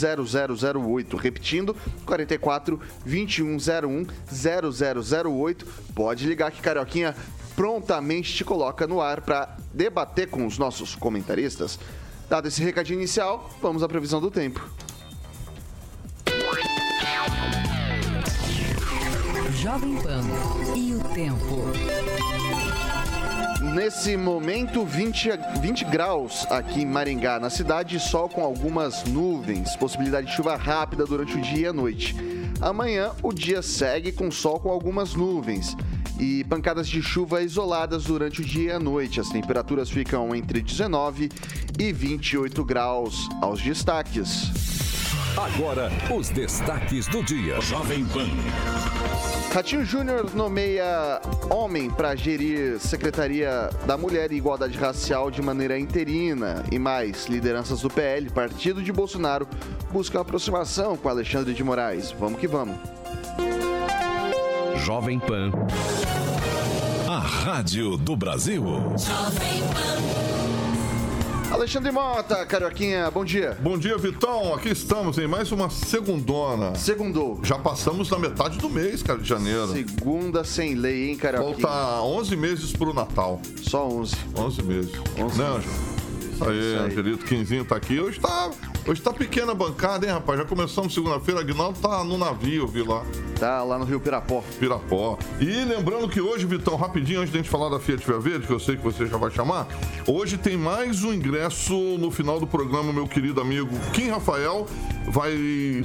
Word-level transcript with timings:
0008. 0.82 1.16
Repetindo, 1.16 1.76
44 2.06 2.80
2101 3.04 4.06
0008. 4.32 4.85
0008. 4.94 5.66
Pode 5.94 6.26
ligar 6.26 6.50
que 6.50 6.60
Carioquinha 6.60 7.14
prontamente 7.54 8.34
te 8.34 8.44
coloca 8.44 8.86
no 8.86 9.00
ar 9.00 9.22
para 9.22 9.56
debater 9.72 10.28
com 10.28 10.46
os 10.46 10.58
nossos 10.58 10.94
comentaristas. 10.94 11.78
Dado 12.28 12.48
esse 12.48 12.62
recadinho 12.62 12.98
inicial, 12.98 13.50
vamos 13.62 13.82
à 13.82 13.88
previsão 13.88 14.20
do 14.20 14.30
tempo. 14.30 14.68
Jovem 19.54 19.96
Pan 20.02 20.22
e 20.76 20.94
o 20.94 21.00
tempo. 21.14 21.56
Nesse 23.74 24.16
momento, 24.16 24.84
20, 24.84 25.30
20 25.60 25.84
graus 25.86 26.46
aqui 26.50 26.82
em 26.82 26.86
Maringá, 26.86 27.40
na 27.40 27.50
cidade, 27.50 27.98
sol 27.98 28.28
com 28.28 28.42
algumas 28.42 29.04
nuvens, 29.04 29.74
possibilidade 29.76 30.28
de 30.28 30.34
chuva 30.34 30.56
rápida 30.56 31.04
durante 31.04 31.36
o 31.36 31.40
dia 31.40 31.58
e 31.58 31.66
a 31.66 31.72
noite. 31.72 32.35
Amanhã, 32.60 33.12
o 33.22 33.32
dia 33.32 33.60
segue 33.62 34.12
com 34.12 34.30
sol 34.30 34.58
com 34.58 34.70
algumas 34.70 35.14
nuvens 35.14 35.76
e 36.18 36.44
pancadas 36.44 36.88
de 36.88 37.02
chuva 37.02 37.42
isoladas 37.42 38.04
durante 38.04 38.40
o 38.40 38.44
dia 38.44 38.70
e 38.70 38.72
a 38.72 38.78
noite. 38.78 39.20
As 39.20 39.28
temperaturas 39.28 39.90
ficam 39.90 40.34
entre 40.34 40.62
19 40.62 41.30
e 41.78 41.92
28 41.92 42.64
graus. 42.64 43.28
Aos 43.40 43.60
destaques. 43.60 44.75
Agora, 45.36 45.90
os 46.10 46.30
destaques 46.30 47.06
do 47.08 47.22
dia. 47.22 47.60
Jovem 47.60 48.06
Pan. 48.06 48.26
Ratinho 49.52 49.84
Júnior 49.84 50.34
nomeia 50.34 51.20
homem 51.50 51.90
para 51.90 52.16
gerir 52.16 52.80
Secretaria 52.80 53.68
da 53.86 53.98
Mulher 53.98 54.32
e 54.32 54.36
Igualdade 54.36 54.78
Racial 54.78 55.30
de 55.30 55.42
maneira 55.42 55.78
interina. 55.78 56.64
E 56.72 56.78
mais, 56.78 57.26
lideranças 57.26 57.82
do 57.82 57.90
PL, 57.90 58.30
partido 58.30 58.82
de 58.82 58.90
Bolsonaro, 58.90 59.46
buscam 59.92 60.22
aproximação 60.22 60.96
com 60.96 61.08
Alexandre 61.08 61.52
de 61.52 61.62
Moraes. 61.62 62.12
Vamos 62.12 62.40
que 62.40 62.48
vamos. 62.48 62.76
Jovem 64.84 65.18
Pan. 65.18 65.50
A 67.06 67.18
rádio 67.18 67.98
do 67.98 68.16
Brasil. 68.16 68.64
Jovem 68.96 69.60
Pan. 69.68 70.25
Alexandre 71.50 71.92
Mota, 71.92 72.44
Carioquinha, 72.44 73.08
bom 73.10 73.24
dia. 73.24 73.56
Bom 73.60 73.78
dia, 73.78 73.96
Vitão. 73.96 74.52
Aqui 74.52 74.70
estamos 74.70 75.16
em 75.16 75.28
mais 75.28 75.52
uma 75.52 75.70
segundona. 75.70 76.74
Segundou. 76.74 77.38
Já 77.42 77.56
passamos 77.56 78.08
da 78.08 78.18
metade 78.18 78.58
do 78.58 78.68
mês, 78.68 79.02
cara, 79.02 79.20
de 79.20 79.28
janeiro. 79.28 79.68
Segunda 79.68 80.42
sem 80.42 80.74
lei, 80.74 81.10
hein, 81.10 81.16
Carioquinha? 81.16 81.60
Falta 81.60 82.02
11 82.02 82.36
meses 82.36 82.72
pro 82.72 82.92
Natal. 82.92 83.40
Só 83.62 83.86
11. 83.86 84.16
11 84.36 84.62
meses. 84.64 84.92
11 85.16 85.38
né, 85.38 85.50
meses. 85.50 85.95
Aí. 86.40 86.86
Angelito 86.86 87.24
Quinzinho 87.24 87.64
tá 87.64 87.76
aqui. 87.76 87.98
Hoje 88.00 88.20
tá, 88.20 88.50
hoje 88.86 89.00
tá 89.00 89.12
pequena 89.12 89.52
a 89.52 89.54
bancada, 89.54 90.06
hein, 90.06 90.12
rapaz? 90.12 90.38
Já 90.38 90.44
começamos 90.44 90.92
segunda-feira. 90.92 91.40
Aguinaldo 91.40 91.78
tá 91.78 92.04
no 92.04 92.18
navio, 92.18 92.66
vi 92.66 92.82
lá. 92.82 93.04
Tá 93.38 93.62
lá 93.62 93.78
no 93.78 93.84
Rio 93.84 94.00
Pirapó. 94.00 94.42
Pirapó. 94.58 95.18
E 95.40 95.64
lembrando 95.64 96.08
que 96.08 96.20
hoje, 96.20 96.46
Vitão, 96.46 96.76
rapidinho, 96.76 97.20
antes 97.20 97.32
de 97.32 97.38
a 97.38 97.42
gente 97.42 97.50
falar 97.50 97.68
da 97.68 97.78
Fiat 97.78 98.06
Via 98.06 98.18
Verde, 98.18 98.46
que 98.46 98.52
eu 98.52 98.60
sei 98.60 98.76
que 98.76 98.82
você 98.82 99.06
já 99.06 99.16
vai 99.16 99.30
chamar, 99.30 99.66
hoje 100.06 100.36
tem 100.36 100.56
mais 100.56 101.04
um 101.04 101.12
ingresso 101.12 101.74
no 101.98 102.10
final 102.10 102.40
do 102.40 102.46
programa, 102.46 102.92
meu 102.92 103.06
querido 103.06 103.40
amigo 103.40 103.70
Kim 103.92 104.08
Rafael 104.08 104.66
vai 105.08 105.32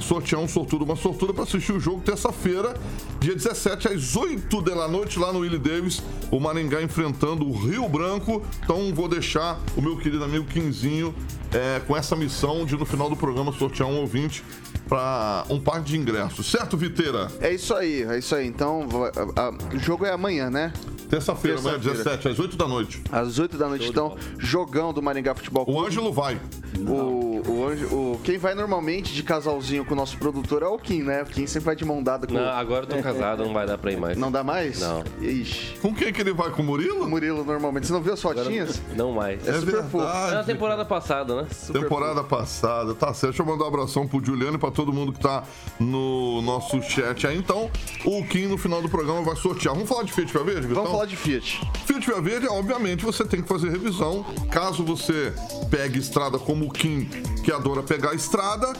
sortear 0.00 0.40
um 0.40 0.48
sortudo, 0.48 0.84
uma 0.84 0.96
sortuda 0.96 1.32
para 1.32 1.44
assistir 1.44 1.72
o 1.72 1.80
jogo 1.80 2.00
terça-feira, 2.00 2.74
dia 3.20 3.34
17, 3.34 3.88
às 3.88 4.16
8 4.16 4.62
da 4.62 4.88
noite, 4.88 5.18
lá 5.18 5.32
no 5.32 5.40
Willie 5.40 5.58
Davis, 5.58 6.02
o 6.30 6.40
Maringá 6.40 6.82
enfrentando 6.82 7.46
o 7.46 7.52
Rio 7.52 7.88
Branco. 7.88 8.42
Então 8.64 8.92
vou 8.94 9.08
deixar 9.08 9.60
o 9.76 9.82
meu 9.82 9.96
querido 9.96 10.24
amigo 10.24 10.41
Quinzinho 10.44 11.14
é, 11.52 11.80
com 11.86 11.96
essa 11.96 12.14
missão 12.16 12.64
de 12.64 12.76
no 12.76 12.84
final 12.84 13.08
do 13.10 13.16
programa 13.16 13.52
sortear 13.52 13.88
um 13.88 14.00
ouvinte 14.00 14.42
para 14.88 15.44
um 15.48 15.60
par 15.60 15.80
de 15.82 15.96
ingressos. 15.96 16.50
Certo, 16.50 16.76
Viteira? 16.76 17.28
É 17.40 17.52
isso 17.52 17.74
aí, 17.74 18.02
é 18.02 18.18
isso 18.18 18.34
aí. 18.34 18.46
Então, 18.46 18.86
vai- 18.88 19.10
a- 19.36 19.48
a- 19.48 19.74
o 19.74 19.78
jogo 19.78 20.04
é 20.04 20.12
amanhã, 20.12 20.50
né? 20.50 20.72
Terça-feira, 21.08 21.58
amanhã, 21.58 21.74
Terça-feira. 21.78 22.04
17, 22.04 22.28
às 22.28 22.38
8 22.38 22.56
da 22.56 22.66
noite. 22.66 23.02
Às 23.12 23.38
8 23.38 23.58
da 23.58 23.68
noite, 23.68 23.86
então, 23.86 24.16
jogão 24.38 24.92
do 24.94 25.02
Maringá 25.02 25.34
Futebol 25.34 25.62
O 25.62 25.66
Clube. 25.66 25.86
Ângelo 25.88 26.10
vai. 26.12 26.40
O, 26.78 27.21
o, 27.46 27.66
Anjo- 27.66 27.86
o- 27.94 28.20
quem 28.22 28.38
vai 28.38 28.54
normalmente 28.54 29.12
de 29.12 29.22
casalzinho 29.22 29.84
com 29.84 29.94
o 29.94 29.96
nosso 29.96 30.16
produtor 30.18 30.62
é 30.62 30.66
o 30.66 30.78
Kim, 30.78 31.02
né? 31.02 31.22
O 31.22 31.26
Kim 31.26 31.46
sempre 31.46 31.66
vai 31.66 31.76
de 31.76 31.84
mão 31.84 32.02
dada 32.02 32.26
com 32.26 32.34
Não, 32.34 32.42
agora 32.48 32.84
eu 32.84 32.88
tô 32.88 33.02
casado, 33.02 33.44
não 33.44 33.52
vai 33.52 33.66
dar 33.66 33.78
pra 33.78 33.90
ir 33.92 33.96
mais. 33.98 34.16
Não 34.16 34.30
dá 34.30 34.42
mais? 34.44 34.80
Não. 34.80 35.02
Ixi. 35.20 35.78
Com 35.80 35.94
quem 35.94 36.12
que 36.12 36.20
ele 36.20 36.32
vai? 36.32 36.50
Com 36.50 36.62
o 36.62 36.64
Murilo? 36.64 37.04
O 37.04 37.08
Murilo 37.08 37.44
normalmente. 37.44 37.86
Você 37.86 37.92
não 37.92 38.02
viu 38.02 38.12
as 38.12 38.20
Agora 38.24 38.44
fotinhas? 38.44 38.80
Não 38.96 39.12
mais. 39.12 39.46
É 39.46 39.52
super 39.58 39.82
fofo. 39.84 40.04
É 40.04 40.34
na 40.34 40.44
temporada 40.44 40.84
passada, 40.84 41.42
né? 41.42 41.48
Temporada 41.72 42.22
passada, 42.22 42.94
tá 42.94 43.12
certo. 43.14 43.32
Deixa 43.32 43.42
eu 43.42 43.46
mandar 43.46 43.64
um 43.64 43.68
abração 43.68 44.06
pro 44.06 44.24
Juliano 44.24 44.56
e 44.56 44.58
pra 44.58 44.70
todo 44.70 44.92
mundo 44.92 45.12
que 45.12 45.20
tá 45.20 45.42
no 45.80 46.40
nosso 46.42 46.80
chat 46.82 47.26
aí. 47.26 47.36
Então, 47.36 47.70
o 48.04 48.24
Kim 48.26 48.46
no 48.46 48.58
final 48.58 48.80
do 48.82 48.88
programa 48.88 49.22
vai 49.22 49.36
sortear. 49.36 49.74
Vamos 49.74 49.88
falar 49.88 50.04
de 50.04 50.12
Fiat 50.12 50.32
Via 50.32 50.42
Verde, 50.44 50.60
Vitão? 50.66 50.74
Vamos 50.82 50.90
falar 50.90 51.06
de 51.06 51.16
Fiat. 51.16 51.60
Fiat 51.86 52.06
Via 52.06 52.20
Verde, 52.20 52.46
obviamente, 52.48 53.04
você 53.04 53.24
tem 53.24 53.42
que 53.42 53.48
fazer 53.48 53.70
revisão. 53.70 54.24
Caso 54.50 54.84
você 54.84 55.32
pegue 55.70 55.98
estrada 55.98 56.38
como 56.38 56.66
o 56.66 56.70
Kim, 56.70 57.08
que 57.42 57.52
adora 57.52 57.82
pegar 57.82 58.10
a 58.10 58.14
estrada, 58.14 58.72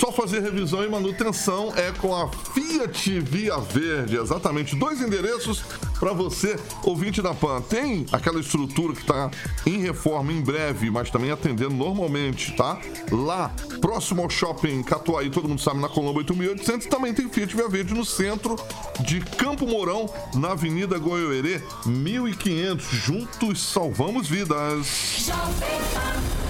só 0.00 0.10
fazer 0.10 0.40
revisão 0.40 0.82
e 0.82 0.88
manutenção 0.88 1.74
é 1.76 1.92
com 1.92 2.14
a 2.14 2.26
Fiat 2.54 3.20
Via 3.20 3.58
Verde. 3.58 4.16
Exatamente. 4.16 4.74
Dois 4.74 5.00
endereços 5.00 5.62
para 5.98 6.14
você, 6.14 6.58
ouvinte 6.82 7.20
da 7.20 7.34
PAN. 7.34 7.60
Tem 7.60 8.06
aquela 8.10 8.40
estrutura 8.40 8.94
que 8.94 9.02
está 9.02 9.30
em 9.66 9.82
reforma 9.82 10.32
em 10.32 10.40
breve, 10.40 10.90
mas 10.90 11.10
também 11.10 11.30
atendendo 11.30 11.74
normalmente, 11.74 12.56
tá? 12.56 12.80
Lá, 13.10 13.54
próximo 13.82 14.22
ao 14.22 14.30
shopping 14.30 14.82
Catuaí, 14.82 15.28
todo 15.28 15.46
mundo 15.46 15.60
sabe, 15.60 15.80
na 15.80 15.88
Colombo 15.88 16.18
8800, 16.20 16.86
também 16.86 17.12
tem 17.12 17.28
Fiat 17.28 17.54
Via 17.54 17.68
Verde 17.68 17.92
no 17.92 18.04
centro 18.04 18.56
de 19.00 19.20
Campo 19.20 19.66
Mourão, 19.66 20.08
na 20.34 20.52
Avenida 20.52 20.98
Goiôerê, 20.98 21.62
1500. 21.84 22.86
Juntos 22.86 23.60
salvamos 23.60 24.26
vidas. 24.26 25.26
Jovem 25.26 25.78
Pan. 25.92 26.49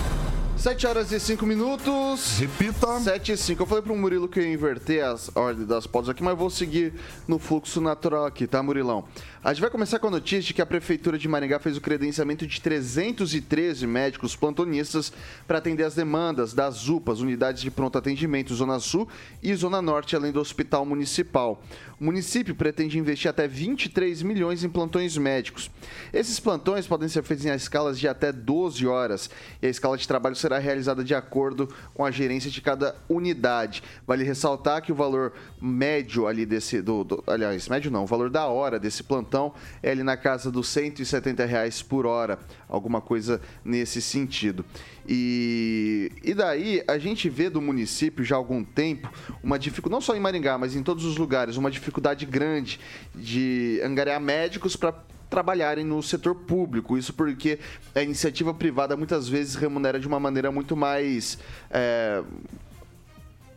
7 0.61 0.87
horas 0.87 1.11
e 1.11 1.19
5 1.19 1.47
minutos. 1.47 2.39
Repita. 2.39 3.01
7 3.01 3.33
e 3.33 3.37
5. 3.39 3.63
Eu 3.63 3.67
falei 3.67 3.83
pro 3.83 3.97
Murilo 3.97 4.29
que 4.29 4.39
eu 4.39 4.43
ia 4.43 4.53
inverter 4.53 5.03
as 5.03 5.35
ordens 5.35 5.67
das 5.67 5.87
pautas 5.87 6.11
aqui, 6.11 6.23
mas 6.23 6.37
vou 6.37 6.51
seguir 6.51 6.93
no 7.27 7.39
fluxo 7.39 7.81
natural 7.81 8.27
aqui, 8.27 8.47
tá, 8.47 8.63
Murilão? 8.63 9.07
A 9.43 9.55
gente 9.55 9.63
vai 9.63 9.71
começar 9.71 9.99
com 9.99 10.09
a 10.09 10.11
notícia 10.11 10.49
de 10.49 10.53
que 10.53 10.61
a 10.61 10.67
Prefeitura 10.67 11.17
de 11.17 11.27
Maringá 11.27 11.59
fez 11.59 11.79
o 11.79 11.81
credenciamento 11.81 12.47
de 12.47 12.61
313 12.61 13.87
médicos 13.87 14.37
plantonistas 14.37 15.11
para 15.49 15.57
atender 15.57 15.85
as 15.85 15.95
demandas 15.95 16.53
das 16.53 16.91
UPAs, 16.91 17.21
Unidades 17.21 17.63
de 17.63 17.71
Pronto 17.71 17.97
Atendimento 17.97 18.55
Zona 18.55 18.79
Sul 18.79 19.09
e 19.43 19.55
Zona 19.55 19.81
Norte, 19.81 20.15
além 20.15 20.31
do 20.31 20.41
Hospital 20.41 20.85
Municipal. 20.85 21.63
O 21.99 22.05
município 22.05 22.55
pretende 22.55 22.99
investir 22.99 23.31
até 23.31 23.47
23 23.47 24.23
milhões 24.23 24.65
em 24.65 24.69
plantões 24.69 25.17
médicos. 25.17 25.71
Esses 26.13 26.41
plantões 26.41 26.87
podem 26.87 27.09
ser 27.09 27.23
feitos 27.23 27.45
em 27.45 27.51
escalas 27.51 27.99
de 27.99 28.09
até 28.09 28.33
12 28.33 28.87
horas 28.87 29.31
e 29.61 29.67
a 29.67 29.71
escala 29.71 29.99
de 29.99 30.09
trabalho 30.09 30.35
será 30.35 30.50
realizada 30.59 31.05
de 31.05 31.15
acordo 31.15 31.69
com 31.95 32.05
a 32.05 32.11
gerência 32.11 32.51
de 32.51 32.61
cada 32.61 32.97
unidade. 33.09 33.83
Vale 34.07 34.25
ressaltar 34.25 34.83
que 34.83 34.93
o 34.93 34.95
valor 34.95 35.33
médio 35.61 36.27
ali 36.27 36.45
desse, 36.47 36.81
do, 36.83 37.05
do 37.05 37.25
aliás, 37.27 37.69
médio 37.69 37.91
não, 37.91 38.05
o 38.05 38.07
valor 38.07 38.31
da 38.31 38.47
hora 38.47 38.79
desse 38.79 39.03
plantão 39.03 39.53
é 39.83 39.91
ali 39.91 40.03
na 40.03 40.17
casa 40.17 40.51
dos 40.51 40.69
170 40.69 41.45
reais 41.45 41.83
por 41.83 42.07
hora, 42.07 42.39
alguma 42.69 43.01
coisa 43.01 43.41
nesse 43.65 44.01
sentido. 44.01 44.65
E, 45.09 46.13
e 46.23 46.35
daí 46.35 46.83
a 46.87 46.99
gente 46.99 47.29
vê 47.29 47.51
do 47.51 47.61
município 47.61 48.25
já 48.25 48.37
há 48.37 48.39
algum 48.39 48.63
tempo 48.63 49.11
uma 49.43 49.59
dificuldade, 49.59 49.93
não 49.93 50.01
só 50.01 50.15
em 50.15 50.21
Maringá, 50.21 50.57
mas 50.57 50.77
em 50.77 50.83
todos 50.83 51.05
os 51.05 51.17
lugares, 51.17 51.57
uma 51.57 51.71
dificuldade 51.71 52.25
grande 52.27 52.79
de 53.15 53.81
angariar 53.83 54.21
médicos 54.21 54.77
para 54.77 54.95
trabalharem 55.31 55.85
no 55.85 56.03
setor 56.03 56.35
público. 56.35 56.99
Isso 56.99 57.15
porque 57.15 57.59
a 57.95 58.03
iniciativa 58.03 58.53
privada 58.53 58.97
muitas 58.97 59.29
vezes 59.29 59.55
remunera 59.55 59.99
de 59.99 60.09
uma 60.09 60.19
maneira 60.19 60.51
muito 60.51 60.77
mais. 60.77 61.39
É, 61.71 62.23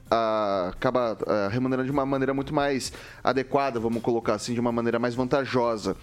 acaba 0.10 1.18
remunerando 1.52 1.86
de 1.86 1.92
uma 1.92 2.06
maneira 2.06 2.34
muito 2.34 2.54
mais 2.54 2.94
adequada, 3.24 3.80
vamos 3.80 4.02
colocar 4.02 4.36
assim, 4.36 4.54
de 4.54 4.60
uma 4.60 4.72
maneira 4.72 5.00
mais 5.00 5.16
vantajosa. 5.16 5.96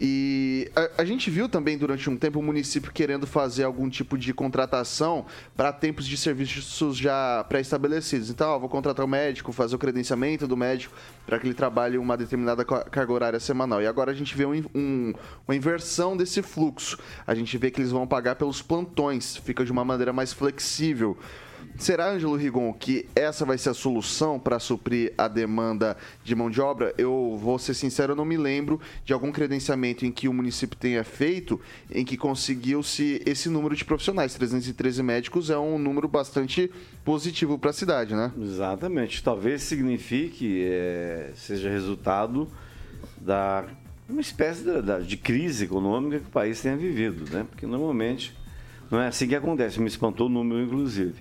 E 0.00 0.70
a, 0.74 1.02
a 1.02 1.04
gente 1.04 1.30
viu 1.30 1.48
também 1.48 1.78
durante 1.78 2.08
um 2.10 2.16
tempo 2.16 2.40
o 2.40 2.42
município 2.42 2.90
querendo 2.92 3.26
fazer 3.26 3.64
algum 3.64 3.88
tipo 3.88 4.18
de 4.18 4.34
contratação 4.34 5.26
para 5.56 5.72
tempos 5.72 6.06
de 6.06 6.16
serviços 6.16 6.96
já 6.96 7.44
pré-estabelecidos. 7.48 8.30
Então, 8.30 8.50
ó, 8.50 8.58
vou 8.58 8.68
contratar 8.68 9.04
o 9.04 9.08
médico, 9.08 9.52
fazer 9.52 9.76
o 9.76 9.78
credenciamento 9.78 10.46
do 10.46 10.56
médico 10.56 10.94
para 11.26 11.38
que 11.38 11.46
ele 11.46 11.54
trabalhe 11.54 11.98
uma 11.98 12.16
determinada 12.16 12.64
carga 12.64 13.12
horária 13.12 13.40
semanal. 13.40 13.80
E 13.80 13.86
agora 13.86 14.10
a 14.10 14.14
gente 14.14 14.36
vê 14.36 14.44
um, 14.44 14.64
um, 14.74 15.12
uma 15.46 15.54
inversão 15.54 16.16
desse 16.16 16.42
fluxo. 16.42 16.98
A 17.26 17.34
gente 17.34 17.56
vê 17.58 17.70
que 17.70 17.80
eles 17.80 17.92
vão 17.92 18.06
pagar 18.06 18.34
pelos 18.34 18.60
plantões, 18.60 19.36
fica 19.36 19.64
de 19.64 19.70
uma 19.70 19.84
maneira 19.84 20.12
mais 20.12 20.32
flexível. 20.32 21.16
Será, 21.78 22.10
Ângelo 22.10 22.36
Rigon, 22.36 22.72
que 22.72 23.06
essa 23.14 23.44
vai 23.44 23.58
ser 23.58 23.70
a 23.70 23.74
solução 23.74 24.38
para 24.38 24.58
suprir 24.58 25.12
a 25.16 25.26
demanda 25.26 25.96
de 26.22 26.34
mão 26.34 26.50
de 26.50 26.60
obra? 26.60 26.94
Eu 26.96 27.36
vou 27.40 27.58
ser 27.58 27.74
sincero, 27.74 28.12
eu 28.12 28.16
não 28.16 28.24
me 28.24 28.36
lembro 28.36 28.80
de 29.04 29.12
algum 29.12 29.32
credenciamento 29.32 30.06
em 30.06 30.12
que 30.12 30.28
o 30.28 30.32
município 30.32 30.76
tenha 30.76 31.02
feito 31.02 31.60
em 31.90 32.04
que 32.04 32.16
conseguiu-se 32.16 33.22
esse 33.26 33.48
número 33.48 33.74
de 33.74 33.84
profissionais. 33.84 34.34
313 34.34 35.02
médicos 35.02 35.50
é 35.50 35.58
um 35.58 35.78
número 35.78 36.06
bastante 36.06 36.70
positivo 37.04 37.58
para 37.58 37.70
a 37.70 37.74
cidade, 37.74 38.14
né? 38.14 38.32
Exatamente. 38.40 39.22
Talvez 39.22 39.62
signifique, 39.62 40.62
é, 40.64 41.30
seja 41.34 41.68
resultado 41.68 42.48
da 43.20 43.64
uma 44.08 44.20
espécie 44.20 44.62
de, 44.62 45.06
de 45.06 45.16
crise 45.16 45.64
econômica 45.64 46.18
que 46.18 46.26
o 46.26 46.30
país 46.30 46.60
tenha 46.60 46.76
vivido, 46.76 47.24
né? 47.32 47.46
Porque 47.48 47.66
normalmente 47.66 48.36
não 48.90 49.00
é 49.00 49.08
assim 49.08 49.26
que 49.26 49.34
acontece. 49.34 49.80
Me 49.80 49.88
espantou 49.88 50.26
o 50.26 50.30
número, 50.30 50.62
inclusive. 50.62 51.14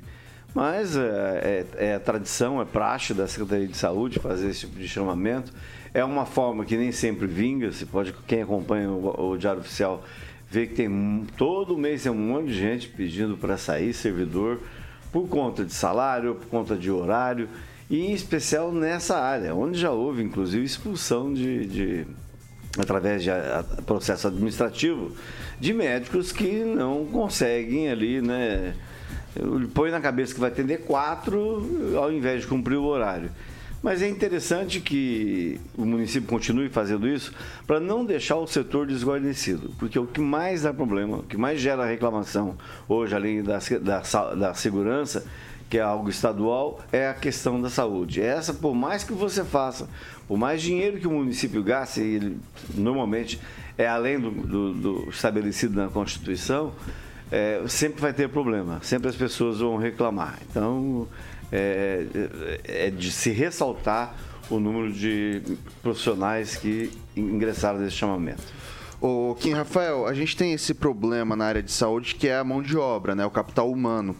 Mas 0.53 0.97
é, 0.97 1.65
é, 1.77 1.85
é 1.93 1.99
tradição, 1.99 2.61
é 2.61 2.65
praxe 2.65 3.13
da 3.13 3.27
Secretaria 3.27 3.67
de 3.67 3.77
Saúde 3.77 4.19
fazer 4.19 4.49
esse 4.49 4.61
tipo 4.61 4.77
de 4.77 4.87
chamamento. 4.87 5.53
É 5.93 6.03
uma 6.03 6.25
forma 6.25 6.65
que 6.65 6.75
nem 6.75 6.91
sempre 6.91 7.25
vinga. 7.25 7.71
Você 7.71 7.85
pode, 7.85 8.13
quem 8.27 8.41
acompanha 8.41 8.89
o, 8.89 9.31
o 9.31 9.37
Diário 9.37 9.61
Oficial, 9.61 10.03
ver 10.49 10.67
que 10.67 10.75
tem 10.75 11.25
todo 11.37 11.77
mês 11.77 12.03
tem 12.03 12.11
um 12.11 12.15
monte 12.15 12.47
de 12.47 12.59
gente 12.59 12.87
pedindo 12.89 13.37
para 13.37 13.57
sair 13.57 13.93
servidor 13.93 14.59
por 15.11 15.27
conta 15.27 15.63
de 15.63 15.73
salário, 15.73 16.35
por 16.35 16.47
conta 16.47 16.75
de 16.75 16.91
horário 16.91 17.47
e 17.89 18.07
em 18.07 18.13
especial 18.13 18.71
nessa 18.71 19.17
área, 19.17 19.55
onde 19.55 19.79
já 19.79 19.91
houve 19.91 20.21
inclusive 20.21 20.63
expulsão 20.63 21.33
de, 21.33 21.65
de 21.65 22.07
através 22.77 23.23
de 23.23 23.29
processo 23.85 24.27
administrativo 24.27 25.15
de 25.59 25.73
médicos 25.73 26.31
que 26.31 26.63
não 26.63 27.05
conseguem 27.05 27.89
ali, 27.89 28.21
né? 28.21 28.73
Põe 29.73 29.91
na 29.91 30.01
cabeça 30.01 30.33
que 30.33 30.39
vai 30.39 30.49
atender 30.49 30.79
quatro 30.79 31.95
ao 31.97 32.11
invés 32.11 32.41
de 32.41 32.47
cumprir 32.47 32.77
o 32.77 32.83
horário. 32.83 33.31
Mas 33.81 34.03
é 34.03 34.07
interessante 34.07 34.79
que 34.79 35.59
o 35.75 35.83
município 35.83 36.29
continue 36.29 36.69
fazendo 36.69 37.07
isso 37.07 37.33
para 37.65 37.79
não 37.79 38.05
deixar 38.05 38.35
o 38.35 38.45
setor 38.45 38.85
desguarnecido, 38.85 39.71
porque 39.79 39.97
o 39.97 40.05
que 40.05 40.21
mais 40.21 40.61
dá 40.61 40.71
problema, 40.71 41.17
o 41.17 41.23
que 41.23 41.35
mais 41.35 41.59
gera 41.59 41.83
reclamação 41.85 42.55
hoje, 42.87 43.15
além 43.15 43.41
da, 43.41 43.57
da, 43.81 44.35
da 44.35 44.53
segurança, 44.53 45.25
que 45.67 45.79
é 45.79 45.81
algo 45.81 46.09
estadual, 46.09 46.79
é 46.91 47.07
a 47.07 47.13
questão 47.13 47.59
da 47.59 47.69
saúde. 47.71 48.21
Essa, 48.21 48.53
por 48.53 48.75
mais 48.75 49.03
que 49.03 49.13
você 49.13 49.43
faça, 49.43 49.89
por 50.27 50.37
mais 50.37 50.61
dinheiro 50.61 50.99
que 50.99 51.07
o 51.07 51.11
município 51.11 51.63
gaste, 51.63 52.01
ele 52.01 52.37
normalmente 52.75 53.39
é 53.77 53.87
além 53.87 54.19
do, 54.19 54.29
do, 54.29 54.73
do 54.73 55.09
estabelecido 55.09 55.81
na 55.81 55.87
Constituição, 55.87 56.73
é, 57.31 57.63
sempre 57.67 58.01
vai 58.01 58.13
ter 58.13 58.27
problema, 58.29 58.79
sempre 58.83 59.07
as 59.07 59.15
pessoas 59.15 59.59
vão 59.59 59.77
reclamar. 59.77 60.39
Então, 60.49 61.07
é, 61.51 62.05
é, 62.63 62.89
de 62.89 63.11
se 63.11 63.31
ressaltar 63.31 64.15
o 64.49 64.59
número 64.59 64.91
de 64.91 65.41
profissionais 65.81 66.55
que 66.55 66.91
ingressaram 67.15 67.79
nesse 67.79 67.95
chamamento. 67.95 68.43
O 68.99 69.35
Kim 69.39 69.53
Rafael, 69.53 70.05
a 70.05 70.13
gente 70.13 70.35
tem 70.37 70.53
esse 70.53 70.73
problema 70.73 71.35
na 71.35 71.45
área 71.45 71.63
de 71.63 71.71
saúde 71.71 72.15
que 72.15 72.27
é 72.27 72.37
a 72.37 72.43
mão 72.43 72.61
de 72.61 72.77
obra, 72.77 73.15
né, 73.15 73.25
o 73.25 73.31
capital 73.31 73.71
humano. 73.71 74.15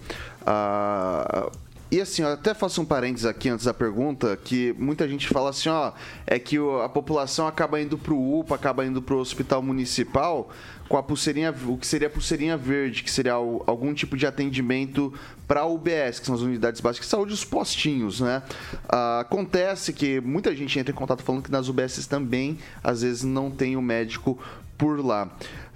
Ah, 0.45 1.51
e 1.91 1.99
assim, 1.99 2.21
eu 2.21 2.29
até 2.29 2.53
faço 2.53 2.81
um 2.81 2.85
parênteses 2.85 3.25
aqui 3.25 3.49
antes 3.49 3.65
da 3.65 3.73
pergunta, 3.73 4.39
que 4.41 4.73
muita 4.79 5.05
gente 5.09 5.27
fala 5.27 5.49
assim, 5.49 5.67
ó, 5.67 5.91
é 6.25 6.39
que 6.39 6.57
a 6.83 6.87
população 6.87 7.45
acaba 7.45 7.81
indo 7.81 7.97
para 7.97 8.13
o 8.13 8.39
UPA, 8.39 8.55
acaba 8.55 8.85
indo 8.85 9.01
para 9.01 9.13
o 9.13 9.19
hospital 9.19 9.61
municipal 9.61 10.49
com 10.91 10.97
a 10.97 11.03
pulseirinha, 11.03 11.55
o 11.67 11.77
que 11.77 11.87
seria 11.87 12.09
a 12.09 12.11
pulseirinha 12.11 12.57
verde, 12.57 13.01
que 13.01 13.09
seria 13.09 13.31
algum 13.31 13.93
tipo 13.93 14.17
de 14.17 14.27
atendimento 14.27 15.13
para 15.47 15.65
UBS, 15.65 16.19
que 16.19 16.25
são 16.25 16.35
as 16.35 16.41
unidades 16.41 16.81
básicas 16.81 17.07
de 17.07 17.11
saúde, 17.11 17.33
os 17.33 17.45
postinhos, 17.45 18.19
né? 18.19 18.43
Ah, 18.89 19.21
acontece 19.21 19.93
que 19.93 20.19
muita 20.19 20.53
gente 20.53 20.77
entra 20.77 20.91
em 20.91 20.95
contato 20.95 21.23
falando 21.23 21.43
que 21.43 21.51
nas 21.51 21.69
UBS 21.69 22.05
também, 22.07 22.59
às 22.83 23.03
vezes, 23.03 23.23
não 23.23 23.49
tem 23.49 23.77
o 23.77 23.81
médico 23.81 24.37
por 24.81 25.05
lá. 25.05 25.29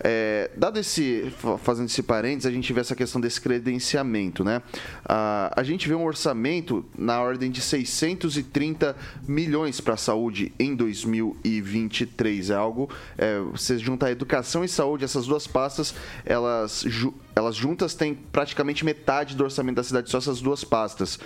É, 0.04 0.50
dado 0.58 0.80
esse, 0.80 1.32
fazendo 1.62 1.86
esse 1.86 2.02
parênteses, 2.02 2.48
a 2.48 2.52
gente 2.52 2.74
vê 2.74 2.82
essa 2.82 2.96
questão 2.96 3.22
desse 3.22 3.40
credenciamento, 3.40 4.44
né? 4.44 4.64
Ah, 5.08 5.54
a 5.56 5.62
gente 5.62 5.88
vê 5.88 5.94
um 5.94 6.04
orçamento 6.04 6.84
na 6.98 7.22
ordem 7.22 7.52
de 7.52 7.62
630 7.62 8.96
milhões 9.28 9.80
para 9.80 9.94
a 9.94 9.98
saúde 9.98 10.52
em 10.58 10.76
2023. 10.76 12.50
É 12.50 12.56
algo, 12.56 12.90
é, 13.16 13.40
você 13.42 13.78
junta 13.78 14.08
a 14.08 14.12
educação 14.12 14.64
e 14.64 14.68
saúde, 14.68 15.06
essas 15.06 15.28
duas 15.28 15.46
pastas, 15.46 15.94
elas, 16.26 16.84
elas 17.36 17.56
juntas 17.56 17.94
têm 17.94 18.16
praticamente 18.16 18.84
metade 18.84 19.36
do 19.36 19.44
orçamento 19.44 19.76
da 19.76 19.84
cidade, 19.84 20.10
só 20.10 20.18
essas 20.18 20.42
duas 20.42 20.64
pastas. 20.64 21.20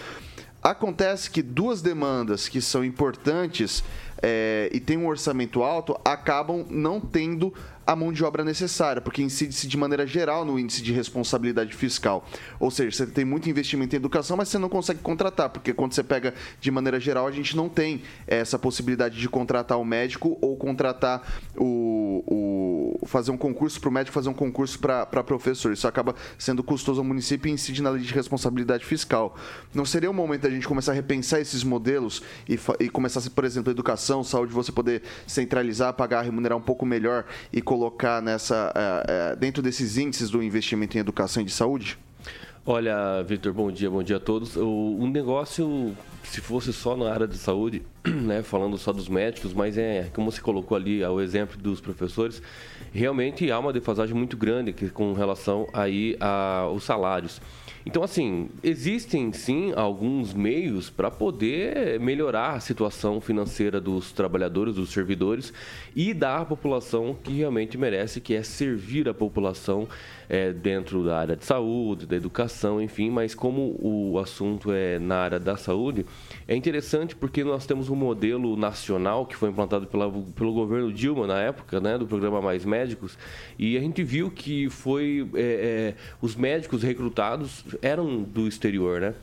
Acontece 0.61 1.31
que 1.31 1.41
duas 1.41 1.81
demandas 1.81 2.49
que 2.49 2.59
são 2.59 2.83
importantes 2.83 3.81
é, 4.21 4.69
e 4.73 4.79
têm 4.79 4.97
um 4.97 5.07
orçamento 5.07 5.63
alto 5.63 5.99
acabam 6.03 6.65
não 6.69 6.99
tendo 6.99 7.53
a 7.89 7.95
mão 7.95 8.13
de 8.13 8.23
obra 8.23 8.43
necessária, 8.43 9.01
porque 9.01 9.23
incide-se 9.23 9.67
de 9.67 9.75
maneira 9.75 10.05
geral 10.05 10.45
no 10.45 10.59
índice 10.59 10.83
de 10.83 10.93
responsabilidade 10.93 11.75
fiscal. 11.75 12.23
Ou 12.59 12.69
seja, 12.69 12.95
você 12.95 13.07
tem 13.07 13.25
muito 13.25 13.49
investimento 13.49 13.95
em 13.95 13.97
educação, 13.97 14.37
mas 14.37 14.47
você 14.47 14.59
não 14.59 14.69
consegue 14.69 14.99
contratar, 14.99 15.49
porque 15.49 15.73
quando 15.73 15.93
você 15.93 16.03
pega 16.03 16.35
de 16.61 16.69
maneira 16.69 16.99
geral, 16.99 17.25
a 17.25 17.31
gente 17.31 17.57
não 17.57 17.67
tem 17.67 18.03
essa 18.27 18.59
possibilidade 18.59 19.19
de 19.19 19.27
contratar 19.27 19.79
o 19.79 19.83
médico 19.83 20.37
ou 20.39 20.55
contratar 20.55 21.41
o. 21.57 22.23
o 22.27 23.07
fazer 23.07 23.31
um 23.31 23.37
concurso 23.37 23.81
para 23.81 23.89
o 23.89 23.91
médico, 23.91 24.13
fazer 24.13 24.29
um 24.29 24.35
concurso 24.35 24.77
para 24.77 25.23
professor. 25.23 25.73
Isso 25.73 25.87
acaba 25.87 26.13
sendo 26.37 26.61
custoso 26.61 27.01
ao 27.01 27.03
município 27.03 27.49
e 27.49 27.53
incide 27.53 27.81
na 27.81 27.89
lei 27.89 28.03
de 28.03 28.13
responsabilidade 28.13 28.85
fiscal. 28.85 29.35
Não 29.73 29.83
seria 29.83 30.11
o 30.11 30.13
momento 30.13 30.43
da 30.43 30.49
gente 30.51 30.67
começar 30.67 30.91
a 30.91 30.95
repensar 30.95 31.39
esses 31.39 31.63
modelos 31.63 32.21
e, 32.47 32.59
e 32.79 32.87
começar, 32.87 33.27
por 33.31 33.45
exemplo, 33.45 33.71
educação, 33.71 34.23
saúde, 34.23 34.53
você 34.53 34.71
poder 34.71 35.01
centralizar, 35.25 35.91
pagar, 35.93 36.21
remunerar 36.21 36.55
um 36.55 36.61
pouco 36.61 36.85
melhor 36.85 37.25
e 37.51 37.63
colocar 37.63 37.78
colocar 37.79 38.21
nessa 38.21 38.73
é, 38.75 39.31
é, 39.31 39.35
dentro 39.37 39.63
desses 39.63 39.97
índices 39.97 40.29
do 40.29 40.43
investimento 40.43 40.97
em 40.97 40.99
educação 40.99 41.41
e 41.41 41.45
de 41.45 41.51
saúde? 41.51 41.97
Olha, 42.65 43.23
Vitor, 43.23 43.53
bom 43.53 43.71
dia, 43.71 43.89
bom 43.89 44.03
dia 44.03 44.17
a 44.17 44.19
todos. 44.19 44.57
O, 44.57 44.97
o, 44.99 45.07
negócio, 45.07 45.95
se 46.21 46.41
fosse 46.41 46.73
só 46.73 46.97
na 46.97 47.09
área 47.09 47.25
de 47.25 47.37
saúde, 47.37 47.81
né, 48.05 48.43
falando 48.43 48.77
só 48.77 48.91
dos 48.91 49.07
médicos, 49.07 49.53
mas 49.53 49.77
é 49.77 50.09
como 50.13 50.29
você 50.29 50.41
colocou 50.41 50.75
ali 50.75 51.01
o 51.05 51.21
exemplo 51.21 51.57
dos 51.57 51.79
professores, 51.79 52.41
realmente 52.91 53.49
há 53.49 53.57
uma 53.57 53.71
defasagem 53.71 54.13
muito 54.13 54.35
grande 54.35 54.73
com 54.89 55.13
relação 55.13 55.65
aí 55.71 56.17
aos 56.19 56.83
salários. 56.83 57.41
Então, 57.85 58.03
assim, 58.03 58.49
existem 58.61 59.31
sim 59.31 59.71
alguns 59.75 60.33
meios 60.33 60.89
para 60.89 61.09
poder 61.09 61.99
melhorar 61.99 62.53
a 62.53 62.59
situação 62.59 63.21
financeira 63.21 63.79
dos 63.79 64.11
trabalhadores, 64.11 64.75
dos 64.75 64.89
servidores 64.89 65.53
e 65.95 66.13
da 66.13 66.43
população 66.43 67.15
que 67.23 67.31
realmente 67.31 67.77
merece, 67.77 68.19
que 68.19 68.33
é 68.33 68.43
servir 68.43 69.07
a 69.07 69.13
população 69.13 69.87
é, 70.29 70.53
dentro 70.53 71.03
da 71.03 71.17
área 71.17 71.35
de 71.35 71.43
saúde, 71.43 72.05
da 72.05 72.15
educação, 72.15 72.79
enfim. 72.79 73.09
Mas 73.09 73.33
como 73.33 73.75
o 73.81 74.19
assunto 74.19 74.71
é 74.71 74.99
na 74.99 75.17
área 75.17 75.39
da 75.39 75.57
saúde, 75.57 76.05
é 76.47 76.55
interessante 76.55 77.15
porque 77.15 77.43
nós 77.43 77.65
temos 77.65 77.89
um 77.89 77.95
modelo 77.95 78.55
nacional 78.55 79.25
que 79.25 79.35
foi 79.35 79.49
implantado 79.49 79.87
pela, 79.87 80.09
pelo 80.11 80.53
governo 80.53 80.93
Dilma 80.93 81.25
na 81.25 81.39
época, 81.39 81.81
né, 81.81 81.97
do 81.97 82.05
programa 82.05 82.39
Mais 82.41 82.63
Médicos, 82.63 83.17
e 83.57 83.75
a 83.75 83.79
gente 83.79 84.03
viu 84.03 84.29
que 84.29 84.69
foi 84.69 85.27
é, 85.33 85.41
é, 85.41 85.95
os 86.21 86.35
médicos 86.35 86.83
recrutados 86.83 87.65
eram 87.81 88.21
do 88.21 88.47
exterior, 88.47 89.01
né? 89.01 89.15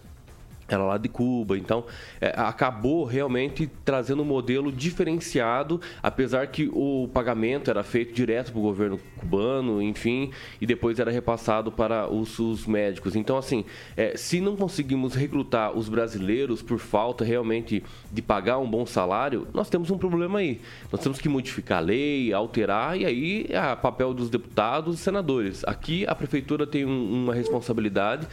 Era 0.68 0.82
lá 0.82 0.98
de 0.98 1.08
Cuba, 1.08 1.56
então 1.56 1.84
é, 2.20 2.32
acabou 2.36 3.04
realmente 3.04 3.70
trazendo 3.84 4.22
um 4.22 4.24
modelo 4.24 4.72
diferenciado, 4.72 5.80
apesar 6.02 6.46
que 6.48 6.68
o 6.72 7.08
pagamento 7.12 7.70
era 7.70 7.82
feito 7.84 8.12
direto 8.12 8.50
para 8.50 8.58
o 8.58 8.62
governo 8.62 8.98
cubano, 9.18 9.80
enfim, 9.80 10.30
e 10.60 10.66
depois 10.66 10.98
era 10.98 11.10
repassado 11.10 11.70
para 11.70 12.08
os, 12.08 12.38
os 12.38 12.66
médicos. 12.66 13.14
Então, 13.14 13.36
assim, 13.36 13.64
é, 13.96 14.16
se 14.16 14.40
não 14.40 14.56
conseguimos 14.56 15.14
recrutar 15.14 15.76
os 15.76 15.88
brasileiros 15.88 16.62
por 16.62 16.78
falta 16.78 17.24
realmente 17.24 17.84
de 18.10 18.22
pagar 18.22 18.58
um 18.58 18.68
bom 18.68 18.84
salário, 18.84 19.46
nós 19.54 19.70
temos 19.70 19.90
um 19.90 19.98
problema 19.98 20.40
aí. 20.40 20.60
Nós 20.90 21.00
temos 21.00 21.18
que 21.18 21.28
modificar 21.28 21.78
a 21.78 21.80
lei, 21.80 22.32
alterar, 22.32 22.98
e 22.98 23.06
aí 23.06 23.46
é 23.48 23.76
papel 23.76 24.12
dos 24.12 24.28
deputados 24.28 24.96
e 24.96 24.98
senadores. 24.98 25.62
Aqui 25.64 26.06
a 26.06 26.14
prefeitura 26.14 26.66
tem 26.66 26.84
um, 26.84 27.24
uma 27.24 27.34
responsabilidade 27.34 28.26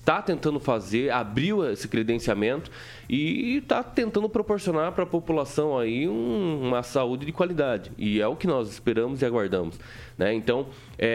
está 0.00 0.20
tentando 0.20 0.58
fazer, 0.58 1.10
abriu 1.10 1.70
esse 1.70 1.86
credenciamento 1.86 2.70
e 3.12 3.56
está 3.56 3.82
tentando 3.82 4.28
proporcionar 4.28 4.92
para 4.92 5.02
a 5.02 5.06
população 5.06 5.76
aí 5.76 6.06
um, 6.06 6.68
uma 6.68 6.80
saúde 6.84 7.26
de 7.26 7.32
qualidade. 7.32 7.90
E 7.98 8.20
é 8.20 8.26
o 8.28 8.36
que 8.36 8.46
nós 8.46 8.70
esperamos 8.70 9.20
e 9.20 9.26
aguardamos. 9.26 9.80
Né? 10.16 10.32
Então, 10.32 10.68
é, 10.96 11.08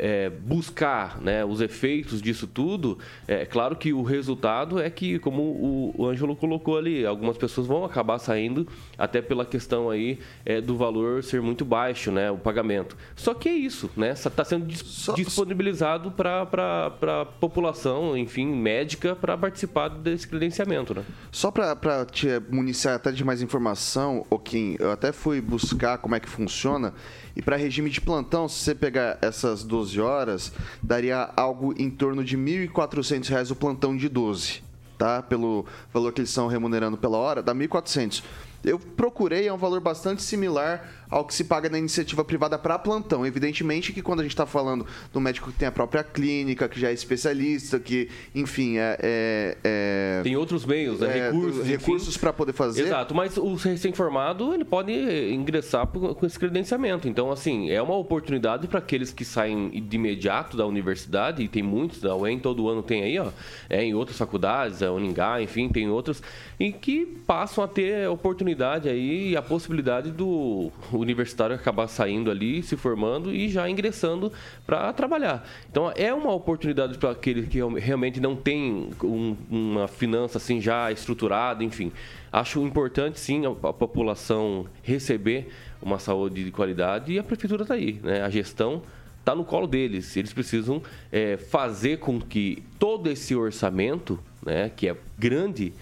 é, 0.00 0.24
é 0.26 0.30
buscar 0.30 1.20
né, 1.20 1.44
os 1.44 1.60
efeitos 1.60 2.20
disso 2.20 2.48
tudo, 2.48 2.98
é 3.28 3.46
claro 3.46 3.76
que 3.76 3.92
o 3.92 4.02
resultado 4.02 4.80
é 4.80 4.90
que, 4.90 5.20
como 5.20 5.42
o, 5.42 5.94
o 5.96 6.06
Ângelo 6.06 6.34
colocou 6.34 6.76
ali, 6.76 7.06
algumas 7.06 7.36
pessoas 7.36 7.66
vão 7.66 7.84
acabar 7.84 8.18
saindo 8.18 8.66
até 8.98 9.22
pela 9.22 9.44
questão 9.44 9.88
aí 9.88 10.18
é, 10.44 10.60
do 10.60 10.76
valor 10.76 11.22
ser 11.22 11.40
muito 11.40 11.64
baixo, 11.64 12.10
né, 12.10 12.28
o 12.28 12.38
pagamento. 12.38 12.96
Só 13.14 13.34
que 13.34 13.48
é 13.48 13.54
isso, 13.54 13.88
né? 13.96 14.12
Está 14.12 14.44
sendo 14.44 14.66
dis 14.66 14.80
Só... 14.80 15.12
disponibilizado 15.12 16.10
para 16.10 16.90
a 17.02 17.24
população, 17.24 18.16
enfim, 18.16 18.46
médica, 18.46 19.14
para 19.14 19.36
participar 19.36 19.88
desse 19.88 20.26
credenciamento, 20.26 20.92
né? 20.94 21.04
Só 21.32 21.50
para 21.50 22.04
te 22.06 22.26
municiar 22.50 22.96
até 22.96 23.12
de 23.12 23.24
mais 23.24 23.40
informação, 23.40 24.26
Kim, 24.44 24.76
eu 24.80 24.90
até 24.90 25.12
fui 25.12 25.40
buscar 25.40 25.98
como 25.98 26.14
é 26.14 26.20
que 26.20 26.28
funciona. 26.28 26.92
E 27.36 27.42
para 27.42 27.56
regime 27.56 27.88
de 27.88 28.00
plantão, 28.00 28.48
se 28.48 28.64
você 28.64 28.74
pegar 28.74 29.18
essas 29.22 29.62
12 29.62 30.00
horas, 30.00 30.52
daria 30.82 31.30
algo 31.36 31.72
em 31.78 31.88
torno 31.88 32.24
de 32.24 32.36
R$ 32.36 32.68
1.400 32.68 33.50
o 33.50 33.54
plantão 33.54 33.96
de 33.96 34.08
12, 34.08 34.62
tá? 34.98 35.22
Pelo 35.22 35.64
valor 35.92 36.12
que 36.12 36.20
eles 36.20 36.30
estão 36.30 36.48
remunerando 36.48 36.98
pela 36.98 37.16
hora, 37.16 37.42
dá 37.42 37.52
R$ 37.52 37.68
1.400. 37.68 38.24
Eu 38.62 38.78
procurei, 38.78 39.46
é 39.46 39.52
um 39.52 39.56
valor 39.56 39.80
bastante 39.80 40.22
similar 40.22 40.99
ao 41.10 41.24
que 41.24 41.34
se 41.34 41.44
paga 41.44 41.68
na 41.68 41.78
iniciativa 41.78 42.24
privada 42.24 42.58
para 42.58 42.78
plantão. 42.78 43.26
Evidentemente 43.26 43.92
que 43.92 44.00
quando 44.00 44.20
a 44.20 44.22
gente 44.22 44.32
está 44.32 44.46
falando 44.46 44.86
do 45.12 45.20
médico 45.20 45.50
que 45.50 45.58
tem 45.58 45.68
a 45.68 45.72
própria 45.72 46.04
clínica, 46.04 46.68
que 46.68 46.78
já 46.78 46.90
é 46.90 46.92
especialista, 46.92 47.80
que, 47.80 48.08
enfim, 48.34 48.78
é. 48.78 48.96
é, 49.02 49.56
é 49.64 50.20
tem 50.22 50.36
outros 50.36 50.64
meios, 50.64 51.00
né? 51.00 51.18
É, 51.18 51.30
recursos. 51.30 51.66
Recursos 51.66 52.16
para 52.16 52.32
poder 52.32 52.52
fazer. 52.52 52.82
Exato, 52.82 53.14
mas 53.14 53.36
o 53.36 53.54
recém-formado 53.54 54.54
ele 54.54 54.64
pode 54.64 54.92
ingressar 55.32 55.86
com 55.86 56.26
esse 56.26 56.38
credenciamento. 56.38 57.08
Então, 57.08 57.30
assim, 57.30 57.70
é 57.70 57.82
uma 57.82 57.96
oportunidade 57.96 58.68
para 58.68 58.78
aqueles 58.78 59.12
que 59.12 59.24
saem 59.24 59.70
de 59.70 59.96
imediato 59.96 60.56
da 60.56 60.66
universidade, 60.66 61.42
e 61.42 61.48
tem 61.48 61.62
muitos, 61.62 62.04
a 62.04 62.14
UEM 62.14 62.38
todo 62.38 62.68
ano 62.68 62.82
tem 62.82 63.02
aí, 63.02 63.18
ó, 63.18 63.30
é, 63.68 63.82
em 63.82 63.94
outras 63.94 64.18
faculdades, 64.18 64.82
a 64.82 64.92
Uningá, 64.92 65.42
enfim, 65.42 65.68
tem 65.68 65.88
outras, 65.88 66.22
e 66.58 66.72
que 66.72 67.06
passam 67.26 67.64
a 67.64 67.68
ter 67.68 68.08
oportunidade 68.08 68.88
aí 68.88 69.30
e 69.30 69.36
a 69.36 69.42
possibilidade 69.42 70.10
do 70.10 70.70
universitário 71.00 71.54
acabar 71.54 71.88
saindo 71.88 72.30
ali, 72.30 72.62
se 72.62 72.76
formando 72.76 73.34
e 73.34 73.48
já 73.48 73.68
ingressando 73.68 74.32
para 74.66 74.92
trabalhar. 74.92 75.48
Então 75.70 75.92
é 75.96 76.12
uma 76.12 76.32
oportunidade 76.32 76.98
para 76.98 77.10
aquele 77.10 77.46
que 77.46 77.58
realmente 77.78 78.20
não 78.20 78.36
tem 78.36 78.90
um, 79.02 79.36
uma 79.50 79.88
finança 79.88 80.38
assim 80.38 80.60
já 80.60 80.92
estruturada, 80.92 81.64
enfim. 81.64 81.90
Acho 82.32 82.60
importante 82.62 83.18
sim 83.18 83.42
a, 83.46 83.68
a 83.68 83.72
população 83.72 84.66
receber 84.82 85.48
uma 85.82 85.98
saúde 85.98 86.44
de 86.44 86.50
qualidade 86.50 87.12
e 87.12 87.18
a 87.18 87.22
prefeitura 87.22 87.62
está 87.62 87.74
aí, 87.74 87.98
né? 88.02 88.22
A 88.22 88.30
gestão 88.30 88.82
está 89.20 89.34
no 89.34 89.44
colo 89.44 89.66
deles. 89.66 90.16
Eles 90.16 90.32
precisam 90.32 90.82
é, 91.10 91.36
fazer 91.36 91.98
com 91.98 92.20
que 92.20 92.62
todo 92.78 93.08
esse 93.08 93.34
orçamento, 93.34 94.18
né, 94.44 94.70
que 94.74 94.88
é 94.88 94.96
grande, 95.18 95.72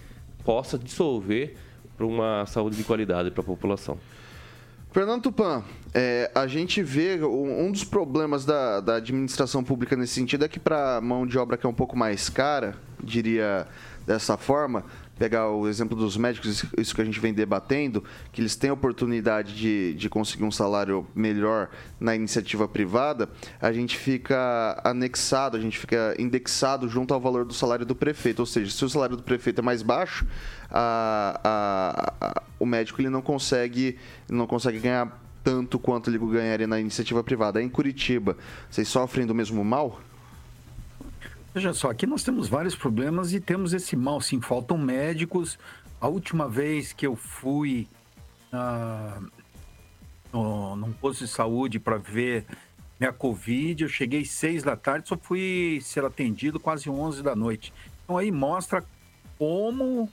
possa 0.44 0.78
dissolver 0.78 1.56
para 1.96 2.06
uma 2.06 2.46
saúde 2.46 2.76
de 2.76 2.84
qualidade 2.84 3.30
para 3.30 3.42
a 3.42 3.44
população. 3.44 3.98
Fernando 4.90 5.22
Tupan, 5.22 5.62
é, 5.94 6.30
a 6.34 6.46
gente 6.46 6.82
vê 6.82 7.22
um 7.22 7.70
dos 7.70 7.84
problemas 7.84 8.44
da, 8.44 8.80
da 8.80 8.96
administração 8.96 9.62
pública 9.62 9.94
nesse 9.94 10.14
sentido 10.14 10.44
é 10.44 10.48
que 10.48 10.58
para 10.58 11.00
mão 11.00 11.26
de 11.26 11.38
obra 11.38 11.56
que 11.56 11.66
é 11.66 11.68
um 11.68 11.74
pouco 11.74 11.96
mais 11.96 12.28
cara, 12.30 12.74
diria 13.02 13.66
dessa 14.06 14.38
forma, 14.38 14.84
pegar 15.18 15.50
o 15.50 15.68
exemplo 15.68 15.96
dos 15.96 16.16
médicos, 16.16 16.64
isso 16.78 16.94
que 16.94 17.02
a 17.02 17.04
gente 17.04 17.20
vem 17.20 17.34
debatendo, 17.34 18.02
que 18.32 18.40
eles 18.40 18.56
têm 18.56 18.70
a 18.70 18.72
oportunidade 18.72 19.54
de, 19.54 19.92
de 19.94 20.08
conseguir 20.08 20.44
um 20.44 20.50
salário 20.50 21.06
melhor 21.14 21.68
na 22.00 22.14
iniciativa 22.14 22.66
privada, 22.66 23.28
a 23.60 23.70
gente 23.72 23.98
fica 23.98 24.80
anexado, 24.84 25.56
a 25.56 25.60
gente 25.60 25.78
fica 25.78 26.14
indexado 26.18 26.88
junto 26.88 27.12
ao 27.12 27.20
valor 27.20 27.44
do 27.44 27.52
salário 27.52 27.84
do 27.84 27.94
prefeito. 27.94 28.40
Ou 28.40 28.46
seja, 28.46 28.70
se 28.70 28.84
o 28.84 28.88
salário 28.88 29.16
do 29.16 29.22
prefeito 29.22 29.60
é 29.60 29.62
mais 29.62 29.82
baixo, 29.82 30.26
a, 30.70 31.40
a, 31.44 32.28
a, 32.28 32.42
o 32.58 32.66
médico 32.66 33.00
ele 33.00 33.10
não 33.10 33.22
consegue, 33.22 33.98
não 34.28 34.46
consegue 34.46 34.78
ganhar 34.78 35.20
tanto 35.42 35.78
quanto 35.78 36.10
ele 36.10 36.18
ganharia 36.18 36.66
na 36.66 36.80
iniciativa 36.80 37.22
privada. 37.22 37.62
Em 37.62 37.68
Curitiba, 37.68 38.36
vocês 38.70 38.88
sofrem 38.88 39.26
do 39.26 39.34
mesmo 39.34 39.64
mal? 39.64 40.00
Veja 41.54 41.72
só, 41.72 41.90
aqui 41.90 42.06
nós 42.06 42.22
temos 42.22 42.48
vários 42.48 42.74
problemas 42.74 43.32
e 43.32 43.40
temos 43.40 43.72
esse 43.72 43.96
mal, 43.96 44.20
sim, 44.20 44.40
faltam 44.40 44.76
médicos. 44.76 45.58
A 46.00 46.06
última 46.06 46.48
vez 46.48 46.92
que 46.92 47.06
eu 47.06 47.16
fui 47.16 47.88
uh, 48.52 49.26
no, 50.32 50.76
num 50.76 50.92
posto 50.92 51.24
de 51.24 51.30
saúde 51.30 51.80
para 51.80 51.96
ver 51.96 52.44
minha 53.00 53.12
Covid, 53.12 53.84
eu 53.84 53.88
cheguei 53.88 54.24
seis 54.24 54.62
da 54.62 54.76
tarde, 54.76 55.08
só 55.08 55.16
fui 55.16 55.80
ser 55.82 56.04
atendido 56.04 56.60
quase 56.60 56.90
11 56.90 57.22
da 57.22 57.34
noite. 57.34 57.72
Então 58.04 58.18
aí 58.18 58.30
mostra 58.30 58.84
como 59.38 60.10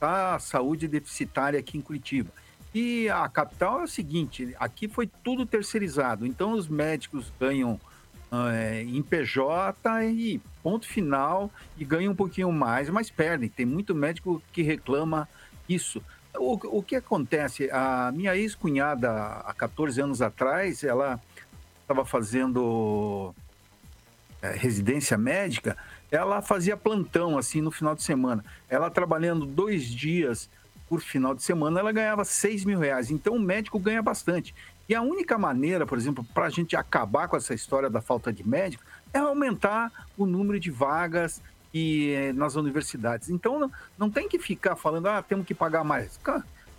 a 0.00 0.38
saúde 0.38 0.86
deficitária 0.86 1.58
aqui 1.58 1.78
em 1.78 1.80
Curitiba. 1.80 2.30
E 2.74 3.08
a 3.08 3.28
capital 3.28 3.80
é 3.80 3.84
o 3.84 3.88
seguinte, 3.88 4.54
aqui 4.58 4.88
foi 4.88 5.06
tudo 5.06 5.46
terceirizado, 5.46 6.26
então 6.26 6.52
os 6.52 6.68
médicos 6.68 7.32
ganham 7.40 7.80
é, 8.52 8.82
em 8.82 9.02
PJ 9.02 10.04
e 10.04 10.40
ponto 10.62 10.86
final 10.86 11.50
e 11.78 11.84
ganham 11.84 12.12
um 12.12 12.16
pouquinho 12.16 12.52
mais, 12.52 12.90
mas 12.90 13.10
perdem. 13.10 13.48
Tem 13.48 13.64
muito 13.64 13.94
médico 13.94 14.42
que 14.52 14.62
reclama 14.62 15.28
isso. 15.68 16.02
O, 16.36 16.78
o 16.78 16.82
que 16.82 16.96
acontece? 16.96 17.70
A 17.70 18.12
minha 18.14 18.36
ex-cunhada, 18.36 19.10
há 19.10 19.54
14 19.54 20.00
anos 20.00 20.20
atrás, 20.20 20.84
ela 20.84 21.20
estava 21.80 22.04
fazendo 22.04 23.34
é, 24.42 24.52
residência 24.52 25.16
médica, 25.16 25.76
ela 26.10 26.40
fazia 26.40 26.76
plantão 26.76 27.36
assim 27.36 27.60
no 27.60 27.70
final 27.70 27.94
de 27.94 28.02
semana. 28.02 28.44
Ela 28.68 28.90
trabalhando 28.90 29.44
dois 29.46 29.84
dias 29.84 30.48
por 30.88 31.00
final 31.00 31.34
de 31.34 31.42
semana, 31.42 31.80
ela 31.80 31.92
ganhava 31.92 32.24
6 32.24 32.64
mil 32.64 32.78
reais. 32.78 33.10
Então 33.10 33.34
o 33.34 33.40
médico 33.40 33.78
ganha 33.78 34.00
bastante. 34.00 34.54
E 34.88 34.94
a 34.94 35.02
única 35.02 35.36
maneira, 35.36 35.84
por 35.84 35.98
exemplo, 35.98 36.24
para 36.32 36.46
a 36.46 36.50
gente 36.50 36.74
acabar 36.74 37.28
com 37.28 37.36
essa 37.36 37.52
história 37.52 37.90
da 37.90 38.00
falta 38.00 38.32
de 38.32 38.46
médicos 38.46 38.86
é 39.12 39.18
aumentar 39.18 39.92
o 40.16 40.24
número 40.24 40.58
de 40.58 40.70
vagas 40.70 41.42
e, 41.74 42.12
eh, 42.12 42.32
nas 42.32 42.56
universidades. 42.56 43.28
Então 43.28 43.58
não, 43.58 43.72
não 43.98 44.10
tem 44.10 44.26
que 44.26 44.38
ficar 44.38 44.76
falando, 44.76 45.08
ah, 45.08 45.22
temos 45.22 45.46
que 45.46 45.54
pagar 45.54 45.84
mais. 45.84 46.18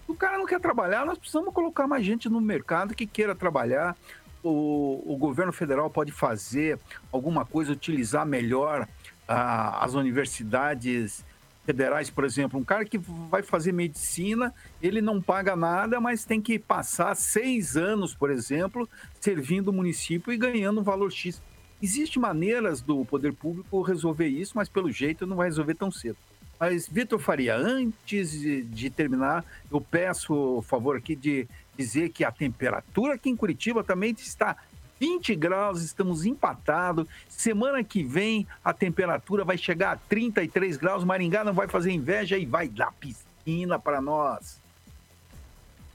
O 0.07 0.15
cara 0.15 0.39
não 0.39 0.45
quer 0.47 0.59
trabalhar, 0.59 1.05
nós 1.05 1.19
precisamos 1.19 1.53
colocar 1.53 1.87
mais 1.87 2.03
gente 2.03 2.27
no 2.27 2.41
mercado 2.41 2.95
que 2.95 3.05
queira 3.05 3.35
trabalhar. 3.35 3.95
O, 4.41 5.03
o 5.05 5.17
governo 5.17 5.51
federal 5.51 5.89
pode 5.89 6.11
fazer 6.11 6.79
alguma 7.11 7.45
coisa, 7.45 7.73
utilizar 7.73 8.25
melhor 8.25 8.87
as 9.29 9.93
universidades 9.93 11.23
federais, 11.63 12.09
por 12.09 12.23
exemplo, 12.23 12.59
um 12.59 12.63
cara 12.63 12.83
que 12.83 12.97
vai 12.97 13.43
fazer 13.43 13.71
medicina, 13.71 14.51
ele 14.81 15.01
não 15.01 15.21
paga 15.21 15.55
nada, 15.55 16.01
mas 16.01 16.25
tem 16.25 16.41
que 16.41 16.57
passar 16.57 17.15
seis 17.15 17.77
anos, 17.77 18.15
por 18.15 18.31
exemplo, 18.31 18.89
servindo 19.21 19.67
o 19.67 19.73
município 19.73 20.33
e 20.33 20.37
ganhando 20.37 20.81
um 20.81 20.83
valor 20.83 21.11
X. 21.11 21.39
Existem 21.79 22.19
maneiras 22.19 22.81
do 22.81 23.05
poder 23.05 23.33
público 23.33 23.83
resolver 23.83 24.27
isso, 24.27 24.53
mas 24.55 24.67
pelo 24.67 24.91
jeito 24.91 25.27
não 25.27 25.37
vai 25.37 25.47
resolver 25.47 25.75
tão 25.75 25.91
cedo. 25.91 26.17
Mas, 26.59 26.89
Vitor 26.89 27.19
Faria, 27.19 27.55
antes 27.55 28.31
de 28.31 28.89
terminar, 28.89 29.45
eu 29.71 29.79
peço 29.79 30.33
o 30.33 30.61
favor 30.63 30.97
aqui 30.97 31.15
de 31.15 31.47
dizer 31.77 32.09
que 32.09 32.25
a 32.25 32.31
temperatura 32.31 33.13
aqui 33.13 33.29
em 33.29 33.35
Curitiba 33.35 33.83
também 33.83 34.11
está 34.17 34.57
20 34.99 35.35
graus, 35.35 35.81
estamos 35.81 36.25
empatados. 36.25 37.07
Semana 37.27 37.83
que 37.83 38.03
vem 38.03 38.45
a 38.63 38.73
temperatura 38.73 39.45
vai 39.45 39.57
chegar 39.57 39.93
a 39.93 39.95
33 39.95 40.77
graus. 40.77 41.03
Maringá 41.03 41.43
não 41.43 41.53
vai 41.53 41.67
fazer 41.67 41.91
inveja 41.91 42.37
e 42.37 42.45
vai 42.45 42.67
dar 42.67 42.91
piscina 42.93 43.79
para 43.79 44.01
nós. 44.01 44.59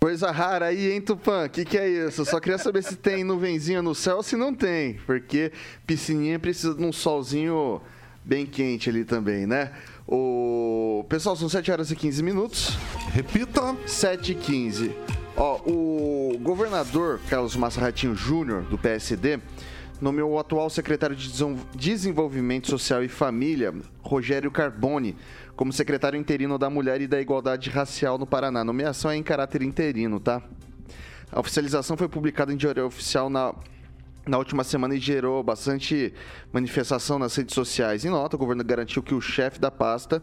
Coisa 0.00 0.30
rara 0.30 0.66
aí, 0.66 0.92
hein, 0.92 1.00
Tupã? 1.00 1.46
O 1.46 1.48
que, 1.48 1.64
que 1.64 1.78
é 1.78 1.88
isso? 1.88 2.22
Eu 2.22 2.24
só 2.26 2.38
queria 2.38 2.58
saber 2.58 2.82
se 2.82 2.94
tem 2.94 3.24
nuvenzinha 3.24 3.80
no 3.80 3.94
céu 3.94 4.18
ou 4.18 4.22
se 4.22 4.36
não 4.36 4.54
tem. 4.54 4.94
Porque 5.06 5.50
piscininha 5.86 6.38
precisa 6.38 6.74
de 6.74 6.84
um 6.84 6.92
solzinho 6.92 7.80
bem 8.22 8.44
quente 8.44 8.90
ali 8.90 9.04
também, 9.04 9.46
né? 9.46 9.72
O... 10.06 11.06
Pessoal, 11.08 11.36
são 11.36 11.48
7 11.48 11.70
horas 11.72 11.90
e 11.90 11.96
15 11.96 12.22
minutos. 12.22 12.76
Repita. 13.12 13.74
7 13.86 14.32
e 14.32 14.34
15. 14.34 14.94
Ó, 15.36 15.60
o 15.66 16.38
governador 16.38 17.20
Carlos 17.28 17.56
Massa 17.56 17.80
Ratinho 17.80 18.14
Júnior, 18.14 18.62
do 18.62 18.78
PSD, 18.78 19.40
nomeou 20.00 20.32
o 20.32 20.38
atual 20.38 20.70
secretário 20.70 21.16
de 21.16 21.28
Desenvolvimento 21.74 22.68
Social 22.68 23.02
e 23.02 23.08
Família, 23.08 23.74
Rogério 24.00 24.50
Carboni, 24.50 25.16
como 25.56 25.72
secretário 25.72 26.18
interino 26.18 26.56
da 26.56 26.70
Mulher 26.70 27.00
e 27.00 27.08
da 27.08 27.20
Igualdade 27.20 27.68
Racial 27.68 28.16
no 28.16 28.26
Paraná. 28.26 28.60
A 28.60 28.64
nomeação 28.64 29.10
é 29.10 29.16
em 29.16 29.24
caráter 29.24 29.62
interino, 29.62 30.20
tá? 30.20 30.40
A 31.32 31.40
oficialização 31.40 31.96
foi 31.96 32.08
publicada 32.08 32.52
em 32.52 32.56
diário 32.56 32.86
oficial 32.86 33.28
na, 33.28 33.52
na 34.24 34.38
última 34.38 34.62
semana 34.62 34.94
e 34.94 35.00
gerou 35.00 35.42
bastante 35.42 36.14
manifestação 36.52 37.18
nas 37.18 37.34
redes 37.34 37.56
sociais. 37.56 38.04
Em 38.04 38.08
nota, 38.08 38.36
o 38.36 38.38
governo 38.38 38.62
garantiu 38.62 39.02
que 39.02 39.14
o 39.14 39.20
chefe 39.20 39.58
da 39.58 39.70
pasta 39.70 40.22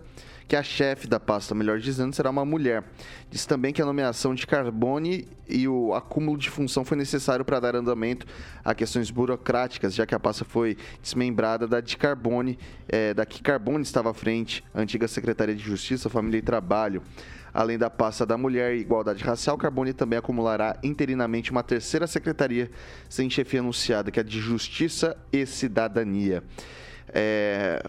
que 0.51 0.55
a 0.57 0.63
chefe 0.63 1.07
da 1.07 1.17
pasta, 1.17 1.55
melhor 1.55 1.79
dizendo, 1.79 2.13
será 2.13 2.29
uma 2.29 2.43
mulher. 2.43 2.83
Diz 3.29 3.45
também 3.45 3.71
que 3.71 3.81
a 3.81 3.85
nomeação 3.85 4.35
de 4.35 4.45
Carbone 4.45 5.25
e 5.47 5.65
o 5.65 5.93
acúmulo 5.93 6.37
de 6.37 6.49
função 6.49 6.83
foi 6.83 6.97
necessário 6.97 7.45
para 7.45 7.57
dar 7.57 7.73
andamento 7.73 8.25
a 8.61 8.75
questões 8.75 9.09
burocráticas, 9.09 9.95
já 9.95 10.05
que 10.05 10.13
a 10.13 10.19
pasta 10.19 10.43
foi 10.43 10.75
desmembrada 11.01 11.65
da 11.69 11.79
de 11.79 11.95
Carbone, 11.95 12.59
é, 12.89 13.13
da 13.13 13.25
que 13.25 13.41
Carbone 13.41 13.81
estava 13.81 14.11
à 14.11 14.13
frente, 14.13 14.61
antiga 14.75 15.07
Secretaria 15.07 15.55
de 15.55 15.63
Justiça, 15.63 16.09
Família 16.09 16.39
e 16.39 16.41
Trabalho. 16.41 17.01
Além 17.53 17.77
da 17.77 17.89
pasta 17.89 18.25
da 18.25 18.37
Mulher 18.37 18.75
e 18.75 18.81
Igualdade 18.81 19.23
Racial, 19.23 19.57
Carbone 19.57 19.93
também 19.93 20.19
acumulará 20.19 20.77
interinamente 20.83 21.49
uma 21.49 21.63
terceira 21.63 22.05
secretaria 22.07 22.69
sem 23.07 23.29
chefia 23.29 23.61
anunciada, 23.61 24.11
que 24.11 24.19
é 24.19 24.21
a 24.21 24.25
de 24.25 24.41
Justiça 24.41 25.15
e 25.31 25.45
Cidadania. 25.45 26.43
É, 27.07 27.81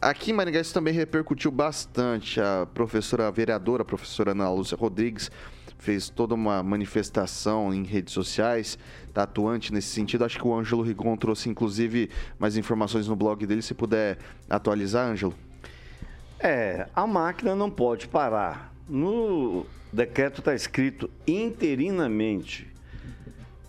Aqui 0.00 0.30
em 0.30 0.34
Maringá 0.34 0.58
isso 0.58 0.72
também 0.72 0.94
repercutiu 0.94 1.50
bastante. 1.50 2.40
A 2.40 2.66
professora 2.72 3.28
a 3.28 3.30
vereadora, 3.30 3.82
a 3.82 3.84
professora 3.84 4.30
Ana 4.30 4.50
Lúcia 4.50 4.74
Rodrigues, 4.74 5.30
fez 5.76 6.08
toda 6.08 6.34
uma 6.34 6.62
manifestação 6.62 7.72
em 7.74 7.84
redes 7.84 8.14
sociais, 8.14 8.78
está 9.06 9.24
atuante 9.24 9.70
nesse 9.70 9.88
sentido. 9.88 10.24
Acho 10.24 10.38
que 10.38 10.46
o 10.46 10.54
Ângelo 10.54 10.82
Rigon 10.82 11.18
trouxe, 11.18 11.50
inclusive, 11.50 12.08
mais 12.38 12.56
informações 12.56 13.06
no 13.06 13.14
blog 13.14 13.46
dele. 13.46 13.60
Se 13.60 13.74
puder 13.74 14.16
atualizar, 14.48 15.06
Ângelo. 15.06 15.34
É, 16.38 16.88
a 16.96 17.06
máquina 17.06 17.54
não 17.54 17.70
pode 17.70 18.08
parar. 18.08 18.72
No 18.88 19.66
decreto 19.92 20.38
está 20.38 20.54
escrito 20.54 21.10
interinamente. 21.26 22.66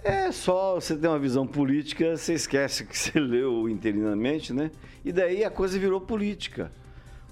É 0.04 0.32
só 0.32 0.76
você 0.76 0.96
ter 0.96 1.08
uma 1.08 1.20
visão 1.20 1.46
política, 1.46 2.18
você 2.18 2.34
esquece 2.34 2.86
que 2.86 2.98
você 2.98 3.18
leu 3.20 3.70
interinamente, 3.70 4.52
né? 4.52 4.72
E 5.06 5.12
daí 5.12 5.44
a 5.44 5.52
coisa 5.52 5.78
virou 5.78 6.02
política. 6.02 6.72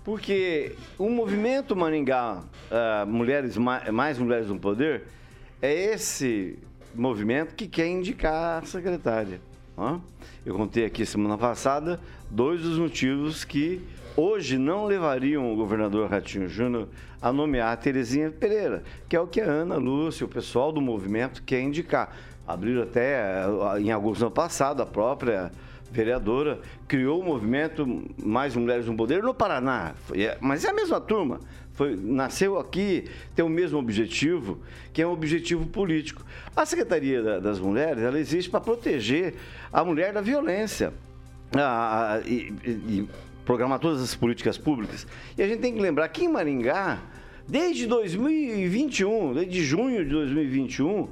Porque 0.04 0.76
o 0.98 1.10
movimento 1.10 1.76
Maringá, 1.76 2.44
uh, 2.44 3.08
mulheres 3.08 3.58
mais 3.58 4.18
mulheres 4.20 4.48
no 4.48 4.60
poder, 4.60 5.04
é 5.62 5.74
esse 5.74 6.60
movimento 6.94 7.56
que 7.56 7.68
quer 7.68 7.88
indicar 7.88 8.62
a 8.62 8.66
secretária. 8.66 9.42
Eu 10.46 10.56
contei 10.56 10.86
aqui 10.86 11.06
semana 11.06 11.38
passada 11.38 12.00
dois 12.30 12.62
dos 12.62 12.78
motivos 12.78 13.46
que 13.46 13.82
hoje 14.16 14.58
não 14.58 14.86
levariam 14.86 15.52
o 15.52 15.56
governador 15.56 16.10
Ratinho 16.10 16.50
Júnior 16.50 16.90
a 17.22 17.32
nomear 17.32 17.72
a 17.72 17.78
Terezinha 17.78 18.30
Pereira, 18.30 18.84
que 19.08 19.16
é 19.16 19.20
o 19.20 19.28
que 19.28 19.40
a 19.40 19.46
Ana 19.46 19.78
Lúcia, 19.78 20.26
o 20.26 20.30
pessoal 20.30 20.72
do 20.72 20.82
movimento 20.82 21.42
quer 21.44 21.62
indicar 21.62 22.14
abriram 22.50 22.84
até 22.84 23.46
em 23.80 23.92
agosto 23.92 24.20
do 24.20 24.26
ano 24.26 24.36
passado, 24.36 24.82
a 24.82 24.86
própria 24.86 25.52
vereadora 25.92 26.60
criou 26.88 27.20
o 27.22 27.24
movimento 27.24 28.04
Mais 28.24 28.56
Mulheres 28.56 28.86
no 28.86 28.96
Poder 28.96 29.24
no 29.24 29.34
Paraná. 29.34 29.94
É, 30.14 30.38
mas 30.40 30.66
é 30.66 30.70
a 30.70 30.74
mesma 30.74 31.00
turma. 31.00 31.40
Foi, 31.74 31.96
nasceu 31.96 32.60
aqui, 32.60 33.06
tem 33.36 33.46
o 33.46 33.50
mesmo 33.50 33.80
objetivo, 33.80 34.60
que 34.92 35.02
é 35.02 35.08
um 35.08 35.12
objetivo 35.12 35.66
político. 35.66 36.24
A 36.56 36.66
Secretaria 36.66 37.40
das 37.40 37.60
Mulheres, 37.60 38.04
ela 38.04 38.20
existe 38.20 38.50
para 38.50 38.60
proteger 38.60 39.36
a 39.72 39.84
mulher 39.84 40.12
da 40.12 40.22
violência. 40.22 40.94
A, 41.56 42.16
a, 42.16 42.20
e, 42.22 42.54
e 42.66 43.10
programar 43.46 43.80
todas 43.80 44.02
as 44.02 44.14
políticas 44.14 44.58
públicas. 44.58 45.08
E 45.38 45.42
a 45.42 45.48
gente 45.48 45.60
tem 45.60 45.74
que 45.74 45.80
lembrar 45.80 46.08
que 46.10 46.26
em 46.26 46.28
Maringá, 46.28 47.00
desde 47.48 47.88
2021, 47.88 49.34
desde 49.34 49.64
junho 49.64 50.04
de 50.04 50.12
2021, 50.12 51.08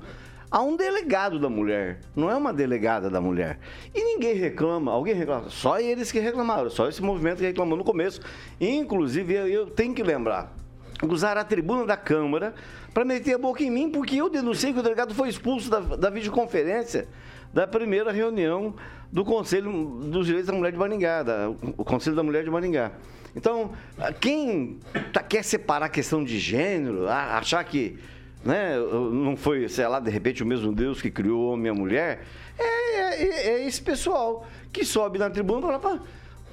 Há 0.49 0.61
um 0.61 0.77
delegado 0.77 1.39
da 1.39 1.49
mulher, 1.49 1.99
não 2.15 2.31
é 2.31 2.35
uma 2.35 2.53
delegada 2.53 3.09
da 3.09 3.19
mulher. 3.19 3.59
E 3.93 4.01
ninguém 4.01 4.33
reclama, 4.33 4.93
alguém 4.93 5.13
reclama, 5.13 5.49
só 5.49 5.77
eles 5.77 6.09
que 6.09 6.19
reclamaram, 6.19 6.69
só 6.69 6.87
esse 6.87 7.01
movimento 7.01 7.39
que 7.39 7.45
reclamou 7.45 7.77
no 7.77 7.83
começo. 7.83 8.21
Inclusive, 8.59 9.33
eu 9.33 9.67
tenho 9.67 9.93
que 9.93 10.01
lembrar, 10.01 10.55
usar 11.03 11.37
a 11.37 11.43
tribuna 11.43 11.85
da 11.85 11.97
Câmara 11.97 12.53
para 12.93 13.03
meter 13.03 13.35
a 13.35 13.37
boca 13.37 13.61
em 13.61 13.69
mim, 13.69 13.89
porque 13.91 14.15
eu 14.15 14.29
denunciei 14.29 14.71
que 14.71 14.79
o 14.79 14.83
delegado 14.83 15.13
foi 15.13 15.27
expulso 15.27 15.69
da, 15.69 15.79
da 15.79 16.09
videoconferência 16.09 17.09
da 17.53 17.67
primeira 17.67 18.11
reunião 18.11 18.73
do 19.11 19.25
Conselho 19.25 19.71
dos 20.01 20.25
Direitos 20.25 20.47
da 20.49 20.57
Mulher 20.57 20.71
de 20.71 20.77
Maringá, 20.77 21.23
da, 21.23 21.49
o 21.49 21.83
Conselho 21.83 22.15
da 22.15 22.23
Mulher 22.23 22.45
de 22.45 22.49
Maringá. 22.49 22.91
Então, 23.35 23.71
quem 24.19 24.79
tá, 25.11 25.21
quer 25.21 25.43
separar 25.43 25.87
a 25.87 25.89
questão 25.89 26.23
de 26.23 26.39
gênero, 26.39 27.07
achar 27.07 27.63
que 27.65 27.99
né? 28.47 28.77
Não 28.79 29.35
foi, 29.35 29.67
sei 29.67 29.85
lá, 29.87 29.99
de 29.99 30.09
repente 30.09 30.41
o 30.41 30.45
mesmo 30.45 30.71
Deus 30.71 31.01
que 31.01 31.11
criou 31.11 31.51
homem 31.51 31.65
e 31.65 31.69
a 31.69 31.73
mulher. 31.73 32.23
É, 32.57 33.21
é, 33.21 33.47
é 33.49 33.67
esse 33.67 33.81
pessoal 33.81 34.47
que 34.71 34.85
sobe 34.85 35.19
na 35.19 35.29
tribuna 35.29 35.75
e 35.75 35.79
fala, 35.79 36.01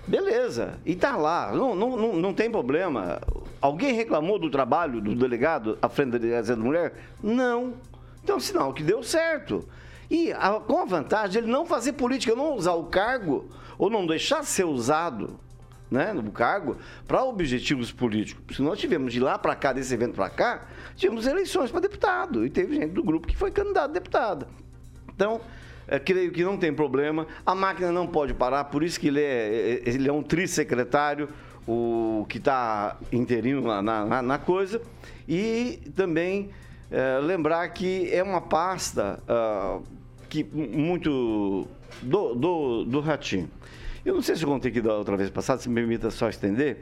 beleza, 0.04 0.80
e 0.84 0.96
tá 0.96 1.16
lá, 1.16 1.52
não, 1.52 1.76
não, 1.76 1.96
não, 1.96 2.12
não 2.16 2.34
tem 2.34 2.50
problema. 2.50 3.20
Alguém 3.60 3.94
reclamou 3.94 4.40
do 4.40 4.50
trabalho 4.50 5.00
do 5.00 5.14
delegado 5.14 5.78
à 5.80 5.88
frente 5.88 6.10
da 6.10 6.18
delegacia 6.18 6.56
da 6.56 6.62
mulher? 6.62 6.94
Não. 7.22 7.74
Então, 8.24 8.40
sinal 8.40 8.74
que 8.74 8.82
deu 8.82 9.00
certo. 9.04 9.64
E 10.10 10.32
a, 10.32 10.60
com 10.60 10.78
a 10.78 10.84
vantagem 10.84 11.30
de 11.30 11.38
ele 11.38 11.46
não 11.46 11.64
fazer 11.64 11.92
política, 11.92 12.34
não 12.34 12.56
usar 12.56 12.74
o 12.74 12.86
cargo, 12.86 13.48
ou 13.78 13.88
não 13.88 14.04
deixar 14.04 14.42
ser 14.42 14.64
usado 14.64 15.38
né, 15.94 16.12
no 16.12 16.32
cargo 16.32 16.76
para 17.06 17.22
objetivos 17.24 17.92
políticos. 17.92 18.56
Se 18.56 18.62
nós 18.62 18.78
tivemos 18.78 19.12
de 19.12 19.20
lá 19.20 19.38
para 19.38 19.54
cá, 19.54 19.72
desse 19.72 19.94
evento 19.94 20.14
para 20.14 20.28
cá, 20.28 20.66
tivemos 20.96 21.26
eleições 21.26 21.70
para 21.70 21.80
deputado 21.80 22.44
e 22.44 22.50
teve 22.50 22.74
gente 22.74 22.92
do 22.92 23.02
grupo 23.02 23.28
que 23.28 23.36
foi 23.36 23.50
candidato 23.50 23.90
a 23.90 23.92
deputada. 23.92 24.48
Então, 25.14 25.40
é, 25.86 25.98
creio 25.98 26.32
que 26.32 26.42
não 26.42 26.56
tem 26.56 26.72
problema. 26.72 27.26
A 27.46 27.54
máquina 27.54 27.92
não 27.92 28.06
pode 28.06 28.34
parar, 28.34 28.64
por 28.64 28.82
isso 28.82 28.98
que 28.98 29.08
ele 29.08 29.22
é, 29.22 29.80
é 29.84 29.88
ele 29.88 30.08
é 30.08 30.12
um 30.12 30.22
trissecretário, 30.22 31.28
o 31.66 32.26
que 32.28 32.38
está 32.38 32.96
interino 33.12 33.62
na, 33.62 33.82
na, 33.82 34.22
na, 34.22 34.38
coisa. 34.38 34.82
E 35.28 35.78
também 35.94 36.50
é, 36.90 37.18
lembrar 37.20 37.68
que 37.68 38.12
é 38.12 38.22
uma 38.22 38.40
pasta 38.40 39.22
uh, 39.28 39.82
que 40.28 40.44
muito 40.44 41.68
do, 42.02 42.34
do, 42.34 42.84
do 42.84 43.00
Ratinho. 43.00 43.48
Eu 44.04 44.14
não 44.14 44.22
sei 44.22 44.36
se 44.36 44.42
eu 44.42 44.48
contei 44.48 44.70
aqui 44.70 44.82
da 44.82 44.94
outra 44.94 45.16
vez 45.16 45.30
passada, 45.30 45.62
se 45.62 45.68
me 45.68 45.74
permita 45.76 46.10
só 46.10 46.28
estender. 46.28 46.78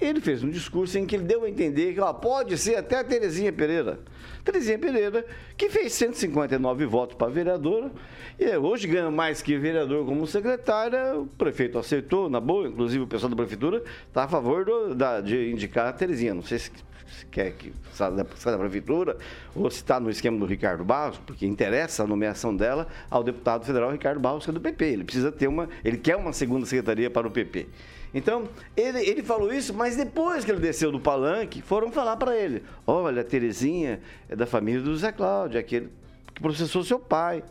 Ele 0.00 0.20
fez 0.20 0.42
um 0.42 0.48
discurso 0.48 0.98
em 0.98 1.04
que 1.04 1.14
ele 1.14 1.24
deu 1.24 1.44
a 1.44 1.50
entender 1.50 1.92
que 1.92 2.00
ó, 2.00 2.12
pode 2.12 2.56
ser 2.56 2.76
até 2.76 2.98
a 2.98 3.04
Terezinha 3.04 3.52
Pereira. 3.52 4.00
Terezinha 4.42 4.78
Pereira, 4.78 5.24
que 5.56 5.68
fez 5.68 5.92
159 5.92 6.86
votos 6.86 7.14
para 7.16 7.30
vereadora, 7.30 7.92
e 8.40 8.56
hoje 8.56 8.88
ganha 8.88 9.10
mais 9.10 9.42
que 9.42 9.56
vereador 9.58 10.06
como 10.06 10.26
secretária. 10.26 11.14
O 11.18 11.26
prefeito 11.26 11.78
aceitou, 11.78 12.30
na 12.30 12.40
boa, 12.40 12.66
inclusive 12.66 13.04
o 13.04 13.06
pessoal 13.06 13.28
da 13.28 13.36
prefeitura 13.36 13.84
está 14.08 14.24
a 14.24 14.28
favor 14.28 14.64
do, 14.64 14.94
da, 14.94 15.20
de 15.20 15.50
indicar 15.50 15.86
a 15.88 15.92
Terezinha. 15.92 16.32
Não 16.32 16.42
sei 16.42 16.58
se 16.58 16.70
se 17.12 17.26
quer 17.26 17.52
que 17.52 17.72
saia 17.92 18.10
da, 18.10 18.24
prefeitura, 18.24 19.16
ou 19.54 19.70
se 19.70 19.76
está 19.76 20.00
no 20.00 20.10
esquema 20.10 20.38
do 20.38 20.46
Ricardo 20.46 20.84
Barros, 20.84 21.18
porque 21.26 21.46
interessa 21.46 22.02
a 22.02 22.06
nomeação 22.06 22.56
dela 22.56 22.88
ao 23.10 23.22
deputado 23.22 23.64
federal 23.64 23.90
Ricardo 23.90 24.20
Barros, 24.20 24.44
que 24.44 24.50
é 24.50 24.54
do 24.54 24.60
PP. 24.60 24.84
Ele 24.84 25.04
precisa 25.04 25.30
ter 25.30 25.46
uma, 25.46 25.68
ele 25.84 25.98
quer 25.98 26.16
uma 26.16 26.32
segunda 26.32 26.66
secretaria 26.66 27.10
para 27.10 27.26
o 27.26 27.30
PP. 27.30 27.68
Então, 28.14 28.48
ele, 28.76 28.98
ele 28.98 29.22
falou 29.22 29.52
isso, 29.52 29.72
mas 29.72 29.96
depois 29.96 30.44
que 30.44 30.50
ele 30.50 30.60
desceu 30.60 30.92
do 30.92 31.00
palanque, 31.00 31.62
foram 31.62 31.90
falar 31.90 32.16
para 32.16 32.36
ele: 32.36 32.62
olha, 32.86 33.22
a 33.22 33.24
Terezinha 33.24 34.00
é 34.28 34.36
da 34.36 34.46
família 34.46 34.82
do 34.82 34.94
Zé 34.96 35.12
Cláudio, 35.12 35.58
aquele 35.58 35.90
que 36.34 36.40
processou 36.40 36.84
seu 36.84 36.98
pai, 36.98 37.42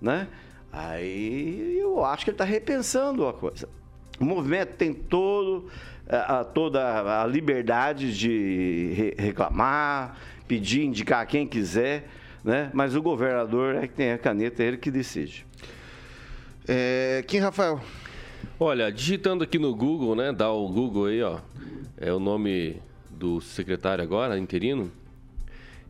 né? 0.00 0.28
Aí 0.72 1.78
eu 1.78 2.04
acho 2.04 2.24
que 2.24 2.30
ele 2.30 2.34
está 2.34 2.44
repensando 2.44 3.26
a 3.26 3.32
coisa. 3.32 3.68
O 4.20 4.24
movimento 4.24 4.76
tem 4.76 4.92
todo, 4.92 5.68
a, 6.08 6.40
a, 6.40 6.44
toda 6.44 7.22
a 7.22 7.26
liberdade 7.26 8.16
de 8.16 8.92
re 8.94 9.14
reclamar, 9.18 10.16
pedir, 10.46 10.84
indicar 10.84 11.26
quem 11.26 11.46
quiser, 11.46 12.08
né? 12.42 12.70
mas 12.74 12.94
o 12.94 13.02
governador 13.02 13.76
é 13.76 13.86
que 13.86 13.94
tem 13.94 14.12
a 14.12 14.18
caneta, 14.18 14.62
é 14.62 14.66
ele 14.66 14.76
que 14.76 14.90
decide. 14.90 15.46
É, 16.66 17.24
Kim 17.26 17.38
Rafael. 17.38 17.80
Olha, 18.58 18.90
digitando 18.90 19.44
aqui 19.44 19.58
no 19.58 19.74
Google, 19.74 20.14
né? 20.14 20.32
Dá 20.32 20.50
o 20.50 20.68
Google 20.68 21.06
aí, 21.06 21.22
ó. 21.22 21.40
É 21.96 22.12
o 22.12 22.18
nome 22.18 22.80
do 23.10 23.40
secretário 23.40 24.02
agora, 24.02 24.38
interino. 24.38 24.90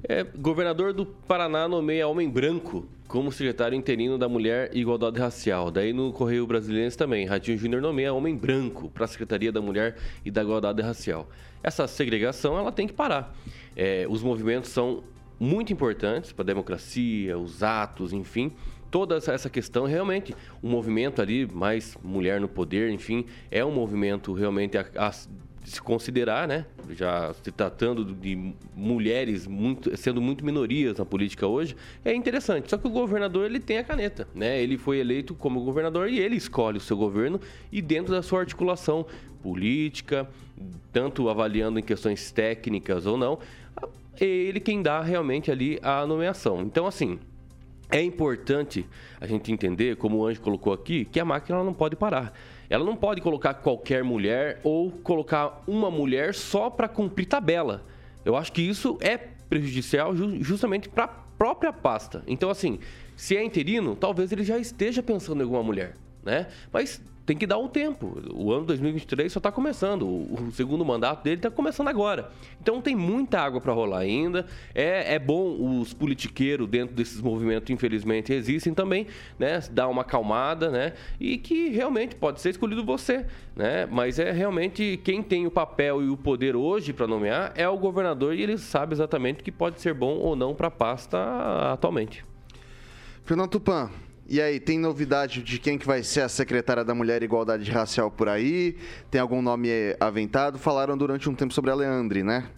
É, 0.08 0.22
governador 0.22 0.92
do 0.92 1.06
Paraná 1.06 1.68
nomeia 1.68 2.06
homem 2.08 2.28
branco 2.28 2.86
como 3.06 3.30
secretário 3.30 3.76
interino 3.76 4.18
da 4.18 4.28
Mulher 4.28 4.70
e 4.72 4.80
Igualdade 4.80 5.18
Racial. 5.18 5.70
Daí 5.70 5.92
no 5.92 6.12
Correio 6.12 6.46
Brasileiro 6.46 6.94
também, 6.96 7.26
Ratinho 7.26 7.58
Júnior 7.58 7.82
nomeia 7.82 8.12
homem 8.12 8.36
branco 8.36 8.88
para 8.88 9.04
a 9.04 9.08
Secretaria 9.08 9.52
da 9.52 9.60
Mulher 9.60 9.96
e 10.24 10.30
da 10.30 10.42
Igualdade 10.42 10.82
Racial. 10.82 11.28
Essa 11.62 11.86
segregação 11.86 12.58
ela 12.58 12.72
tem 12.72 12.86
que 12.86 12.92
parar. 12.92 13.34
É, 13.76 14.06
os 14.08 14.22
movimentos 14.22 14.70
são 14.70 15.02
muito 15.38 15.72
importantes 15.72 16.32
para 16.32 16.42
a 16.42 16.46
democracia, 16.46 17.38
os 17.38 17.62
atos, 17.62 18.12
enfim. 18.12 18.52
Toda 18.90 19.16
essa 19.16 19.50
questão, 19.50 19.86
realmente, 19.86 20.34
o 20.62 20.68
um 20.68 20.70
movimento 20.70 21.20
ali, 21.20 21.46
mais 21.52 21.96
mulher 22.02 22.40
no 22.40 22.48
poder, 22.48 22.90
enfim, 22.90 23.26
é 23.50 23.64
um 23.64 23.72
movimento 23.72 24.32
realmente 24.32 24.78
a, 24.78 24.86
a 24.96 25.12
se 25.64 25.80
considerar, 25.80 26.46
né? 26.46 26.66
Já 26.90 27.32
se 27.34 27.50
tratando 27.50 28.04
de 28.04 28.54
mulheres 28.74 29.46
muito, 29.46 29.96
sendo 29.96 30.20
muito 30.20 30.44
minorias 30.44 30.98
na 30.98 31.04
política 31.04 31.46
hoje, 31.46 31.74
é 32.04 32.14
interessante. 32.14 32.70
Só 32.70 32.76
que 32.76 32.86
o 32.86 32.90
governador 32.90 33.46
ele 33.46 33.58
tem 33.58 33.78
a 33.78 33.84
caneta, 33.84 34.28
né? 34.34 34.60
Ele 34.60 34.76
foi 34.76 34.98
eleito 34.98 35.34
como 35.34 35.64
governador 35.64 36.08
e 36.08 36.18
ele 36.18 36.36
escolhe 36.36 36.76
o 36.76 36.80
seu 36.80 36.96
governo 36.96 37.40
e 37.72 37.80
dentro 37.80 38.12
da 38.12 38.22
sua 38.22 38.40
articulação 38.40 39.06
política, 39.42 40.28
tanto 40.92 41.28
avaliando 41.28 41.78
em 41.78 41.82
questões 41.82 42.30
técnicas 42.30 43.06
ou 43.06 43.16
não, 43.16 43.38
ele 44.20 44.60
quem 44.60 44.82
dá 44.82 45.00
realmente 45.00 45.50
ali 45.50 45.78
a 45.82 46.06
nomeação. 46.06 46.62
Então, 46.62 46.86
assim, 46.86 47.18
é 47.90 48.02
importante 48.02 48.86
a 49.20 49.26
gente 49.26 49.52
entender, 49.52 49.96
como 49.96 50.18
o 50.18 50.26
Anjo 50.26 50.40
colocou 50.40 50.72
aqui, 50.72 51.04
que 51.04 51.20
a 51.20 51.24
máquina 51.24 51.62
não 51.62 51.72
pode 51.72 51.96
parar. 51.96 52.32
Ela 52.74 52.84
não 52.84 52.96
pode 52.96 53.20
colocar 53.20 53.54
qualquer 53.54 54.02
mulher 54.02 54.60
ou 54.64 54.90
colocar 54.90 55.62
uma 55.64 55.92
mulher 55.92 56.34
só 56.34 56.68
para 56.68 56.88
cumprir 56.88 57.24
tabela. 57.24 57.84
Eu 58.24 58.34
acho 58.34 58.50
que 58.50 58.60
isso 58.60 58.98
é 59.00 59.16
prejudicial 59.16 60.12
justamente 60.40 60.88
para 60.88 61.04
a 61.04 61.08
própria 61.08 61.72
pasta. 61.72 62.24
Então, 62.26 62.50
assim, 62.50 62.80
se 63.14 63.36
é 63.36 63.44
interino, 63.44 63.94
talvez 63.94 64.32
ele 64.32 64.42
já 64.42 64.58
esteja 64.58 65.04
pensando 65.04 65.38
em 65.38 65.44
alguma 65.44 65.62
mulher, 65.62 65.94
né? 66.24 66.48
Mas 66.72 67.00
tem 67.26 67.36
que 67.36 67.46
dar 67.46 67.58
um 67.58 67.68
tempo. 67.68 68.20
O 68.34 68.52
ano 68.52 68.66
2023 68.66 69.32
só 69.32 69.38
está 69.38 69.50
começando. 69.50 70.06
O, 70.06 70.50
segundo 70.52 70.84
mandato 70.84 71.24
dele 71.24 71.36
está 71.36 71.50
começando 71.50 71.88
agora. 71.88 72.30
Então 72.60 72.80
tem 72.80 72.94
muita 72.94 73.40
água 73.40 73.60
para 73.60 73.72
rolar 73.72 74.00
ainda. 74.00 74.46
É, 74.74 75.14
é 75.14 75.18
bom 75.18 75.80
os 75.80 75.94
politiqueiros 75.94 76.68
dentro 76.68 76.94
desses 76.94 77.20
movimentos, 77.20 77.70
infelizmente, 77.70 78.32
existem 78.32 78.74
também, 78.74 79.06
né? 79.38 79.60
Dar 79.70 79.88
uma 79.88 80.02
acalmada, 80.02 80.70
né? 80.70 80.92
E 81.18 81.38
que 81.38 81.70
realmente 81.70 82.14
pode 82.14 82.40
ser 82.40 82.50
escolhido 82.50 82.84
você, 82.84 83.26
né? 83.56 83.86
Mas 83.86 84.18
é 84.18 84.30
realmente 84.30 85.00
quem 85.02 85.22
tem 85.22 85.46
o 85.46 85.50
papel 85.50 86.02
e 86.02 86.10
o 86.10 86.16
poder 86.16 86.54
hoje 86.54 86.92
para 86.92 87.06
nomear 87.06 87.52
é 87.56 87.68
o 87.68 87.78
governador 87.78 88.34
e 88.34 88.42
ele 88.42 88.58
sabe 88.58 88.92
exatamente 88.92 89.40
o 89.40 89.44
que 89.44 89.52
pode 89.52 89.80
ser 89.80 89.94
bom 89.94 90.16
ou 90.18 90.36
não 90.36 90.54
para 90.54 90.68
a 90.68 90.70
pasta 90.70 91.18
atualmente. 91.72 92.24
Fernando 93.24 93.48
Tupan, 93.48 93.90
e 94.28 94.40
aí, 94.40 94.58
tem 94.58 94.78
novidade 94.78 95.42
de 95.42 95.58
quem 95.58 95.76
que 95.76 95.86
vai 95.86 96.02
ser 96.02 96.22
a 96.22 96.28
secretária 96.28 96.84
da 96.84 96.94
Mulher 96.94 97.22
e 97.22 97.26
Igualdade 97.26 97.70
Racial 97.70 98.10
por 98.10 98.28
aí? 98.28 98.76
Tem 99.10 99.20
algum 99.20 99.42
nome 99.42 99.68
aventado? 100.00 100.58
Falaram 100.58 100.96
durante 100.96 101.28
um 101.28 101.34
tempo 101.34 101.52
sobre 101.52 101.70
a 101.70 101.74
Leandre, 101.74 102.22
né? 102.22 102.48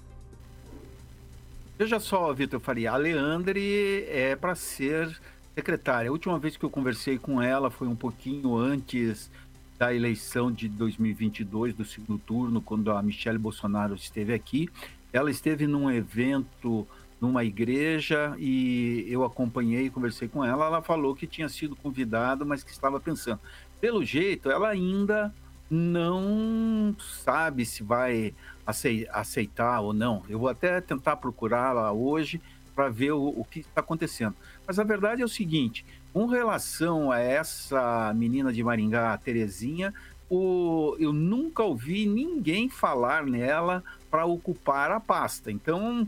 Veja 1.79 2.00
só, 2.00 2.33
Vitor 2.33 2.59
Faria, 2.61 2.92
a 2.92 2.96
Leandre 2.96 4.07
é 4.09 4.35
para 4.35 4.55
ser 4.55 5.14
secretária. 5.55 6.09
A 6.09 6.12
última 6.12 6.38
vez 6.38 6.57
que 6.57 6.64
eu 6.64 6.70
conversei 6.70 7.18
com 7.18 7.42
ela 7.42 7.70
foi 7.70 7.88
um 7.88 7.96
pouquinho 7.96 8.57
antes 8.57 9.31
da 9.79 9.94
eleição 9.94 10.50
de 10.50 10.68
2022, 10.68 11.74
do 11.74 11.85
segundo 11.85 12.18
turno, 12.18 12.62
quando 12.62 12.90
a 12.90 13.02
Michelle 13.02 13.38
Bolsonaro 13.38 13.94
esteve 13.94 14.33
aqui. 14.33 14.70
Ela 15.12 15.31
esteve 15.31 15.66
num 15.66 15.90
evento 15.90 16.87
numa 17.20 17.44
igreja 17.44 18.35
e 18.38 19.07
eu 19.09 19.24
acompanhei, 19.24 19.90
conversei 19.90 20.29
com 20.29 20.44
ela. 20.44 20.66
Ela 20.66 20.83
falou 20.83 21.14
que 21.14 21.26
tinha 21.26 21.48
sido 21.48 21.74
convidada, 21.76 22.44
mas 22.44 22.62
que 22.62 22.70
estava 22.70 23.00
pensando. 23.00 23.40
Pelo 23.81 24.05
jeito, 24.05 24.50
ela 24.50 24.68
ainda 24.68 25.33
não 25.70 26.94
sabe 26.98 27.64
se 27.64 27.83
vai 27.83 28.35
aceitar 29.12 29.81
ou 29.81 29.92
não. 29.92 30.22
Eu 30.29 30.38
vou 30.38 30.48
até 30.48 30.81
tentar 30.81 31.16
procurá-la 31.16 31.92
hoje 31.92 32.40
para 32.74 32.88
ver 32.88 33.12
o, 33.12 33.29
o 33.29 33.44
que 33.44 33.61
está 33.61 33.81
acontecendo. 33.81 34.35
Mas 34.66 34.79
a 34.79 34.85
verdade 34.85 35.22
é 35.22 35.24
o 35.24 35.29
seguinte: 35.29 35.85
com 36.12 36.26
relação 36.26 37.11
a 37.11 37.18
essa 37.18 38.12
menina 38.14 38.52
de 38.52 38.62
Maringá, 38.62 39.14
a 39.14 39.18
Terezinha, 39.18 39.92
o, 40.29 40.96
eu 40.98 41.12
nunca 41.12 41.62
ouvi 41.62 42.07
ninguém 42.07 42.68
falar 42.68 43.24
nela 43.24 43.83
para 44.11 44.26
ocupar 44.26 44.90
a 44.90 45.00
pasta. 45.00 45.50
Então, 45.50 46.07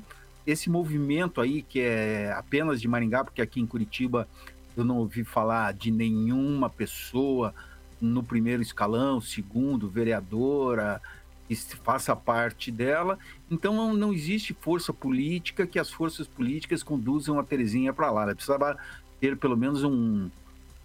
esse 0.51 0.71
movimento 0.71 1.43
aí, 1.43 1.61
que 1.61 1.79
é 1.81 2.33
apenas 2.33 2.81
de 2.81 2.89
Maringá, 2.89 3.23
porque 3.23 3.43
aqui 3.43 3.61
em 3.61 3.67
Curitiba 3.67 4.27
eu 4.75 4.83
não 4.83 4.97
ouvi 4.97 5.23
falar 5.23 5.75
de 5.75 5.91
nenhuma 5.91 6.71
pessoa 6.71 7.55
no 8.01 8.23
primeiro 8.23 8.63
escalão, 8.63 9.21
segundo, 9.21 9.91
vereadora, 9.91 11.03
que 11.47 11.55
faça 11.55 12.17
parte 12.17 12.71
dela. 12.71 13.19
Então 13.51 13.75
não, 13.75 13.93
não 13.93 14.13
existe 14.13 14.55
força 14.55 14.91
política 14.91 15.67
que 15.67 15.79
as 15.79 15.91
forças 15.91 16.27
políticas 16.27 16.83
conduzam 16.83 17.39
a 17.39 17.45
Terezinha 17.45 17.93
para 17.93 18.11
lá. 18.11 18.23
Ela 18.23 18.35
precisava 18.35 18.79
ter 19.21 19.37
pelo 19.37 19.57
menos 19.57 19.85
um, 19.85 20.31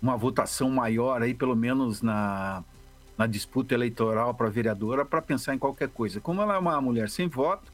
uma 0.01 0.17
votação 0.17 0.69
maior 0.69 1.21
aí, 1.21 1.33
pelo 1.33 1.55
menos 1.55 2.01
na, 2.01 2.65
na 3.17 3.27
disputa 3.27 3.73
eleitoral 3.73 4.33
para 4.33 4.49
vereadora, 4.49 5.05
para 5.05 5.21
pensar 5.21 5.55
em 5.55 5.59
qualquer 5.59 5.87
coisa. 5.87 6.19
Como 6.19 6.41
ela 6.41 6.55
é 6.55 6.57
uma 6.57 6.81
mulher 6.81 7.09
sem 7.09 7.29
voto, 7.29 7.71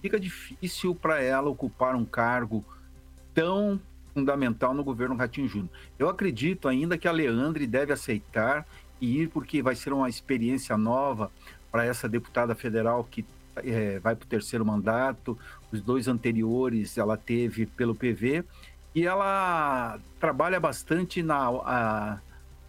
fica 0.00 0.18
difícil 0.18 0.94
para 0.94 1.22
ela 1.22 1.48
ocupar 1.48 1.94
um 1.94 2.04
cargo 2.04 2.64
tão 3.34 3.80
fundamental 4.14 4.74
no 4.74 4.82
governo 4.82 5.16
Ratinho 5.16 5.48
Júnior. 5.48 5.70
Eu 5.98 6.08
acredito 6.08 6.68
ainda 6.68 6.98
que 6.98 7.08
a 7.08 7.12
Leandre 7.12 7.66
deve 7.66 7.92
aceitar 7.92 8.66
e 9.00 9.22
ir 9.22 9.28
porque 9.28 9.62
vai 9.62 9.74
ser 9.74 9.92
uma 9.92 10.08
experiência 10.08 10.76
nova 10.76 11.30
para 11.70 11.84
essa 11.84 12.08
deputada 12.08 12.54
federal 12.54 13.04
que 13.04 13.24
é, 13.56 13.98
vai 13.98 14.14
para 14.16 14.24
o 14.24 14.28
terceiro 14.28 14.64
mandato. 14.64 15.38
Os 15.72 15.80
dois 15.80 16.08
anteriores 16.08 16.98
ela 16.98 17.16
teve 17.16 17.66
pelo 17.66 17.94
PV 17.94 18.44
e 18.94 19.06
ela 19.06 19.98
trabalha 20.18 20.58
bastante 20.58 21.22
na, 21.22 21.48
a, 21.48 22.18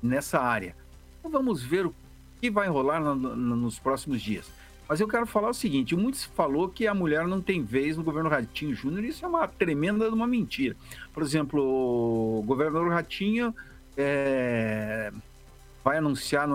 nessa 0.02 0.40
área. 0.40 0.76
Então 1.20 1.32
vamos 1.32 1.64
ver 1.64 1.86
o 1.86 1.96
que 2.40 2.50
vai 2.50 2.68
rolar 2.68 3.00
no, 3.00 3.16
no, 3.16 3.56
nos 3.56 3.80
próximos 3.80 4.22
dias. 4.22 4.52
Mas 4.92 5.00
eu 5.00 5.08
quero 5.08 5.26
falar 5.26 5.52
o 5.52 5.54
seguinte: 5.54 5.96
muitos 5.96 6.26
falou 6.26 6.68
que 6.68 6.86
a 6.86 6.94
mulher 6.94 7.26
não 7.26 7.40
tem 7.40 7.64
vez 7.64 7.96
no 7.96 8.04
governo 8.04 8.30
Ratinho 8.30 8.76
Júnior, 8.76 9.06
isso 9.06 9.24
é 9.24 9.28
uma 9.30 9.48
tremenda 9.48 10.10
uma 10.10 10.28
mentira. 10.28 10.76
Por 11.14 11.24
exemplo, 11.24 11.64
o 11.64 12.44
governador 12.44 12.92
Ratinho 12.92 13.56
é, 13.96 15.10
vai 15.82 15.98
anunciar 15.98 16.46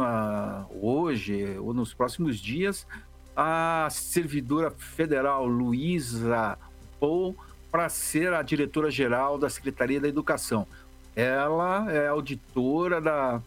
hoje 0.71 1.57
ou 1.59 1.73
nos 1.73 1.95
próximos 1.95 2.39
dias 2.39 2.87
a 3.35 3.89
servidora 3.91 4.71
federal 4.71 5.47
Luísa 5.47 6.59
Pou 7.01 7.35
para 7.71 7.89
ser 7.89 8.35
a 8.35 8.43
diretora-geral 8.43 9.39
da 9.39 9.49
Secretaria 9.49 9.99
da 9.99 10.09
Educação. 10.09 10.67
Ela 11.15 11.91
é 11.91 12.09
auditora 12.09 13.01
da 13.01 13.41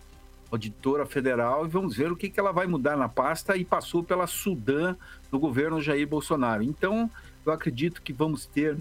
auditora 0.51 1.05
federal, 1.05 1.65
e 1.65 1.69
vamos 1.69 1.95
ver 1.95 2.11
o 2.11 2.15
que, 2.15 2.29
que 2.29 2.39
ela 2.39 2.51
vai 2.51 2.67
mudar 2.67 2.97
na 2.97 3.07
pasta 3.07 3.55
e 3.55 3.63
passou 3.63 4.03
pela 4.03 4.27
Sudã 4.27 4.95
do 5.31 5.39
governo 5.39 5.81
Jair 5.81 6.07
Bolsonaro. 6.07 6.63
Então, 6.63 7.09
eu 7.45 7.51
acredito 7.51 8.01
que 8.01 8.11
vamos 8.11 8.45
ter 8.45 8.77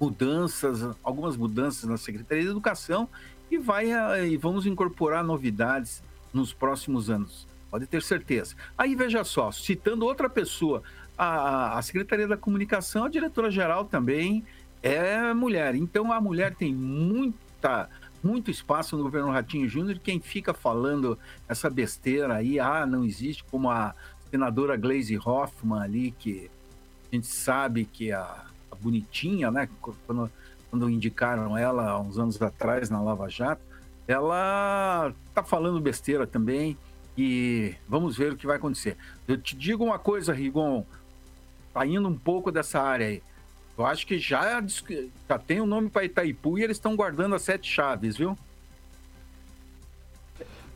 mudanças, 0.00 0.96
algumas 1.02 1.36
mudanças 1.36 1.88
na 1.88 1.96
Secretaria 1.96 2.44
de 2.44 2.50
Educação 2.50 3.08
e, 3.50 3.58
vai, 3.58 3.90
eh, 3.90 4.28
e 4.28 4.36
vamos 4.36 4.66
incorporar 4.66 5.24
novidades 5.24 6.02
nos 6.32 6.52
próximos 6.52 7.08
anos. 7.08 7.46
Pode 7.70 7.86
ter 7.86 8.02
certeza. 8.02 8.54
Aí 8.76 8.94
veja 8.94 9.24
só, 9.24 9.50
citando 9.50 10.04
outra 10.04 10.28
pessoa, 10.28 10.82
a, 11.16 11.78
a 11.78 11.82
Secretaria 11.82 12.26
da 12.26 12.36
Comunicação, 12.36 13.04
a 13.04 13.08
diretora-geral 13.08 13.84
também 13.84 14.44
é 14.82 15.32
mulher. 15.32 15.74
Então 15.74 16.12
a 16.12 16.20
mulher 16.20 16.54
tem 16.54 16.74
muita 16.74 17.88
muito 18.24 18.50
espaço 18.50 18.96
no 18.96 19.02
governo 19.02 19.30
Ratinho 19.30 19.68
Júnior. 19.68 20.00
Quem 20.02 20.18
fica 20.18 20.54
falando 20.54 21.18
essa 21.46 21.68
besteira 21.68 22.34
aí, 22.34 22.58
ah, 22.58 22.86
não 22.86 23.04
existe, 23.04 23.44
como 23.44 23.70
a 23.70 23.94
senadora 24.30 24.76
Glaze 24.76 25.18
Hoffman 25.18 25.82
ali, 25.82 26.10
que 26.10 26.50
a 27.12 27.14
gente 27.14 27.26
sabe 27.26 27.84
que 27.84 28.10
a, 28.10 28.46
a 28.70 28.74
bonitinha, 28.74 29.50
né? 29.50 29.68
Quando, 30.06 30.30
quando 30.70 30.90
indicaram 30.90 31.56
ela 31.56 31.90
há 31.90 32.00
uns 32.00 32.18
anos 32.18 32.40
atrás 32.40 32.88
na 32.88 33.00
Lava 33.00 33.28
Jato, 33.28 33.62
ela 34.08 35.12
tá 35.32 35.44
falando 35.44 35.80
besteira 35.80 36.26
também 36.26 36.76
e 37.16 37.74
vamos 37.88 38.16
ver 38.16 38.32
o 38.32 38.36
que 38.36 38.46
vai 38.46 38.56
acontecer. 38.56 38.96
Eu 39.28 39.36
te 39.36 39.54
digo 39.54 39.84
uma 39.84 39.98
coisa, 39.98 40.32
Rigon, 40.32 40.84
tá 41.72 41.86
indo 41.86 42.08
um 42.08 42.18
pouco 42.18 42.50
dessa 42.50 42.80
área 42.80 43.06
aí. 43.06 43.22
Eu 43.76 43.86
acho 43.86 44.06
que 44.06 44.18
já, 44.18 44.62
já 45.28 45.38
tem 45.38 45.60
o 45.60 45.64
um 45.64 45.66
nome 45.66 45.90
para 45.90 46.04
Itaipu 46.04 46.58
e 46.58 46.62
eles 46.62 46.76
estão 46.76 46.94
guardando 46.94 47.34
as 47.34 47.42
sete 47.42 47.70
chaves, 47.70 48.16
viu? 48.16 48.38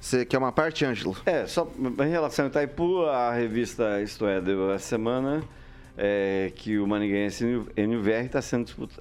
Você 0.00 0.24
quer 0.24 0.38
uma 0.38 0.52
parte, 0.52 0.84
Ângelo? 0.84 1.16
É, 1.26 1.46
só 1.46 1.70
em 1.78 2.10
relação 2.10 2.46
a 2.46 2.48
Itaipu, 2.48 3.04
a 3.06 3.32
revista 3.32 4.00
Isto 4.00 4.26
É 4.26 4.40
deu 4.40 4.72
essa 4.72 4.86
semana 4.86 5.42
é, 5.96 6.52
que 6.54 6.78
o 6.78 6.86
Maninguense 6.86 7.44
NVR 7.76 8.26
está 8.26 8.40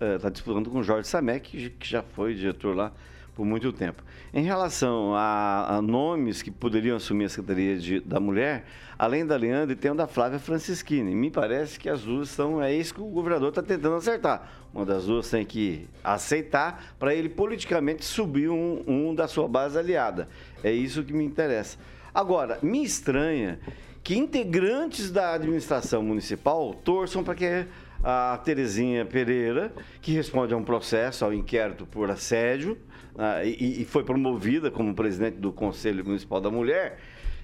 é, 0.01 0.17
tá 0.17 0.29
disputando 0.29 0.69
com 0.69 0.79
o 0.79 0.83
Jorge 0.83 1.07
Samek, 1.07 1.69
que 1.69 1.87
já 1.87 2.01
foi 2.01 2.33
diretor 2.33 2.75
lá 2.75 2.91
por 3.37 3.45
muito 3.45 3.71
tempo. 3.71 4.03
Em 4.33 4.43
relação 4.43 5.13
a, 5.13 5.77
a 5.77 5.81
nomes 5.81 6.41
que 6.41 6.49
poderiam 6.49 6.97
assumir 6.97 7.25
a 7.25 7.29
Secretaria 7.29 7.77
de, 7.77 7.99
da 7.99 8.19
Mulher, 8.19 8.65
além 8.97 9.27
da 9.27 9.37
Leandre, 9.37 9.75
tem 9.75 9.91
o 9.91 9.95
da 9.95 10.07
Flávia 10.07 10.39
Francischini. 10.39 11.13
Me 11.13 11.29
parece 11.29 11.79
que 11.79 11.87
as 11.87 12.01
duas 12.01 12.29
são. 12.29 12.59
É 12.59 12.73
isso 12.73 12.95
que 12.95 12.99
o 12.99 13.05
governador 13.05 13.49
está 13.49 13.61
tentando 13.61 13.95
acertar. 13.95 14.51
Uma 14.73 14.83
das 14.83 15.05
duas 15.05 15.29
tem 15.29 15.45
que 15.45 15.87
aceitar 16.03 16.95
para 16.97 17.13
ele 17.13 17.29
politicamente 17.29 18.03
subir 18.03 18.49
um, 18.49 18.81
um 18.87 19.13
da 19.13 19.27
sua 19.27 19.47
base 19.47 19.77
aliada. 19.77 20.27
É 20.63 20.71
isso 20.71 21.03
que 21.03 21.13
me 21.13 21.23
interessa. 21.23 21.77
Agora, 22.11 22.57
me 22.63 22.83
estranha 22.83 23.59
que 24.03 24.17
integrantes 24.17 25.11
da 25.11 25.33
administração 25.33 26.01
municipal 26.01 26.73
torçam 26.73 27.23
para 27.23 27.35
que 27.35 27.67
a 28.03 28.39
Terezinha 28.43 29.05
Pereira, 29.05 29.71
que 30.01 30.11
responde 30.11 30.53
a 30.53 30.57
um 30.57 30.63
processo, 30.63 31.25
ao 31.25 31.33
inquérito 31.33 31.85
por 31.85 32.09
assédio, 32.09 32.77
ah, 33.17 33.43
e, 33.43 33.81
e, 33.81 33.85
foi 33.85 34.03
promovida 34.03 34.69
como 34.69 34.93
presidente 34.93 35.37
do 35.37 35.51
Conselho 35.51 36.05
Municipal 36.05 36.39
da 36.39 36.51
Mulher, 36.51 36.99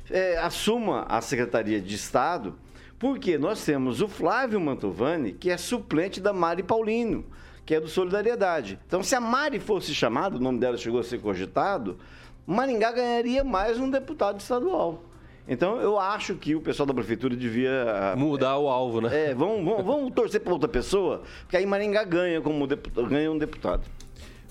é, 0.10 0.38
assuma 0.38 1.06
a 1.10 1.20
Secretaria 1.20 1.82
de 1.82 1.96
Estado, 1.96 2.56
porque 3.00 3.38
nós 3.38 3.66
temos 3.66 4.00
o 4.00 4.08
Flávio 4.08 4.62
Mantovani, 4.62 5.34
que 5.34 5.50
é 5.50 5.58
suplente 5.58 6.22
da 6.22 6.32
Mari 6.32 6.62
Paulino, 6.62 7.26
que 7.66 7.74
é 7.74 7.80
do 7.80 7.88
Solidariedade. 7.88 8.80
Então, 8.86 9.02
se 9.02 9.16
a 9.16 9.20
Mari 9.20 9.60
fosse 9.60 9.96
chamada, 9.96 10.38
o 10.38 10.40
nome 10.40 10.60
dela 10.60 10.78
chegou 10.78 11.00
a 11.00 11.04
ser 11.04 11.20
cogitado, 11.20 11.98
Maringá 12.46 12.92
ganharia 12.92 13.44
mais 13.44 13.80
um 13.80 13.90
deputado 13.90 14.40
estadual. 14.40 15.04
Então, 15.48 15.82
eu 15.82 16.00
acho 16.00 16.36
que 16.36 16.56
o 16.56 16.62
pessoal 16.62 16.86
da 16.86 16.94
prefeitura 16.94 17.36
devia. 17.36 18.14
Mudar 18.16 18.54
é, 18.54 18.58
o 18.58 18.68
alvo, 18.70 19.02
né? 19.02 19.30
É, 19.30 19.34
vamos, 19.34 19.66
vamos, 19.66 19.86
vamos 19.86 20.14
torcer 20.14 20.40
para 20.40 20.54
outra 20.54 20.70
pessoa, 20.70 21.24
porque 21.42 21.58
aí 21.58 21.66
Maringá 21.66 22.04
ganha 22.04 22.42
como 22.42 22.68
deputado, 22.68 23.08
ganha 23.08 23.32
um 23.32 23.38
deputado. 23.38 23.84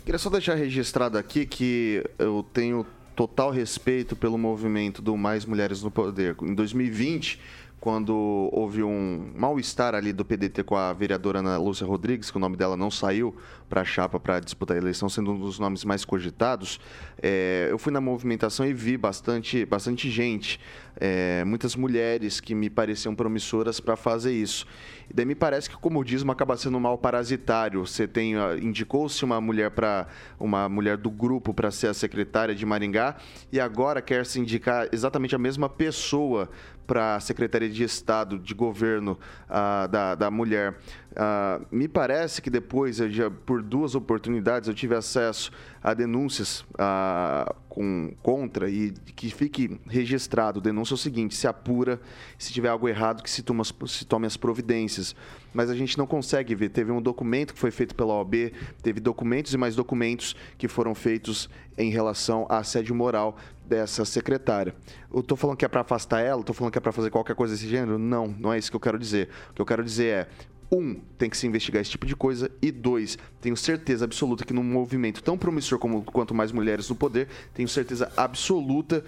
Queria 0.04 0.18
só 0.18 0.28
deixar 0.28 0.56
registrado 0.56 1.16
aqui 1.16 1.46
que 1.46 2.04
eu 2.18 2.44
tenho 2.52 2.84
total 3.14 3.52
respeito 3.52 4.16
pelo 4.16 4.36
movimento 4.36 5.00
do 5.00 5.16
Mais 5.16 5.44
Mulheres 5.44 5.80
no 5.80 5.92
Poder. 5.92 6.34
Em 6.42 6.54
2020, 6.54 7.38
quando 7.82 8.48
houve 8.52 8.82
um 8.82 9.32
mal-estar 9.36 9.94
ali 9.94 10.12
do 10.12 10.24
PDT 10.24 10.64
com 10.64 10.76
a 10.76 10.92
vereadora 10.92 11.38
Ana 11.38 11.56
Lúcia 11.56 11.86
Rodrigues, 11.86 12.32
que 12.32 12.36
o 12.36 12.40
nome 12.40 12.56
dela 12.56 12.76
não 12.76 12.90
saiu 12.90 13.36
para 13.68 13.80
a 13.80 13.84
chapa 13.84 14.18
para 14.18 14.40
disputar 14.40 14.76
a 14.76 14.80
eleição, 14.80 15.08
sendo 15.08 15.32
um 15.32 15.38
dos 15.38 15.60
nomes 15.60 15.84
mais 15.84 16.04
cogitados, 16.04 16.80
é, 17.20 17.68
eu 17.70 17.78
fui 17.78 17.92
na 17.92 18.00
movimentação 18.00 18.66
e 18.66 18.72
vi 18.72 18.96
bastante, 18.96 19.64
bastante 19.64 20.10
gente, 20.10 20.60
é, 20.96 21.44
muitas 21.44 21.74
mulheres 21.74 22.40
que 22.40 22.54
me 22.54 22.68
pareciam 22.68 23.14
promissoras 23.14 23.80
para 23.80 23.96
fazer 23.96 24.32
isso. 24.32 24.66
E 25.10 25.14
daí 25.14 25.24
me 25.24 25.34
parece 25.34 25.68
que 25.68 25.76
o 25.76 25.78
comodismo 25.78 26.30
acaba 26.32 26.56
sendo 26.56 26.78
mal 26.78 26.96
parasitário. 26.96 27.86
Você 27.86 28.06
tem 28.06 28.36
ah, 28.36 28.56
indicou-se 28.56 29.24
uma 29.24 29.40
mulher 29.40 29.70
para 29.70 30.06
uma 30.38 30.68
mulher 30.68 30.96
do 30.96 31.10
grupo 31.10 31.52
para 31.52 31.70
ser 31.70 31.88
a 31.88 31.94
secretária 31.94 32.54
de 32.54 32.64
Maringá 32.64 33.16
e 33.50 33.60
agora 33.60 34.00
quer 34.00 34.24
se 34.24 34.40
indicar 34.40 34.88
exatamente 34.92 35.34
a 35.34 35.38
mesma 35.38 35.68
pessoa 35.68 36.48
para 36.86 37.16
a 37.16 37.20
Secretaria 37.20 37.70
de 37.70 37.82
Estado 37.84 38.38
de 38.38 38.54
Governo 38.54 39.18
uh, 39.48 39.88
da, 39.88 40.14
da 40.14 40.30
mulher. 40.30 40.78
Uh, 41.12 41.66
me 41.70 41.86
parece 41.86 42.40
que 42.40 42.48
depois, 42.48 42.96
já, 42.96 43.30
por 43.30 43.62
duas 43.62 43.94
oportunidades, 43.94 44.68
eu 44.68 44.74
tive 44.74 44.94
acesso 44.94 45.50
a 45.82 45.92
denúncias 45.92 46.60
uh, 46.60 47.54
com, 47.68 48.14
contra 48.22 48.70
e 48.70 48.92
que 49.14 49.30
fique 49.30 49.78
registrado. 49.86 50.60
Denúncia 50.60 50.94
é 50.94 50.96
o 50.96 50.98
seguinte: 50.98 51.34
se 51.34 51.46
apura, 51.46 52.00
se 52.38 52.52
tiver 52.52 52.68
algo 52.68 52.88
errado, 52.88 53.22
que 53.22 53.30
se, 53.30 53.42
toma, 53.42 53.62
se 53.86 54.04
tome 54.06 54.26
as 54.26 54.36
providências. 54.36 55.14
Mas 55.52 55.68
a 55.68 55.74
gente 55.74 55.98
não 55.98 56.06
consegue 56.06 56.54
ver. 56.54 56.70
Teve 56.70 56.90
um 56.90 57.02
documento 57.02 57.52
que 57.52 57.60
foi 57.60 57.70
feito 57.70 57.94
pela 57.94 58.14
OAB, 58.14 58.52
teve 58.82 59.00
documentos 59.00 59.52
e 59.52 59.58
mais 59.58 59.76
documentos 59.76 60.34
que 60.56 60.66
foram 60.66 60.94
feitos 60.94 61.48
em 61.76 61.90
relação 61.90 62.46
à 62.48 62.58
assédio 62.58 62.94
moral 62.94 63.36
dessa 63.66 64.04
secretária. 64.04 64.74
Eu 65.12 65.20
estou 65.20 65.36
falando 65.36 65.56
que 65.56 65.64
é 65.64 65.68
para 65.68 65.80
afastar 65.80 66.20
ela, 66.20 66.40
estou 66.40 66.54
falando 66.54 66.72
que 66.72 66.78
é 66.78 66.80
para 66.80 66.92
fazer 66.92 67.10
qualquer 67.10 67.34
coisa 67.34 67.54
desse 67.54 67.68
gênero? 67.68 67.98
Não, 67.98 68.26
não 68.26 68.52
é 68.52 68.58
isso 68.58 68.70
que 68.70 68.76
eu 68.76 68.80
quero 68.80 68.98
dizer. 68.98 69.28
O 69.50 69.54
que 69.54 69.62
eu 69.62 69.66
quero 69.66 69.82
dizer 69.82 70.06
é 70.06 70.28
um, 70.72 70.94
tem 71.18 71.28
que 71.28 71.36
se 71.36 71.46
investigar 71.46 71.82
esse 71.82 71.90
tipo 71.90 72.06
de 72.06 72.16
coisa. 72.16 72.50
E 72.62 72.72
dois, 72.72 73.18
tenho 73.40 73.56
certeza 73.56 74.06
absoluta 74.06 74.44
que 74.44 74.54
num 74.54 74.64
movimento 74.64 75.22
tão 75.22 75.36
promissor 75.36 75.78
como 75.78 76.02
quanto 76.02 76.34
mais 76.34 76.50
mulheres 76.50 76.88
no 76.88 76.96
poder, 76.96 77.28
tenho 77.52 77.68
certeza 77.68 78.10
absoluta 78.16 79.04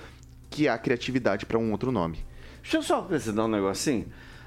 que 0.50 0.68
há 0.68 0.76
criatividade 0.76 1.46
para 1.46 1.58
um 1.58 1.72
outro 1.72 1.90
nome. 1.90 2.18
Deixa 2.60 2.76
eu 2.76 2.82
só 2.82 3.00
precisar 3.02 3.44
um 3.44 3.48
negocinho. 3.48 4.06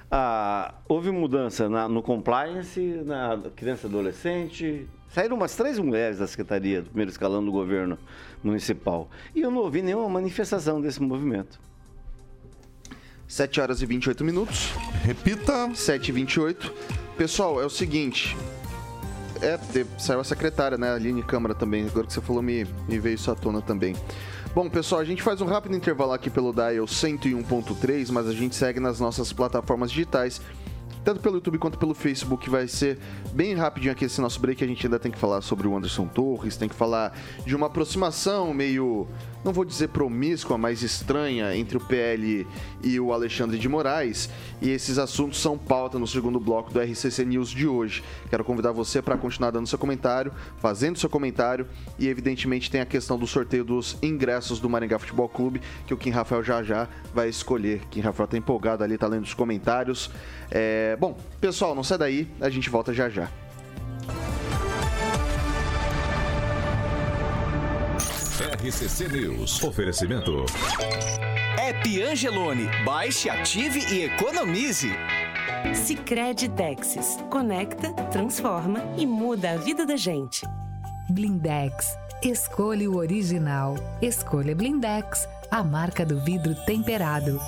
Ah, 0.10 0.76
houve 0.88 1.12
mudança 1.12 1.68
na, 1.68 1.90
no 1.90 2.02
compliance, 2.02 2.80
na 3.06 3.42
criança 3.56 3.88
e 3.88 3.90
adolescente. 3.90 4.88
Saíram 5.10 5.36
umas 5.36 5.56
três 5.56 5.80
mulheres 5.80 6.20
da 6.20 6.28
secretaria, 6.28 6.82
do 6.82 6.90
primeiro 6.90 7.12
escalão 7.12 7.44
do 7.44 7.52
governo 7.52 7.98
municipal. 8.44 9.10
E 9.36 9.42
eu 9.42 9.52
não 9.52 9.62
ouvi 9.62 9.82
nenhuma 9.82 10.08
manifestação 10.08 10.80
desse 10.80 11.02
movimento. 11.02 11.60
7 13.28 13.60
horas 13.60 13.82
e 13.82 13.86
28 13.86 14.24
minutos. 14.24 14.72
Repita. 15.04 15.70
7 15.76 16.10
e 16.10 16.12
28. 16.14 16.74
Pessoal, 17.18 17.60
é 17.60 17.66
o 17.66 17.70
seguinte. 17.70 18.38
É, 19.42 19.60
saiu 19.98 20.20
a 20.20 20.24
secretária, 20.24 20.78
né? 20.78 20.90
A 20.90 20.94
Aline 20.94 21.24
Câmara 21.24 21.56
também. 21.56 21.88
Agora 21.88 22.06
que 22.06 22.14
você 22.14 22.22
falou, 22.22 22.44
me, 22.44 22.64
me 22.88 23.00
veio 23.00 23.16
isso 23.16 23.32
à 23.32 23.36
tona 23.36 23.60
também. 23.60 23.96
Bom, 24.54 24.70
pessoal, 24.70 25.02
a 25.02 25.06
gente 25.06 25.24
faz 25.24 25.42
um 25.42 25.46
rápido 25.46 25.76
intervalo 25.76 26.14
aqui 26.14 26.30
pelo 26.30 26.54
Dial 26.54 26.86
101.3, 26.86 28.12
mas 28.12 28.28
a 28.28 28.34
gente 28.34 28.56
segue 28.56 28.80
nas 28.80 29.00
nossas 29.00 29.34
plataformas 29.34 29.92
digitais 29.92 30.42
tanto 31.08 31.22
pelo 31.22 31.36
YouTube 31.36 31.58
quanto 31.58 31.78
pelo 31.78 31.94
Facebook. 31.94 32.50
Vai 32.50 32.68
ser 32.68 33.00
bem 33.32 33.54
rapidinho 33.54 33.94
aqui 33.94 34.04
esse 34.04 34.20
nosso 34.20 34.42
break. 34.42 34.62
A 34.62 34.68
gente 34.68 34.86
ainda 34.86 35.00
tem 35.00 35.10
que 35.10 35.18
falar 35.18 35.40
sobre 35.40 35.66
o 35.66 35.74
Anderson 35.74 36.06
Torres, 36.06 36.58
tem 36.58 36.68
que 36.68 36.76
falar 36.76 37.18
de 37.46 37.56
uma 37.56 37.68
aproximação 37.68 38.54
meio 38.54 39.08
não 39.48 39.54
vou 39.54 39.64
dizer 39.64 39.88
promíscua, 39.88 40.58
mas 40.58 40.82
estranha 40.82 41.56
entre 41.56 41.78
o 41.78 41.80
PL 41.80 42.46
e 42.84 43.00
o 43.00 43.14
Alexandre 43.14 43.58
de 43.58 43.70
Moraes. 43.70 44.30
E 44.62 44.70
esses 44.70 44.98
assuntos 44.98 45.40
são 45.40 45.58
pauta 45.58 45.98
no 45.98 46.06
segundo 46.06 46.38
bloco 46.38 46.74
do 46.74 46.82
RCC 46.82 47.24
News 47.24 47.52
de 47.52 47.66
hoje. 47.66 48.04
Quero 48.30 48.44
convidar 48.44 48.74
você 48.74 49.02
para 49.02 49.18
continuar 49.18 49.52
dando 49.52 49.66
seu 49.66 49.80
comentário, 49.80 50.34
fazendo 50.58 51.00
seu 51.00 51.10
comentário 51.10 51.66
e, 51.98 52.10
evidentemente, 52.10 52.70
tem 52.70 52.82
a 52.82 52.86
questão 52.86 53.18
do 53.18 53.26
sorteio 53.26 53.64
dos 53.64 53.98
ingressos 54.04 54.60
do 54.60 54.70
Maringá 54.70 55.00
Futebol 55.00 55.30
Clube, 55.30 55.62
que 55.86 55.94
o 55.94 55.98
Kim 55.98 56.10
Rafael 56.10 56.44
já 56.44 56.62
já 56.62 56.86
vai 57.14 57.30
escolher. 57.30 57.84
Kim 57.90 58.02
Rafael 58.02 58.26
está 58.26 58.38
empolgado 58.38 58.84
ali, 58.84 58.96
está 58.96 59.08
lendo 59.08 59.24
os 59.24 59.34
comentários. 59.34 60.12
É... 60.52 60.97
Bom, 61.00 61.16
pessoal, 61.40 61.76
não 61.76 61.84
sai 61.84 61.98
daí, 61.98 62.28
a 62.42 62.50
gente 62.50 62.70
volta 62.70 62.94
já 62.94 63.10
já. 63.10 63.30
RCC 68.64 69.08
News. 69.08 69.64
Oferecimento. 69.64 70.46
App 71.60 72.04
Angelone. 72.04 72.68
Baixe, 72.84 73.30
ative 73.30 73.80
e 73.94 74.06
economize. 74.06 74.90
Sicredi 75.74 76.50
Texas. 76.50 77.18
Conecta, 77.30 77.94
transforma 78.12 78.82
e 78.98 79.06
muda 79.06 79.52
a 79.52 79.58
vida 79.58 79.86
da 79.86 79.96
gente. 79.96 80.46
Blindex. 81.10 81.98
Escolha 82.22 82.90
o 82.90 82.98
original. 82.98 83.76
Escolha 84.02 84.56
Blindex, 84.56 85.28
a 85.50 85.64
marca 85.64 86.06
do 86.06 86.20
vidro 86.20 86.56
temperado. 86.66 87.40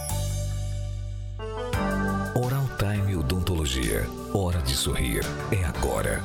Odontologia. 3.70 4.08
Hora 4.34 4.60
de 4.64 4.76
sorrir. 4.76 5.22
É 5.52 5.64
agora. 5.64 6.24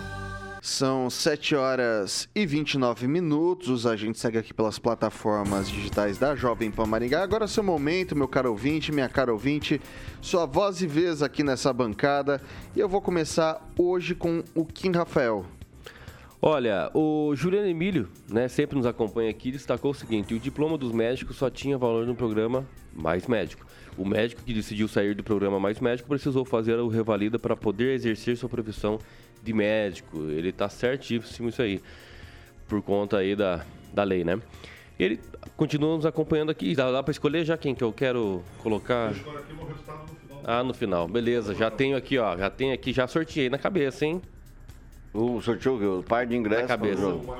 São 0.63 1.11
7 1.11 1.55
horas 1.55 2.27
e 2.35 2.47
29 2.47 3.07
minutos. 3.07 3.87
A 3.87 3.97
gente 3.97 4.19
segue 4.19 4.39
aqui 4.39 4.55
pelas 4.55 4.79
plataformas 4.79 5.69
digitais 5.69 6.17
da 6.17 6.35
Jovem 6.35 6.71
Pan 6.71 6.87
Maringá. 6.87 7.23
Agora 7.23 7.45
é 7.45 7.47
seu 7.47 7.63
momento, 7.63 8.17
meu 8.17 8.27
caro 8.27 8.51
ouvinte, 8.51 8.91
minha 8.91 9.11
cara 9.11 9.31
ouvinte, 9.31 9.79
sua 10.23 10.47
voz 10.47 10.81
e 10.81 10.87
vez 10.87 11.23
aqui 11.23 11.45
nessa 11.45 11.71
bancada. 11.71 12.41
E 12.75 12.81
eu 12.81 12.89
vou 12.89 13.03
começar 13.03 13.61
hoje 13.79 14.15
com 14.15 14.43
o 14.55 14.65
Kim 14.65 14.93
Rafael. 14.93 15.45
Olha, 16.41 16.91
o 16.95 17.35
Juliano 17.35 17.69
Emílio, 17.69 18.09
né, 18.29 18.49
sempre 18.49 18.77
nos 18.77 18.87
acompanha 18.87 19.31
aqui, 19.31 19.51
destacou 19.53 19.91
o 19.91 19.95
seguinte: 19.95 20.35
o 20.35 20.41
diploma 20.41 20.79
dos 20.79 20.93
médicos 20.93 21.37
só 21.37 21.51
tinha 21.51 21.77
valor 21.77 22.07
no 22.07 22.15
programa 22.15 22.67
Mais 22.95 23.27
Médico. 23.27 23.67
O 23.97 24.05
médico 24.05 24.43
que 24.43 24.53
decidiu 24.53 24.89
sair 24.89 25.15
do 25.15 25.23
programa 25.23 25.61
Mais 25.61 25.79
Médico 25.79 26.09
precisou 26.09 26.45
fazer 26.45 26.77
o 26.79 26.89
revalida 26.89 27.39
para 27.39 27.55
poder 27.57 27.95
exercer 27.95 28.37
sua 28.37 28.49
profissão 28.49 28.99
de 29.43 29.53
médico. 29.53 30.19
Ele 30.31 30.51
tá 30.53 30.69
certíssimo 30.69 31.49
isso 31.49 31.63
aí. 31.63 31.81
Por 32.69 32.83
conta 32.83 33.19
aí 33.19 33.37
da, 33.37 33.65
da 33.93 34.03
lei, 34.03 34.25
né? 34.25 34.41
Ele 34.99 35.21
continua 35.57 35.97
nos 35.97 36.07
acompanhando 36.07 36.51
aqui. 36.51 36.75
Dá, 36.75 36.91
dá 36.91 37.03
para 37.03 37.13
escolher 37.13 37.45
já 37.45 37.57
quem 37.57 37.75
que 37.75 37.85
eu 37.85 37.93
quero 37.93 38.43
colocar? 38.59 39.13
Ah, 40.45 40.63
no 40.63 40.75
final. 40.75 41.07
Beleza, 41.07 41.55
já 41.55 41.71
tenho 41.71 41.97
aqui, 41.97 42.19
ó. 42.19 42.37
Já 42.37 42.51
tenho 42.51 42.75
aqui, 42.75 42.93
já 42.93 43.07
sorteei 43.07 43.49
na 43.49 43.59
cabeça, 43.59 44.05
hein? 44.05 44.21
O 45.13 45.41
sorteio 45.41 46.01
o 46.01 46.03
par 46.03 46.27
de 46.27 46.37
ingressos 46.37 46.63
Na 46.63 46.69
cabeça. 46.69 46.97
para 47.03 47.09
o 47.09 47.13
jogo. 47.13 47.37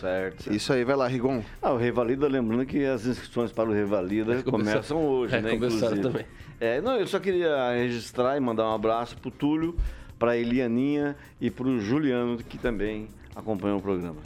Certo, 0.00 0.42
certo. 0.42 0.56
Isso 0.56 0.72
aí, 0.72 0.84
vai 0.84 0.96
lá, 0.96 1.06
Rigon. 1.06 1.42
Ah, 1.60 1.72
o 1.72 1.76
Revalida, 1.76 2.28
lembrando 2.28 2.66
que 2.66 2.84
as 2.84 3.06
inscrições 3.06 3.52
para 3.52 3.68
o 3.68 3.72
Revalida 3.72 4.42
começam 4.42 5.04
hoje, 5.04 5.36
é, 5.36 5.40
né? 5.40 5.50
começaram 5.50 5.96
inclusive. 5.96 6.02
também. 6.02 6.26
É, 6.60 6.80
não, 6.80 6.96
eu 6.96 7.06
só 7.06 7.18
queria 7.18 7.72
registrar 7.72 8.36
e 8.36 8.40
mandar 8.40 8.68
um 8.68 8.74
abraço 8.74 9.16
pro 9.18 9.30
Túlio, 9.30 9.76
pra 10.18 10.36
Elianinha 10.36 11.16
e 11.40 11.50
pro 11.50 11.78
Juliano, 11.80 12.38
que 12.38 12.58
também 12.58 13.08
acompanham 13.34 13.78
o 13.78 13.82
programa. 13.82 14.16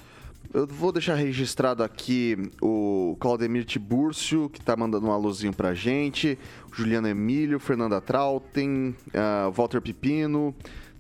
Eu 0.53 0.67
vou 0.67 0.91
deixar 0.91 1.15
registrado 1.15 1.83
aqui 1.83 2.37
o 2.61 3.17
Claudemir 3.21 3.65
Tiburcio, 3.65 4.49
que 4.49 4.61
tá 4.61 4.77
mandando 4.77 5.07
um 5.07 5.13
alôzinho 5.13 5.53
pra 5.53 5.75
gente, 5.75 6.37
o 6.73 6.75
Juliano 6.75 7.07
Emílio, 7.07 7.61
Fernanda 7.61 8.01
Trautem, 8.01 8.95
ah, 9.15 9.49
Walter 9.55 9.81
Pipino, 9.81 10.53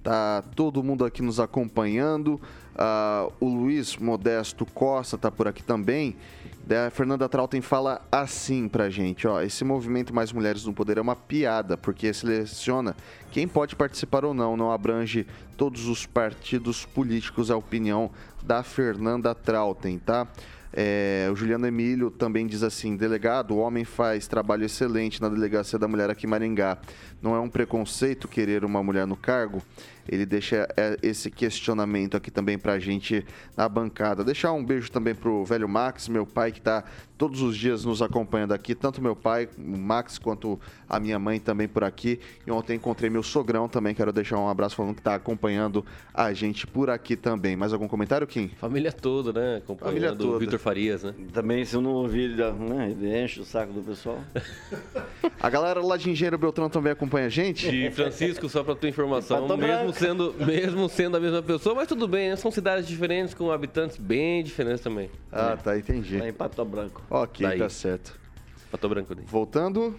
tá 0.05 0.43
todo 0.55 0.83
mundo 0.85 1.05
aqui 1.05 1.21
nos 1.21 1.41
acompanhando. 1.41 2.41
Ah, 2.77 3.29
o 3.41 3.47
Luiz 3.47 3.97
Modesto 3.97 4.65
Costa 4.67 5.19
tá 5.19 5.31
por 5.31 5.49
aqui 5.49 5.63
também. 5.63 6.17
Daí 6.67 6.87
A 6.87 6.91
Fernanda 6.91 7.29
Trautem 7.29 7.61
fala 7.61 8.01
assim 8.13 8.69
pra 8.69 8.89
gente, 8.89 9.27
ó, 9.27 9.43
esse 9.43 9.65
movimento 9.65 10.15
Mais 10.15 10.33
Mulheres 10.33 10.65
no 10.65 10.73
Poder 10.73 10.99
é 10.99 11.01
uma 11.01 11.17
piada, 11.17 11.77
porque 11.77 12.13
seleciona 12.13 12.95
quem 13.33 13.49
pode 13.49 13.75
participar 13.75 14.25
ou 14.25 14.33
não, 14.33 14.57
não 14.57 14.71
abrange 14.71 15.27
todos 15.57 15.87
os 15.89 16.07
partidos 16.07 16.85
políticos, 16.85 17.51
é 17.51 17.55
a 17.55 17.57
opinião 17.57 18.11
da 18.43 18.63
Fernanda 18.63 19.35
Trautem, 19.35 19.99
tá? 19.99 20.29
É, 20.73 21.29
o 21.33 21.35
Juliano 21.35 21.67
Emílio 21.67 22.11
também 22.11 22.47
diz 22.47 22.63
assim: 22.63 22.97
delegado, 22.97 23.55
o 23.55 23.59
homem 23.59 23.85
faz 23.85 24.29
trabalho 24.29 24.65
excelente 24.65 25.21
na 25.21 25.29
delegacia 25.29 25.79
da 25.79 25.89
mulher 25.89 26.09
aqui 26.11 26.27
em 26.27 26.31
Maringá. 26.31 26.79
Não 27.21 27.35
é 27.35 27.41
um 27.41 27.49
preconceito 27.49 28.29
querer 28.29 28.65
uma 28.65 28.83
mulher 28.83 29.07
no 29.07 29.17
cargo? 29.17 29.61
Ele 30.09 30.27
deixa 30.27 30.69
é, 30.77 30.97
esse 31.03 31.31
questionamento 31.31 32.17
aqui 32.17 32.31
também 32.31 32.59
pra 32.59 32.79
gente 32.79 33.25
na 33.57 33.69
bancada. 33.69 34.25
Deixar 34.25 34.53
um 34.53 34.65
beijo 34.65 34.91
também 34.91 35.15
pro 35.15 35.45
velho 35.45 35.69
Max, 35.69 36.09
meu 36.09 36.27
pai 36.27 36.53
que 36.53 36.61
tá 36.61 36.85
todos 37.21 37.43
os 37.43 37.55
dias 37.55 37.85
nos 37.85 38.01
acompanhando 38.01 38.53
aqui, 38.53 38.75
tanto 38.75 39.03
meu 39.03 39.15
pai, 39.15 39.47
o 39.59 39.77
Max, 39.77 40.17
quanto 40.19 40.59
a 40.89 40.99
minha 40.99 41.19
mãe 41.19 41.39
também 41.39 41.69
por 41.69 41.85
aqui. 41.85 42.19
E 42.47 42.51
ontem 42.51 42.77
encontrei 42.77 43.11
meu 43.11 43.23
sogrão 43.23 43.69
também, 43.69 43.95
quero 43.95 44.11
deixar 44.11 44.39
um 44.39 44.49
abraço 44.49 44.75
falando 44.75 44.95
que 44.95 45.03
tá 45.03 45.17
acompanhando 45.17 45.85
a 46.15 46.33
gente 46.33 46.67
por 46.67 46.89
aqui 46.89 47.17
também. 47.17 47.57
Mais 47.57 47.75
algum 47.75 47.87
comentário, 47.87 48.27
Kim? 48.27 48.49
Família 48.57 48.91
toda, 48.91 49.35
né? 49.35 49.59
Acompanhando 49.59 49.95
Família 49.95 50.17
toda. 50.17 50.37
o 50.37 50.39
Vitor 50.39 50.59
Farias, 50.59 51.03
né? 51.03 51.15
Também, 51.31 51.63
se 51.63 51.77
eu 51.77 51.83
não 51.83 51.91
ouvir, 51.91 52.31
ele, 52.31 52.43
né, 52.43 52.91
ele 52.91 53.23
enche 53.23 53.39
o 53.39 53.45
saco 53.45 53.75
do 53.75 53.83
pessoal. 53.83 54.19
A 55.39 55.51
galera 55.51 55.83
lá 55.83 55.99
de 55.99 56.09
Engenheiro 56.09 56.39
Beltrão 56.39 56.71
também 56.71 56.93
acompanha 56.93 57.27
a 57.27 57.31
gente? 57.31 57.69
E 57.69 57.91
Francisco, 57.91 58.49
só 58.49 58.65
pra 58.65 58.75
tua 58.75 58.89
informação, 58.89 59.47
Pato 59.47 59.90
mesmo 59.91 59.93
sendo, 59.93 60.35
mesmo 60.47 60.89
sendo 60.89 61.17
a 61.17 61.21
mesma 61.21 61.43
pessoa, 61.43 61.75
mas 61.75 61.89
tudo 61.89 62.07
bem, 62.09 62.31
né? 62.31 62.37
São 62.37 62.51
cidades 62.51 62.87
diferentes, 62.87 63.35
com 63.35 63.51
habitantes 63.51 63.97
bem 63.97 64.43
diferentes 64.43 64.81
tambem. 64.83 65.11
Ah, 65.33 65.57
tá, 65.63 65.77
entendi. 65.77 66.19
Lá 66.19 66.29
em 66.29 66.33
Pato 66.33 66.65
Branco. 66.65 67.03
Ok, 67.11 67.47
Daí. 67.47 67.59
tá 67.59 67.69
certo. 67.69 68.19
Pato 68.71 68.89
Branco 68.89 69.15
daí. 69.15 69.25
Voltando. 69.27 69.95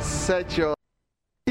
7 0.00 0.62
horas 0.62 0.77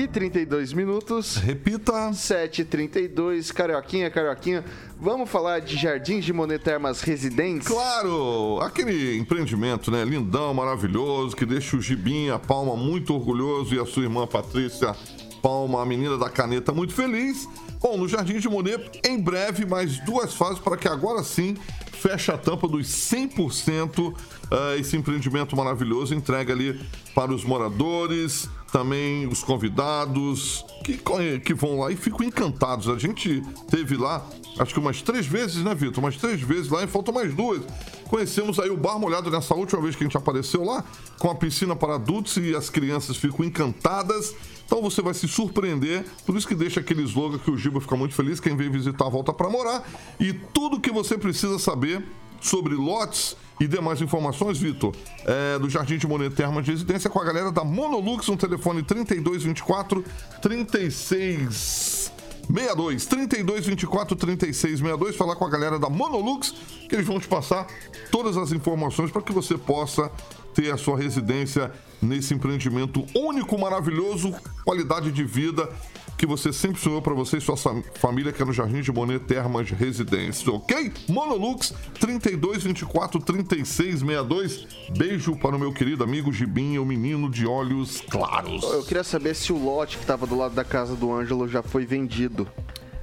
e 0.08 0.10
32 0.10 0.74
minutos. 0.74 1.36
Repita. 1.36 2.14
7 2.14 2.62
e 2.62 2.66
32 2.66 3.52
Carioquinha, 3.52 4.10
Carioquinha. 4.10 4.64
Vamos 5.00 5.30
falar 5.30 5.60
de 5.60 5.76
Jardins 5.76 6.24
de 6.24 6.32
Monet 6.32 6.64
Termas 6.64 7.02
Residentes? 7.02 7.68
Claro, 7.68 8.60
aquele 8.62 9.18
empreendimento, 9.18 9.92
né, 9.92 10.04
lindão, 10.04 10.54
maravilhoso, 10.54 11.36
que 11.36 11.46
deixa 11.46 11.76
o 11.76 11.82
Gibinha 11.82 12.40
Palma 12.40 12.76
muito 12.76 13.14
orgulhoso 13.14 13.76
e 13.76 13.80
a 13.80 13.86
sua 13.86 14.04
irmã 14.04 14.26
Patrícia 14.26 14.96
Palma, 15.42 15.82
a 15.82 15.86
menina 15.86 16.18
da 16.18 16.30
caneta, 16.30 16.72
muito 16.72 16.94
feliz. 16.94 17.48
Bom, 17.80 17.98
no 17.98 18.08
Jardim 18.08 18.40
de 18.40 18.50
Monet, 18.50 19.00
em 19.06 19.22
breve, 19.22 19.66
mais 19.66 20.00
duas 20.00 20.34
fases 20.34 20.58
para 20.58 20.78
que 20.78 20.88
agora 20.88 21.24
sim 21.24 21.56
feche 21.92 22.32
a 22.32 22.38
tampa 22.38 22.68
dos 22.68 22.88
100% 22.88 24.16
eh, 24.50 24.80
esse 24.80 24.96
empreendimento 24.96 25.56
maravilhoso, 25.56 26.16
entrega 26.16 26.54
ali 26.54 26.80
para 27.14 27.34
os 27.34 27.44
moradores, 27.44 28.50
também 28.72 29.28
os 29.28 29.44
convidados 29.44 30.66
que, 30.84 30.98
conhe- 30.98 31.40
que 31.40 31.54
vão 31.54 31.80
lá 31.80 31.92
e 31.92 31.96
ficam 31.96 32.26
encantados. 32.26 32.88
A 32.90 32.98
gente 32.98 33.42
teve 33.70 33.96
lá, 33.96 34.26
acho 34.60 34.74
que 34.74 34.80
umas 34.80 35.02
três 35.02 35.26
vezes, 35.26 35.64
né, 35.64 35.74
Vitor? 35.74 36.04
Umas 36.04 36.18
três 36.18 36.42
vezes 36.42 36.70
lá 36.70 36.84
e 36.84 36.88
faltam 36.88 37.14
mais 37.14 37.34
duas. 37.34 37.62
Conhecemos 38.10 38.60
aí 38.60 38.70
o 38.70 38.78
bar 38.78 38.98
molhado 38.98 39.30
nessa 39.30 39.54
última 39.54 39.82
vez 39.82 39.96
que 39.96 40.04
a 40.04 40.08
gente 40.08 40.18
apareceu 40.18 40.64
lá, 40.64 40.84
com 41.20 41.30
a 41.30 41.36
piscina 41.36 41.76
para 41.76 41.96
adultos 41.96 42.38
e 42.38 42.56
as 42.56 42.70
crianças 42.70 43.18
ficam 43.18 43.46
encantadas. 43.46 44.34
Então 44.66 44.82
você 44.82 45.02
vai 45.02 45.14
se 45.14 45.28
surpreender, 45.28 46.06
por 46.26 46.36
isso 46.36 46.48
que 46.48 46.56
deixa 46.56 46.80
aquele 46.82 47.04
slogan 47.04 47.38
que 47.38 47.50
o 47.50 47.58
Giba 47.58 47.80
fica 47.80 47.96
muito 47.96 48.14
feliz, 48.14 48.40
quem 48.40 48.56
vem 48.56 48.70
visitar 48.70 49.08
volta 49.10 49.32
para 49.32 49.50
morar. 49.50 49.90
E 50.20 50.34
tudo 50.34 50.80
que 50.80 50.92
você 50.92 51.18
precisa 51.18 51.58
saber 51.58 52.06
sobre 52.42 52.76
lotes 52.76 53.36
e 53.60 53.68
demais 53.68 54.02
informações, 54.02 54.58
Vitor, 54.60 54.96
é, 55.26 55.58
do 55.60 55.70
Jardim 55.70 55.98
de 55.98 56.08
Monet 56.08 56.34
Termas 56.36 56.64
de 56.64 56.72
Residência 56.72 57.10
com 57.10 57.20
a 57.20 57.24
galera 57.24 57.52
da 57.52 57.64
Monolux 57.64 58.28
no 58.28 58.38
telefone 58.38 58.84
3224 58.84 60.04
36 60.42 62.12
62 62.48 63.06
32 63.06 63.66
24 63.66 64.16
36 64.16 64.80
62 64.80 65.16
falar 65.16 65.36
com 65.36 65.46
a 65.46 65.50
galera 65.50 65.78
da 65.78 65.90
Monolux 65.90 66.54
que 66.88 66.96
eles 66.96 67.06
vão 67.06 67.20
te 67.20 67.28
passar 67.28 67.68
todas 68.12 68.38
as 68.38 68.52
informações 68.52 69.12
para 69.12 69.22
que 69.22 69.34
você 69.34 69.58
possa 69.58 70.12
ter 70.54 70.72
a 70.72 70.78
sua 70.78 70.98
residência 70.98 71.72
nesse 72.02 72.34
empreendimento 72.34 73.06
único, 73.16 73.60
maravilhoso, 73.60 74.34
qualidade 74.64 75.12
de 75.12 75.24
vida 75.24 75.70
que 76.18 76.26
você 76.26 76.52
sempre 76.52 76.82
sonhou 76.82 77.02
para 77.02 77.14
você 77.14 77.38
e 77.38 77.42
sua 77.42 77.56
família 77.96 78.34
que 78.34 78.42
é 78.42 78.46
no 78.46 78.52
Jardim 78.52 78.82
de 78.82 78.92
Monet 78.92 79.20
Termas 79.20 79.70
Residência, 79.70 80.52
ok? 80.52 80.92
Monolux 81.08 81.74
32 82.00 82.64
24 82.64 83.20
36 83.22 84.00
62 84.00 84.68
beijo 84.98 85.36
para 85.36 85.56
o 85.56 85.60
meu 85.60 85.72
querido 85.72 86.04
amigo 86.04 86.34
Gibinha, 86.34 86.82
o 86.82 86.86
menino 86.86 87.30
de 87.30 87.46
olhos 87.46 88.02
claros. 88.02 88.64
Eu 88.64 88.84
queria 88.84 89.04
saber 89.04 89.36
se 89.36 89.54
o 89.54 89.58
lote 89.58 89.98
que 89.98 90.06
tava 90.06 90.26
do 90.26 90.36
lado 90.36 90.56
da 90.56 90.64
casa 90.64 90.96
do 90.96 91.14
Ângelo 91.14 91.48
já 91.48 91.62
foi 91.62 91.86
vendido. 91.86 92.48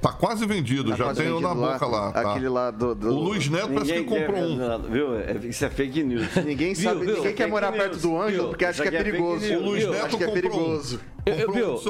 Tá 0.05 0.13
quase 0.13 0.45
vendido, 0.45 0.91
Tá 0.91 0.97
já 0.97 1.03
quase 1.05 1.23
tenho 1.23 1.39
na 1.39 1.49
vendido 1.53 1.71
boca 1.71 1.85
lá. 1.87 2.11
tá? 2.11 2.31
Aquele 2.31 2.47
lá 2.47 2.69
do. 2.69 2.93
do- 2.93 3.09
O 3.09 3.19
Luiz 3.23 3.49
Neto 3.49 3.69
parece 3.73 3.91
que 3.91 3.99
Ninguém 4.01 4.05
comprou 4.23 4.35
quer, 4.35 4.45
um. 4.45 4.55
nada, 4.55 4.87
Viu? 4.87 5.15
É- 5.19 5.37
Isso 5.49 5.65
é 5.65 5.69
fake 5.71 6.03
news. 6.03 6.27
Ninguém 6.45 6.73
Viu, 6.75 6.83
sabe, 6.89 6.99
viu? 7.05 7.15
ninguém 7.15 7.33
quer 7.33 7.37
Fake 7.43 7.49
morar 7.49 7.71
news. 7.71 7.83
perto 7.83 7.97
do 8.01 8.15
Ângelo 8.21 8.31
Viu? 8.43 8.47
porque 8.49 8.65
acha 8.65 8.83
Isso 8.83 8.91
que 8.91 8.95
é 8.95 8.99
é 8.99 9.03
perigoso. 9.03 9.45
news. 9.47 9.61
O 9.61 9.65
Luiz 9.65 9.83
Viu? 9.83 9.91
Neto 9.93 10.05
Acho 10.05 10.17
que 10.17 10.23
é 10.23 10.27
perigoso. 10.27 10.99
Eu, 11.25 11.33
eu, 11.33 11.51
viu? 11.51 11.81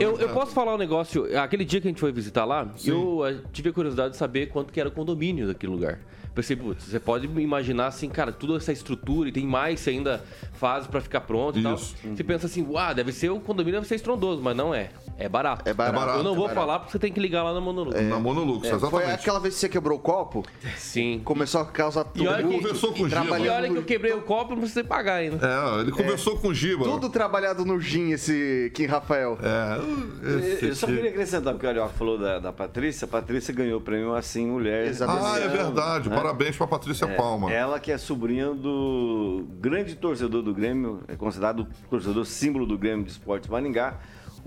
Eu, 0.00 0.18
eu 0.20 0.28
posso 0.28 0.52
falar 0.52 0.74
um 0.74 0.78
negócio? 0.78 1.26
Aquele 1.40 1.64
dia 1.64 1.80
que 1.80 1.88
a 1.88 1.90
gente 1.90 1.98
foi 2.00 2.12
visitar 2.12 2.44
lá, 2.44 2.68
eu 2.84 3.26
eh, 3.26 3.38
tive 3.52 3.70
a 3.70 3.72
curiosidade 3.72 4.10
de 4.12 4.16
saber 4.16 4.46
quanto 4.46 4.72
que 4.72 4.78
era 4.78 4.88
o 4.88 4.92
condomínio 4.92 5.48
daquele 5.48 5.72
lugar. 5.72 5.98
Pensei, 6.36 6.54
putz, 6.54 6.84
você 6.84 7.00
pode 7.00 7.26
imaginar 7.26 7.86
assim, 7.88 8.08
cara, 8.10 8.30
toda 8.30 8.58
essa 8.58 8.70
estrutura 8.70 9.28
e 9.28 9.32
tem 9.32 9.44
mais 9.44 9.80
você 9.80 9.90
ainda 9.90 10.22
faz 10.52 10.86
pra 10.86 11.00
ficar 11.00 11.22
pronto 11.22 11.58
e 11.58 11.62
tal. 11.64 11.74
Isso. 11.74 11.96
Você 12.14 12.22
pensa 12.22 12.46
assim, 12.46 12.64
uau, 12.64 12.94
deve 12.94 13.10
ser 13.10 13.30
o 13.30 13.40
condomínio 13.40 13.80
deve 13.80 13.88
ser 13.88 13.96
estrondoso, 13.96 14.40
mas 14.40 14.54
não 14.56 14.72
é. 14.72 14.90
É 15.18 15.28
barato. 15.28 15.62
É 15.68 15.72
barato. 15.72 15.94
É 15.96 15.98
barato, 15.98 16.18
Eu 16.18 16.24
não 16.24 16.32
é 16.32 16.36
vou 16.36 16.46
barato. 16.46 16.60
falar 16.60 16.78
porque 16.80 16.92
você 16.92 16.98
tem 16.98 17.10
que 17.12 17.18
ligar 17.18 17.42
lá 17.42 17.54
na 17.54 17.60
Monolux. 17.60 17.98
Na 18.02 18.18
Monolux, 18.18 18.68
Foi 18.68 18.76
exatamente. 18.76 19.12
aquela 19.12 19.40
vez 19.40 19.54
que 19.54 19.60
você 19.60 19.68
quebrou 19.68 19.96
o 19.98 20.00
copo, 20.00 20.44
Sim. 20.76 21.20
começou 21.24 21.62
a 21.62 21.64
causar 21.66 22.06
E 22.14 22.26
olha 22.26 22.42
tudo. 22.42 22.48
que- 22.50 22.56
Conversou 22.56 22.92
com 22.92 23.02
o 23.04 23.06
E 23.06 23.10
Giba. 23.10 23.52
olha 23.52 23.68
que 23.70 23.76
eu 23.78 23.82
quebrei 23.84 24.12
o 24.12 24.20
copo, 24.22 24.50
não 24.50 24.58
precisei 24.58 24.84
pagar 24.84 25.14
ainda. 25.14 25.38
É, 25.46 25.80
ele 25.80 25.90
conversou 25.92 26.36
com 26.38 26.48
o 26.48 26.54
Giba. 26.54 26.84
Tudo 26.84 27.08
trabalhado 27.08 27.64
no 27.64 27.80
gin, 27.80 28.10
esse 28.10 28.70
Kim 28.74 28.86
Rafael. 28.86 29.38
É, 29.42 30.38
esse 30.52 30.66
Eu 30.66 30.74
só 30.74 30.86
queria 30.86 31.10
acrescentar, 31.10 31.52
porque 31.54 31.66
o 31.66 31.68
Carioca 31.70 31.94
falou 31.94 32.18
da, 32.18 32.38
da 32.38 32.52
Patrícia. 32.52 33.06
A 33.06 33.08
Patrícia 33.08 33.54
ganhou 33.54 33.78
o 33.78 33.82
prêmio 33.82 34.14
Assim 34.14 34.46
Mulher. 34.46 34.86
Exatamente. 34.86 35.24
Ah, 35.26 35.38
é 35.40 35.48
verdade. 35.48 36.10
né? 36.10 36.16
Parabéns 36.16 36.56
pra 36.56 36.66
Patrícia 36.66 37.06
É, 37.06 37.14
Palma. 37.14 37.50
Ela 37.52 37.80
que 37.80 37.90
é 37.90 37.96
sobrinha 37.98 38.52
do 38.52 39.46
grande 39.60 39.94
torcedor 39.94 40.42
do 40.42 40.52
Grêmio, 40.52 41.00
é 41.08 41.16
considerado 41.16 41.60
o 41.60 41.88
torcedor 41.88 42.24
símbolo 42.26 42.66
do 42.66 42.76
Grêmio 42.76 43.04
de 43.04 43.10
Esportes 43.12 43.48
Maringá, 43.48 43.94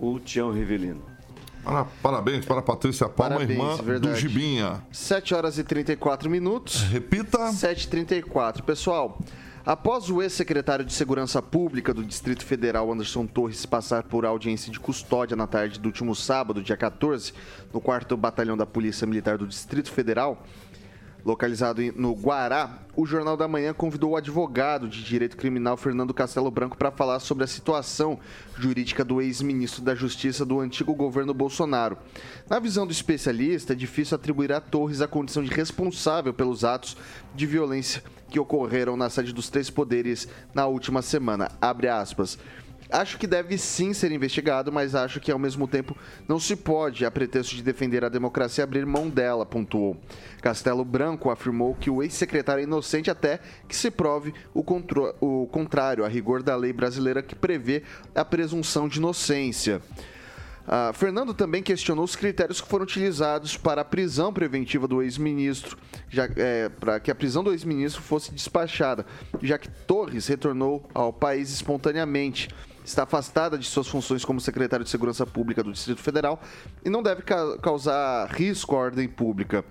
o 0.01 0.19
Tião 0.19 0.51
Rivelino. 0.51 1.01
Para- 1.63 1.85
Parabéns 2.01 2.45
para 2.45 2.59
a 2.59 2.63
Patrícia 2.63 3.07
Palma, 3.09 3.35
Parabéns, 3.35 3.59
irmã 3.59 3.75
verdade. 3.77 4.13
do 4.13 4.19
Gibinha. 4.19 4.81
7 4.91 5.33
horas 5.35 5.57
e 5.57 5.63
34 5.63 6.29
minutos. 6.29 6.81
Repita. 6.83 7.37
7h34. 7.51 8.63
Pessoal, 8.63 9.19
após 9.65 10.09
o 10.09 10.21
ex-secretário 10.21 10.85
de 10.85 10.93
Segurança 10.93 11.41
Pública 11.41 11.93
do 11.93 12.03
Distrito 12.03 12.45
Federal, 12.45 12.91
Anderson 12.91 13.25
Torres, 13.27 13.65
passar 13.65 14.03
por 14.03 14.25
audiência 14.25 14.71
de 14.71 14.79
custódia 14.79 15.35
na 15.35 15.45
tarde 15.47 15.79
do 15.79 15.87
último 15.87 16.15
sábado, 16.15 16.61
dia 16.63 16.77
14, 16.77 17.33
no 17.73 17.81
4 17.81 18.15
Batalhão 18.15 18.55
da 18.55 18.65
Polícia 18.65 19.05
Militar 19.05 19.37
do 19.37 19.45
Distrito 19.45 19.91
Federal, 19.91 20.41
Localizado 21.25 21.81
no 21.95 22.13
Guará, 22.13 22.79
o 22.95 23.05
Jornal 23.05 23.35
da 23.35 23.47
Manhã 23.47 23.73
convidou 23.73 24.11
o 24.11 24.15
advogado 24.15 24.87
de 24.87 25.03
direito 25.03 25.35
criminal 25.35 25.75
Fernando 25.75 26.13
Castelo 26.13 26.49
Branco 26.49 26.77
para 26.77 26.91
falar 26.91 27.19
sobre 27.19 27.43
a 27.43 27.47
situação 27.47 28.19
jurídica 28.57 29.03
do 29.03 29.21
ex-ministro 29.21 29.81
da 29.81 29.93
Justiça 29.93 30.45
do 30.45 30.59
antigo 30.59 30.93
governo 30.93 31.33
Bolsonaro. 31.33 31.97
Na 32.49 32.59
visão 32.59 32.87
do 32.87 32.91
especialista, 32.91 33.73
é 33.73 33.75
difícil 33.75 34.15
atribuir 34.15 34.51
a 34.51 34.61
Torres 34.61 35.01
a 35.01 35.07
condição 35.07 35.43
de 35.43 35.49
responsável 35.49 36.33
pelos 36.33 36.63
atos 36.63 36.95
de 37.35 37.45
violência 37.45 38.01
que 38.29 38.39
ocorreram 38.39 38.95
na 38.95 39.09
sede 39.09 39.33
dos 39.33 39.49
três 39.49 39.69
poderes 39.69 40.27
na 40.53 40.67
última 40.67 41.01
semana. 41.01 41.51
Abre 41.59 41.87
aspas. 41.87 42.37
Acho 42.91 43.19
que 43.19 43.27
deve 43.27 43.55
sim 43.55 43.93
ser 43.93 44.11
investigado, 44.11 44.71
mas 44.71 44.95
acho 44.95 45.19
que 45.19 45.31
ao 45.31 45.37
mesmo 45.37 45.67
tempo 45.67 45.95
não 46.27 46.39
se 46.39 46.55
pode, 46.55 47.05
a 47.05 47.11
pretexto 47.11 47.55
de 47.55 47.61
defender 47.61 48.03
a 48.03 48.09
democracia, 48.09 48.63
abrir 48.63 48.83
mão 48.83 49.07
dela, 49.07 49.45
pontuou. 49.45 49.95
Castelo 50.41 50.83
Branco 50.83 51.29
afirmou 51.29 51.75
que 51.75 51.89
o 51.89 52.01
ex-secretário 52.01 52.61
é 52.61 52.63
inocente 52.63 53.11
até 53.11 53.39
que 53.67 53.75
se 53.75 53.91
prove 53.91 54.33
o, 54.55 54.63
o 55.21 55.47
contrário, 55.47 56.03
a 56.03 56.07
rigor 56.07 56.41
da 56.41 56.55
lei 56.55 56.73
brasileira 56.73 57.21
que 57.21 57.35
prevê 57.35 57.83
a 58.15 58.25
presunção 58.25 58.87
de 58.87 58.97
inocência. 58.97 59.81
Ah, 60.71 60.91
Fernando 60.93 61.33
também 61.33 61.63
questionou 61.63 62.05
os 62.05 62.15
critérios 62.15 62.61
que 62.61 62.67
foram 62.67 62.83
utilizados 62.83 63.57
para 63.57 63.81
a 63.81 63.85
prisão 63.85 64.31
preventiva 64.31 64.87
do 64.87 65.01
ex-ministro, 65.01 65.75
é, 66.37 66.69
para 66.69 66.99
que 66.99 67.09
a 67.09 67.15
prisão 67.15 67.43
do 67.43 67.51
ex-ministro 67.51 68.03
fosse 68.03 68.31
despachada, 68.31 69.03
já 69.41 69.57
que 69.57 69.67
Torres 69.67 70.27
retornou 70.27 70.87
ao 70.93 71.11
país 71.11 71.51
espontaneamente. 71.51 72.49
Está 72.89 73.03
afastada 73.03 73.55
de 73.55 73.67
suas 73.67 73.87
funções 73.87 74.25
como 74.25 74.41
secretário 74.41 74.83
de 74.83 74.89
Segurança 74.89 75.23
Pública 75.23 75.61
do 75.61 75.71
Distrito 75.71 76.01
Federal 76.01 76.41
e 76.83 76.89
não 76.89 77.03
deve 77.03 77.21
ca- 77.21 77.55
causar 77.59 78.27
risco 78.31 78.75
à 78.75 78.79
ordem 78.79 79.07
pública. 79.07 79.63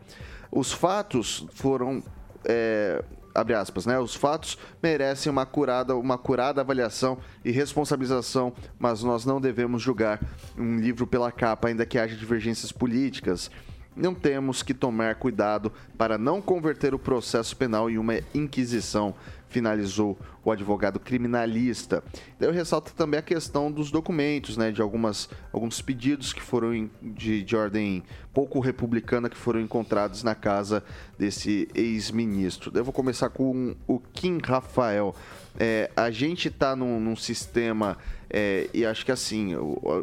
Os 0.53 0.73
fatos 0.73 1.45
foram 1.53 2.01
é, 2.45 3.03
abre 3.35 3.55
aspas, 3.55 3.87
né? 3.87 3.99
Os 3.99 4.15
fatos 4.15 4.57
merecem 4.81 5.33
uma 5.33 5.45
curada, 5.45 5.97
uma 5.97 6.17
curada 6.17 6.61
avaliação 6.61 7.19
e 7.45 7.51
responsabilização, 7.51 8.53
mas 8.79 9.03
nós 9.03 9.25
não 9.25 9.41
devemos 9.41 9.83
julgar 9.83 10.21
um 10.57 10.77
livro 10.77 11.05
pela 11.05 11.33
capa, 11.33 11.67
ainda 11.67 11.85
que 11.85 11.99
haja 11.99 12.15
divergências 12.15 12.71
políticas. 12.71 13.51
Não 13.97 14.15
temos 14.15 14.63
que 14.63 14.73
tomar 14.73 15.17
cuidado 15.17 15.73
para 15.97 16.17
não 16.17 16.41
converter 16.41 16.95
o 16.95 17.01
processo 17.01 17.57
penal 17.57 17.91
em 17.91 17.99
uma 17.99 18.15
inquisição, 18.33 19.13
finalizou 19.49 20.19
o 20.45 20.51
advogado 20.51 20.99
criminalista. 20.99 22.03
Eu 22.41 22.53
ressalto 22.53 22.93
também 22.95 23.19
a 23.19 23.23
questão 23.23 23.71
dos 23.71 23.91
documentos, 23.91 24.57
né, 24.57 24.71
de 24.71 24.81
algumas, 24.81 25.29
alguns 25.53 25.81
pedidos 25.81 26.33
que 26.33 26.41
foram 26.41 26.89
de, 27.03 27.43
de 27.43 27.57
ordem 27.57 28.03
pouco 28.33 28.61
republicana 28.61 29.29
que 29.29 29.37
foram 29.37 29.61
encontrados 29.61 30.23
na 30.23 30.35
casa 30.35 30.83
desse 31.19 31.69
ex-ministro. 31.75 32.71
Eu 32.75 32.85
vou 32.85 32.93
começar 32.93 33.31
com 33.31 33.75
o 33.87 33.99
Kim 33.99 34.39
Rafael. 34.43 35.15
É, 35.61 35.91
a 35.97 36.09
gente 36.11 36.47
está 36.47 36.77
num, 36.77 37.01
num 37.01 37.17
sistema 37.17 37.99
é, 38.31 38.69
e 38.73 38.87
acho 38.87 39.05
que 39.05 39.11
assim, 39.11 39.55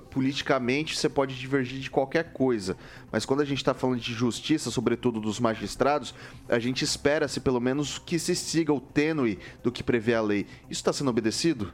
politicamente 0.10 0.98
você 0.98 1.08
pode 1.08 1.34
divergir 1.40 1.80
de 1.80 1.90
qualquer 1.90 2.34
coisa, 2.34 2.76
mas 3.12 3.26
quando 3.26 3.42
a 3.42 3.46
gente 3.46 3.60
está 3.60 3.74
falando 3.74 4.00
de 4.00 4.14
justiça, 4.14 4.70
sobretudo 4.70 5.22
dos 5.22 5.40
magistrados, 5.40 6.14
a 6.50 6.60
gente 6.60 6.84
espera-se 6.84 7.40
pelo 7.40 7.62
menos 7.62 7.98
que 7.98 8.20
se 8.20 8.36
siga 8.36 8.74
o 8.74 8.82
tênue 8.82 9.40
do 9.64 9.72
que 9.72 9.82
prevê 9.82 10.14
a 10.14 10.22
lei. 10.22 10.46
Isso 10.70 10.82
está 10.82 10.92
sendo 10.92 11.10
obedecido? 11.10 11.72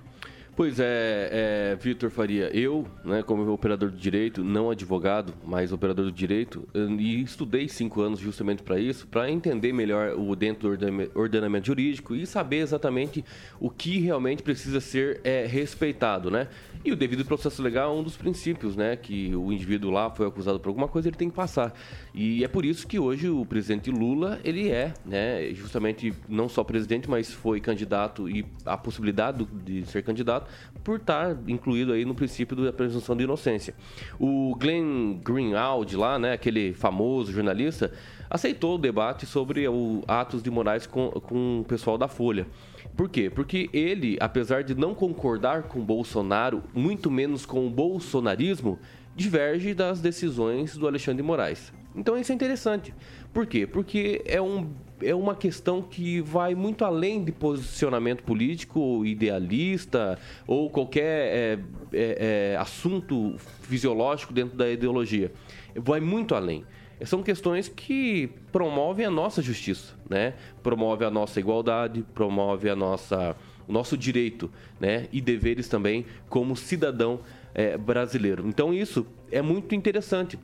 Pois 0.61 0.79
é, 0.79 1.71
é, 1.71 1.75
Vitor 1.75 2.11
Faria, 2.11 2.55
eu, 2.55 2.85
né, 3.03 3.23
como 3.23 3.51
operador 3.51 3.89
de 3.89 3.97
direito, 3.97 4.43
não 4.43 4.69
advogado, 4.69 5.33
mas 5.43 5.71
operador 5.71 6.05
do 6.05 6.11
direito, 6.11 6.69
eu- 6.71 6.87
e 6.99 7.19
estudei 7.23 7.67
cinco 7.67 7.99
anos 7.99 8.19
justamente 8.19 8.61
para 8.61 8.77
isso, 8.77 9.07
para 9.07 9.27
entender 9.27 9.73
melhor 9.73 10.13
o 10.15 10.35
dentro 10.35 10.61
do 10.61 10.69
ordena- 10.69 11.09
ordenamento 11.15 11.65
jurídico 11.65 12.13
e 12.13 12.27
saber 12.27 12.57
exatamente 12.57 13.25
o 13.59 13.71
que 13.71 14.01
realmente 14.01 14.43
precisa 14.43 14.79
ser 14.79 15.19
é, 15.23 15.47
respeitado, 15.47 16.29
né? 16.29 16.47
E 16.85 16.91
o 16.91 16.95
devido 16.95 17.25
processo 17.25 17.61
legal 17.63 17.95
é 17.95 17.99
um 17.99 18.03
dos 18.03 18.15
princípios, 18.15 18.75
né, 18.75 18.95
que 18.95 19.35
o 19.35 19.51
indivíduo 19.51 19.89
lá 19.89 20.11
foi 20.11 20.27
acusado 20.27 20.59
por 20.59 20.69
alguma 20.69 20.87
coisa, 20.87 21.07
ele 21.09 21.17
tem 21.17 21.29
que 21.29 21.35
passar. 21.35 21.73
E 22.13 22.43
é 22.43 22.47
por 22.47 22.65
isso 22.65 22.85
que 22.87 22.99
hoje 22.99 23.29
o 23.29 23.43
presidente 23.45 23.89
Lula, 23.89 24.39
ele 24.43 24.69
é, 24.69 24.93
né, 25.05 25.51
justamente 25.53 26.13
não 26.29 26.47
só 26.47 26.63
presidente, 26.63 27.09
mas 27.09 27.31
foi 27.31 27.59
candidato 27.59 28.29
e 28.29 28.45
a 28.63 28.77
possibilidade 28.77 29.45
de 29.63 29.85
ser 29.85 30.03
candidato 30.03 30.50
por 30.83 30.99
estar 30.99 31.37
incluído 31.47 31.93
aí 31.93 32.05
no 32.05 32.15
princípio 32.15 32.55
da 32.55 32.73
presunção 32.73 33.15
de 33.15 33.23
inocência. 33.23 33.75
O 34.19 34.55
Glenn 34.55 35.19
Greenwald 35.23 35.95
lá, 35.95 36.17
né, 36.17 36.33
aquele 36.33 36.73
famoso 36.73 37.31
jornalista, 37.31 37.91
aceitou 38.29 38.75
o 38.75 38.77
debate 38.77 39.25
sobre 39.25 39.67
o 39.67 40.03
atos 40.07 40.41
de 40.41 40.49
Moraes 40.49 40.87
com, 40.87 41.09
com 41.11 41.59
o 41.61 41.65
pessoal 41.65 41.97
da 41.97 42.07
Folha. 42.07 42.47
Por 42.95 43.09
quê? 43.09 43.29
Porque 43.29 43.69
ele, 43.71 44.17
apesar 44.19 44.63
de 44.63 44.75
não 44.75 44.93
concordar 44.93 45.63
com 45.63 45.79
Bolsonaro, 45.81 46.63
muito 46.73 47.09
menos 47.09 47.45
com 47.45 47.65
o 47.65 47.69
bolsonarismo, 47.69 48.79
diverge 49.15 49.73
das 49.73 50.01
decisões 50.01 50.75
do 50.75 50.87
Alexandre 50.87 51.21
de 51.21 51.27
Moraes. 51.27 51.71
Então 51.95 52.17
isso 52.17 52.31
é 52.31 52.35
interessante. 52.35 52.93
Por 53.33 53.45
quê? 53.45 53.67
Porque 53.67 54.21
é, 54.25 54.41
um, 54.41 54.69
é 55.01 55.13
uma 55.13 55.35
questão 55.35 55.81
que 55.81 56.21
vai 56.21 56.55
muito 56.55 56.85
além 56.85 57.23
de 57.23 57.31
posicionamento 57.31 58.23
político, 58.23 59.05
idealista 59.05 60.17
ou 60.47 60.69
qualquer 60.69 61.03
é, 61.03 61.59
é, 61.93 62.53
é, 62.53 62.57
assunto 62.57 63.35
fisiológico 63.61 64.33
dentro 64.33 64.57
da 64.57 64.69
ideologia. 64.69 65.31
Vai 65.75 65.99
muito 65.99 66.35
além. 66.35 66.65
São 67.03 67.23
questões 67.23 67.67
que 67.67 68.29
promovem 68.51 69.05
a 69.05 69.09
nossa 69.09 69.41
justiça, 69.41 69.95
né? 70.07 70.35
Promove 70.61 71.03
a 71.03 71.09
nossa 71.09 71.39
igualdade, 71.39 72.05
promove 72.13 72.69
a 72.69 72.75
nossa, 72.75 73.35
o 73.67 73.71
nosso 73.71 73.97
direito, 73.97 74.51
né? 74.79 75.07
E 75.11 75.19
deveres 75.19 75.67
também 75.67 76.05
como 76.29 76.55
cidadão 76.55 77.21
eh, 77.55 77.75
brasileiro. 77.75 78.47
Então 78.47 78.71
isso 78.71 79.07
é 79.31 79.41
muito 79.41 79.73
interessante 79.73 80.37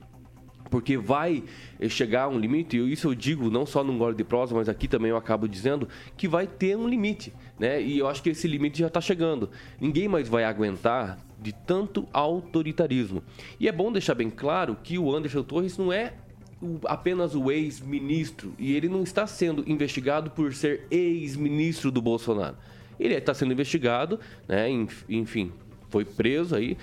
porque 0.70 0.98
vai 0.98 1.44
eh, 1.80 1.90
chegar 1.90 2.28
um 2.28 2.38
limite, 2.38 2.78
e 2.78 2.92
isso 2.92 3.08
eu 3.10 3.16
digo 3.16 3.50
não 3.50 3.66
só 3.66 3.84
no 3.84 3.98
gole 3.98 4.16
de 4.16 4.24
prosa, 4.24 4.54
mas 4.56 4.68
aqui 4.70 4.88
também 4.88 5.10
eu 5.12 5.18
acabo 5.18 5.48
dizendo 5.48 5.88
que 6.16 6.28
vai 6.28 6.46
ter 6.48 6.78
um 6.78 6.88
limite, 6.88 7.34
né? 7.60 7.82
E 7.82 7.98
eu 7.98 8.08
acho 8.08 8.22
que 8.22 8.30
esse 8.30 8.48
limite 8.48 8.80
já 8.80 8.88
está 8.88 9.00
chegando. 9.02 9.50
Ninguém 9.80 10.08
mais 10.08 10.28
vai 10.28 10.44
aguentar 10.44 11.18
de 11.40 11.54
tanto 11.54 12.08
autoritarismo. 12.12 13.24
E 13.60 13.68
é 13.68 13.72
bom 13.72 13.92
deixar 13.92 14.16
bem 14.16 14.30
claro 14.30 14.76
que 14.84 14.98
o 14.98 15.16
Anderson 15.16 15.44
Torres 15.44 15.78
não 15.78 15.94
é 15.94 16.14
apenas 16.86 17.36
o 17.36 17.52
ex-ministro 17.52 18.52
e 18.58 18.74
ele 18.76 18.90
não 18.90 19.04
está 19.04 19.28
sendo 19.28 19.64
investigado 19.68 20.32
por 20.32 20.54
ser 20.56 20.88
ex-ministro 20.90 21.92
do 21.92 22.02
Bolsonaro. 22.02 22.58
Ele 23.00 23.14
está 23.14 23.32
sendo 23.34 23.54
investigado, 23.54 24.20
né? 24.48 24.68
enf- 24.68 25.04
Enfim, 25.08 25.52
foi 25.90 26.04
preso 26.04 26.56
aí 26.56 26.76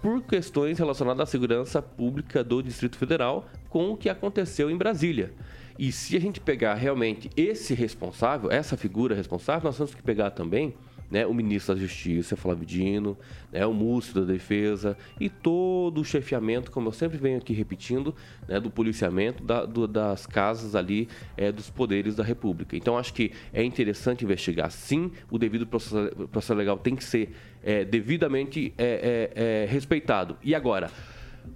por 0.00 0.22
questões 0.22 0.78
relacionadas 0.78 1.22
à 1.22 1.26
segurança 1.26 1.82
pública 1.82 2.44
do 2.44 2.62
Distrito 2.62 2.96
Federal 2.96 3.46
com 3.68 3.90
o 3.90 3.96
que 3.96 4.08
aconteceu 4.08 4.70
em 4.70 4.76
Brasília. 4.76 5.32
E 5.78 5.92
se 5.92 6.16
a 6.16 6.20
gente 6.20 6.40
pegar 6.40 6.74
realmente 6.74 7.30
esse 7.36 7.74
responsável, 7.74 8.50
essa 8.50 8.76
figura 8.76 9.14
responsável, 9.14 9.64
nós 9.64 9.76
temos 9.76 9.94
que 9.94 10.02
pegar 10.02 10.30
também 10.30 10.74
né, 11.10 11.26
o 11.26 11.32
ministro 11.32 11.74
da 11.74 11.80
Justiça, 11.80 12.36
Flávio 12.36 12.66
Dino, 12.66 13.16
né, 13.50 13.64
o 13.66 13.72
múcio 13.72 14.14
da 14.14 14.20
Defesa 14.20 14.96
e 15.18 15.28
todo 15.28 16.00
o 16.00 16.04
chefiamento, 16.04 16.70
como 16.70 16.88
eu 16.88 16.92
sempre 16.92 17.16
venho 17.18 17.38
aqui 17.38 17.52
repetindo, 17.52 18.14
né, 18.46 18.60
do 18.60 18.70
policiamento 18.70 19.42
da- 19.42 19.64
do- 19.64 19.86
das 19.88 20.26
casas 20.26 20.74
ali 20.74 21.08
é, 21.36 21.50
dos 21.50 21.70
poderes 21.70 22.14
da 22.16 22.22
República. 22.24 22.76
Então 22.76 22.98
acho 22.98 23.14
que 23.14 23.32
é 23.52 23.62
interessante 23.64 24.24
investigar 24.24 24.70
sim, 24.70 25.10
o 25.30 25.38
devido 25.38 25.66
processo, 25.66 26.28
processo 26.28 26.54
legal 26.54 26.76
tem 26.78 26.94
que 26.94 27.04
ser 27.04 27.34
é, 27.62 27.84
devidamente 27.84 28.72
é, 28.78 29.30
é, 29.34 29.62
é, 29.64 29.66
respeitado. 29.66 30.36
E 30.42 30.54
agora, 30.54 30.90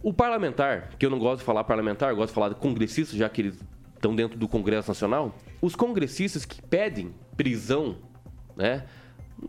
o 0.03 0.13
parlamentar, 0.13 0.91
que 0.99 1.05
eu 1.07 1.11
não 1.11 1.19
gosto 1.19 1.41
de 1.41 1.45
falar 1.45 1.63
parlamentar, 1.65 2.11
eu 2.11 2.17
gosto 2.17 2.29
de 2.31 2.35
falar 2.35 2.49
de 2.49 2.55
congressista, 2.57 3.17
já 3.17 3.29
que 3.29 3.43
eles 3.43 3.65
estão 3.95 4.17
dentro 4.17 4.37
do 4.39 4.49
Congresso 4.49 4.89
Nacional, 4.89 5.37
os 5.61 5.77
congressistas 5.77 6.45
que 6.45 6.61
pedem 6.63 7.15
prisão, 7.37 7.97
né? 8.57 8.85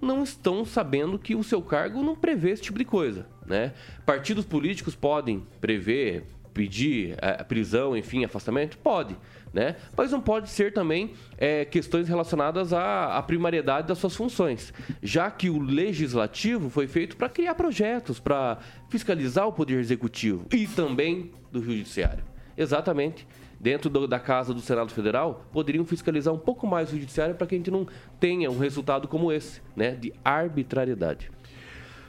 Não 0.01 0.23
estão 0.23 0.65
sabendo 0.65 1.19
que 1.19 1.35
o 1.35 1.43
seu 1.43 1.61
cargo 1.61 2.01
não 2.01 2.15
prevê 2.15 2.51
esse 2.51 2.61
tipo 2.61 2.77
de 2.77 2.85
coisa, 2.85 3.27
né? 3.45 3.73
Partidos 4.05 4.45
políticos 4.45 4.95
podem 4.95 5.45
prever, 5.59 6.25
pedir 6.53 7.15
eh, 7.21 7.43
prisão, 7.43 7.95
enfim, 7.97 8.23
afastamento? 8.23 8.77
Pode, 8.77 9.15
né? 9.53 9.75
Mas 9.95 10.11
não 10.11 10.21
pode 10.21 10.49
ser 10.49 10.73
também 10.73 11.13
eh, 11.37 11.65
questões 11.65 12.07
relacionadas 12.07 12.73
à, 12.73 13.17
à 13.17 13.23
primariedade 13.23 13.87
das 13.87 13.97
suas 13.97 14.15
funções, 14.15 14.73
já 15.01 15.29
que 15.29 15.49
o 15.49 15.59
legislativo 15.59 16.69
foi 16.69 16.87
feito 16.87 17.17
para 17.17 17.29
criar 17.29 17.55
projetos, 17.55 18.19
para 18.19 18.59
fiscalizar 18.89 19.47
o 19.47 19.53
poder 19.53 19.79
executivo 19.79 20.47
e 20.53 20.67
também 20.67 21.31
do 21.51 21.63
judiciário. 21.63 22.23
Exatamente 22.55 23.25
dentro 23.63 23.89
do- 23.89 24.05
da 24.05 24.19
casa 24.19 24.53
do 24.53 24.59
Senado 24.59 24.91
Federal, 24.91 25.45
poderiam 25.53 25.85
fiscalizar 25.85 26.33
um 26.33 26.37
pouco 26.37 26.67
mais 26.67 26.89
o 26.89 26.99
judiciário 26.99 27.33
para 27.33 27.47
que 27.47 27.55
a 27.55 27.57
gente 27.57 27.71
não 27.71 27.87
tenha 28.19 28.51
um 28.51 28.59
resultado 28.59 29.07
como 29.07 29.31
esse, 29.31 29.61
né, 29.73 29.91
de 29.91 30.13
arbitrariedade. 30.23 31.31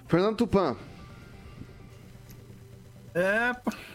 Fernando 0.09 0.37
Tupan. 0.37 0.77
É, 3.15 3.55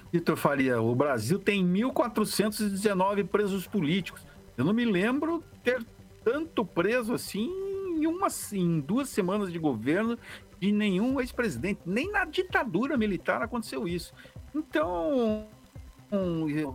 Vitor 0.09 0.37
Faria, 0.37 0.81
o 0.81 0.95
Brasil 0.95 1.37
tem 1.37 1.61
1.419 1.61 3.25
presos 3.25 3.67
políticos. 3.67 4.25
Eu 4.57 4.63
não 4.63 4.71
me 4.71 4.85
lembro 4.85 5.43
ter 5.61 5.85
tanto 6.23 6.63
preso 6.63 7.13
assim 7.13 7.49
em, 7.97 8.07
uma, 8.07 8.29
em 8.53 8.79
duas 8.79 9.09
semanas 9.09 9.51
de 9.51 9.59
governo 9.59 10.17
de 10.57 10.71
nenhum 10.71 11.19
ex-presidente. 11.19 11.81
Nem 11.85 12.09
na 12.09 12.23
ditadura 12.23 12.95
militar 12.95 13.41
aconteceu 13.41 13.85
isso. 13.85 14.13
Então, 14.55 15.45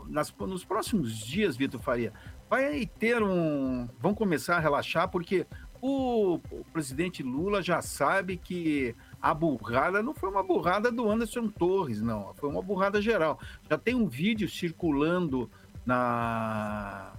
nas, 0.08 0.32
nos 0.38 0.64
próximos 0.64 1.18
dias, 1.18 1.56
Vitor 1.56 1.80
Faria, 1.80 2.12
vai 2.48 2.86
ter 2.86 3.22
um. 3.22 3.88
Vão 3.98 4.14
começar 4.14 4.56
a 4.56 4.60
relaxar, 4.60 5.08
porque 5.08 5.46
o, 5.80 6.40
o, 6.50 6.64
presidente 6.72 7.22
Lula 7.22 7.62
já 7.62 7.82
sabe 7.82 8.36
que 8.36 8.94
a 9.20 9.34
burrada 9.34 10.02
não 10.02 10.14
foi 10.14 10.30
uma 10.30 10.42
burrada 10.42 10.90
do 10.90 11.10
Anderson 11.10 11.48
Torres, 11.48 12.00
não. 12.00 12.32
Foi 12.34 12.48
uma 12.48 12.62
burrada 12.62 13.02
geral. 13.02 13.38
Já 13.68 13.76
tem 13.76 13.94
um 13.94 14.08
vídeo 14.08 14.48
circulando 14.48 15.50
na. 15.84 17.12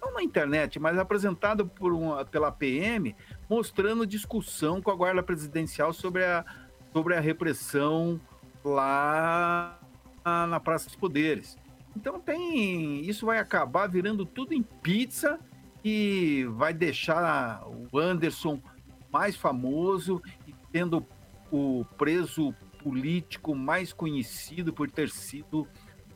Não 0.00 0.12
na 0.14 0.22
internet, 0.22 0.80
mas 0.80 0.98
apresentado 0.98 1.66
por 1.66 1.92
uma, 1.92 2.24
pela 2.24 2.50
PM, 2.50 3.14
mostrando 3.48 4.06
discussão 4.06 4.82
com 4.82 4.90
a 4.90 4.96
guarda 4.96 5.22
presidencial 5.22 5.92
sobre 5.92 6.24
a, 6.24 6.44
sobre 6.92 7.14
a 7.14 7.20
repressão 7.20 8.20
lá 8.64 9.78
na 10.24 10.60
Praça 10.60 10.86
dos 10.86 10.96
Poderes. 10.96 11.56
Então 11.96 12.20
tem. 12.20 13.00
Isso 13.08 13.26
vai 13.26 13.38
acabar 13.38 13.86
virando 13.86 14.24
tudo 14.24 14.54
em 14.54 14.62
pizza 14.62 15.38
e 15.84 16.44
vai 16.52 16.72
deixar 16.72 17.62
o 17.66 17.98
Anderson 17.98 18.60
mais 19.12 19.36
famoso 19.36 20.22
e 20.46 20.54
tendo 20.72 21.06
o 21.50 21.84
preso 21.98 22.54
político 22.82 23.54
mais 23.54 23.92
conhecido 23.92 24.72
por 24.72 24.90
ter 24.90 25.10
sido 25.10 25.68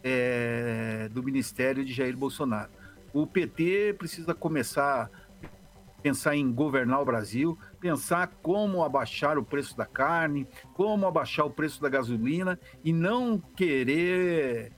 é, 0.02 1.08
do 1.12 1.22
ministério 1.22 1.84
de 1.84 1.92
Jair 1.92 2.16
Bolsonaro. 2.16 2.70
O 3.12 3.26
PT 3.26 3.94
precisa 3.98 4.34
começar 4.34 5.10
a 5.42 6.00
pensar 6.02 6.36
em 6.36 6.50
governar 6.52 7.00
o 7.00 7.04
Brasil, 7.04 7.58
pensar 7.86 8.32
como 8.42 8.82
abaixar 8.82 9.38
o 9.38 9.44
preço 9.44 9.76
da 9.76 9.86
carne, 9.86 10.44
como 10.74 11.06
abaixar 11.06 11.46
o 11.46 11.50
preço 11.50 11.80
da 11.80 11.88
gasolina 11.88 12.58
e 12.82 12.92
não 12.92 13.38
querer 13.38 14.72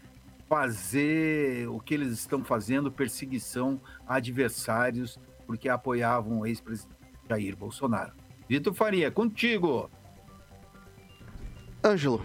fazer 0.46 1.66
o 1.70 1.80
que 1.80 1.94
eles 1.94 2.12
estão 2.12 2.44
fazendo, 2.44 2.92
perseguição 2.92 3.80
a 4.06 4.16
adversários, 4.16 5.18
porque 5.46 5.70
apoiavam 5.70 6.40
o 6.40 6.46
ex-presidente 6.46 6.98
Jair 7.26 7.56
Bolsonaro. 7.56 8.12
Vitor 8.46 8.74
Faria, 8.74 9.10
contigo. 9.10 9.90
Ângelo. 11.82 12.22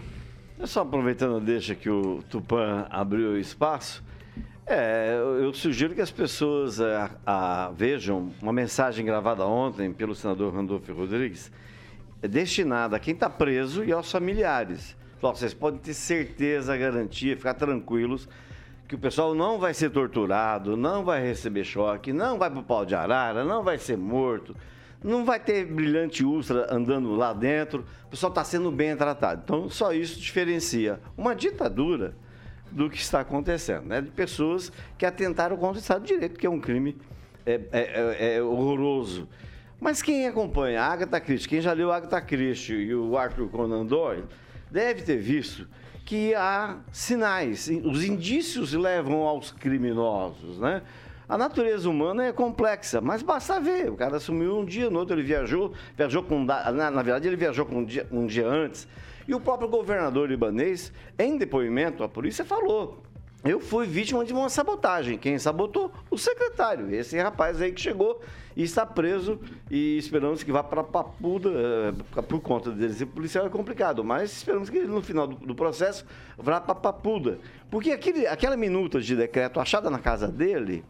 É 0.58 0.66
só 0.66 0.82
aproveitando 0.82 1.40
deixa 1.40 1.74
que 1.74 1.88
o 1.88 2.22
Tupã 2.28 2.86
abriu 2.90 3.38
espaço, 3.38 4.03
é, 4.66 5.18
eu 5.40 5.52
sugiro 5.52 5.94
que 5.94 6.00
as 6.00 6.10
pessoas 6.10 6.80
a, 6.80 7.10
a, 7.26 7.70
vejam 7.74 8.32
uma 8.40 8.52
mensagem 8.52 9.04
gravada 9.04 9.44
ontem 9.44 9.92
pelo 9.92 10.14
senador 10.14 10.54
Randolfo 10.54 10.92
Rodrigues, 10.92 11.52
destinada 12.22 12.96
a 12.96 12.98
quem 12.98 13.14
está 13.14 13.28
preso 13.28 13.84
e 13.84 13.92
aos 13.92 14.10
familiares. 14.10 14.96
Vocês 15.20 15.54
podem 15.54 15.80
ter 15.80 15.94
certeza, 15.94 16.76
garantia, 16.76 17.36
ficar 17.36 17.54
tranquilos 17.54 18.28
que 18.86 18.94
o 18.94 18.98
pessoal 18.98 19.34
não 19.34 19.58
vai 19.58 19.72
ser 19.72 19.90
torturado, 19.90 20.76
não 20.76 21.04
vai 21.04 21.22
receber 21.22 21.64
choque, 21.64 22.12
não 22.12 22.38
vai 22.38 22.50
para 22.50 22.60
o 22.60 22.62
pau 22.62 22.84
de 22.84 22.94
arara, 22.94 23.44
não 23.44 23.62
vai 23.62 23.78
ser 23.78 23.96
morto, 23.96 24.54
não 25.02 25.24
vai 25.24 25.40
ter 25.40 25.66
brilhante 25.66 26.24
ultra 26.24 26.66
andando 26.74 27.14
lá 27.14 27.32
dentro, 27.32 27.84
o 28.06 28.10
pessoal 28.10 28.30
está 28.30 28.44
sendo 28.44 28.70
bem 28.70 28.96
tratado. 28.96 29.42
Então, 29.44 29.68
só 29.68 29.92
isso 29.92 30.20
diferencia 30.20 31.00
uma 31.16 31.34
ditadura 31.34 32.14
do 32.74 32.90
que 32.90 32.98
está 32.98 33.20
acontecendo, 33.20 33.86
né? 33.86 34.00
De 34.00 34.10
pessoas 34.10 34.72
que 34.98 35.06
atentaram 35.06 35.56
contra 35.56 35.76
o 35.76 35.80
Estado 35.80 36.04
de 36.04 36.12
Direito, 36.12 36.38
que 36.38 36.46
é 36.46 36.50
um 36.50 36.60
crime 36.60 36.96
é, 37.46 37.54
é, 37.54 37.60
é, 37.72 38.36
é 38.36 38.42
horroroso. 38.42 39.28
Mas 39.80 40.02
quem 40.02 40.26
acompanha 40.26 40.82
a 40.82 40.86
Agatha 40.86 41.20
Christie, 41.20 41.48
quem 41.48 41.60
já 41.60 41.72
leu 41.72 41.92
a 41.92 41.96
Agatha 41.96 42.20
Christie 42.20 42.74
e 42.74 42.94
o 42.94 43.16
Arthur 43.16 43.48
Conan 43.48 43.86
Doyle, 43.86 44.24
deve 44.70 45.02
ter 45.02 45.18
visto 45.18 45.68
que 46.04 46.34
há 46.34 46.78
sinais, 46.92 47.70
os 47.84 48.04
indícios 48.04 48.72
levam 48.72 49.22
aos 49.22 49.52
criminosos, 49.52 50.58
né? 50.58 50.82
A 51.26 51.38
natureza 51.38 51.88
humana 51.88 52.26
é 52.26 52.32
complexa, 52.32 53.00
mas 53.00 53.22
basta 53.22 53.58
ver. 53.58 53.90
O 53.90 53.96
cara 53.96 54.20
sumiu 54.20 54.58
um 54.58 54.64
dia, 54.64 54.90
no 54.90 54.98
outro 54.98 55.14
ele 55.14 55.22
viajou, 55.22 55.72
viajou 55.96 56.22
com. 56.22 56.44
Na, 56.44 56.70
na 56.90 57.02
verdade, 57.02 57.26
ele 57.26 57.36
viajou 57.36 57.64
com 57.64 57.76
um 57.76 57.84
dia, 57.84 58.06
um 58.12 58.26
dia 58.26 58.46
antes. 58.46 58.86
E 59.26 59.34
o 59.34 59.40
próprio 59.40 59.68
governador 59.68 60.28
libanês, 60.28 60.92
em 61.18 61.36
depoimento, 61.36 62.02
a 62.02 62.08
polícia 62.08 62.44
falou 62.44 63.02
eu 63.44 63.60
fui 63.60 63.86
vítima 63.86 64.24
de 64.24 64.32
uma 64.32 64.48
sabotagem. 64.48 65.18
Quem 65.18 65.38
sabotou? 65.38 65.92
O 66.10 66.16
secretário. 66.16 66.92
Esse 66.94 67.18
rapaz 67.18 67.60
aí 67.60 67.72
que 67.72 67.80
chegou 67.80 68.22
e 68.56 68.62
está 68.62 68.86
preso 68.86 69.38
e 69.70 69.98
esperamos 69.98 70.42
que 70.42 70.50
vá 70.50 70.62
para 70.64 70.82
Papuda. 70.82 71.50
Eh, 71.50 72.22
por 72.22 72.40
conta 72.40 72.70
dele 72.70 72.94
ser 72.94 73.04
policial 73.04 73.44
é 73.44 73.50
complicado, 73.50 74.02
mas 74.02 74.32
esperamos 74.32 74.70
que 74.70 74.78
ele, 74.78 74.86
no 74.86 75.02
final 75.02 75.26
do, 75.26 75.36
do 75.36 75.54
processo, 75.54 76.06
vá 76.38 76.58
para 76.58 76.74
Papuda. 76.74 77.38
Porque 77.70 77.90
aquele, 77.90 78.26
aquela 78.26 78.56
minuta 78.56 78.98
de 78.98 79.14
decreto 79.14 79.60
achada 79.60 79.90
na 79.90 79.98
casa 79.98 80.26
dele 80.26 80.82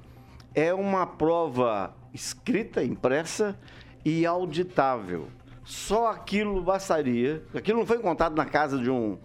é 0.54 0.72
uma 0.72 1.04
prova 1.04 1.92
escrita, 2.12 2.84
impressa 2.84 3.58
e 4.04 4.24
auditável. 4.24 5.26
Só 5.64 6.08
aquilo 6.08 6.62
bastaria. 6.62 7.42
Aquilo 7.54 7.78
não 7.78 7.86
foi 7.86 7.96
encontrado 7.96 8.36
na 8.36 8.44
casa 8.44 8.78
de 8.78 8.90
um 8.90 9.18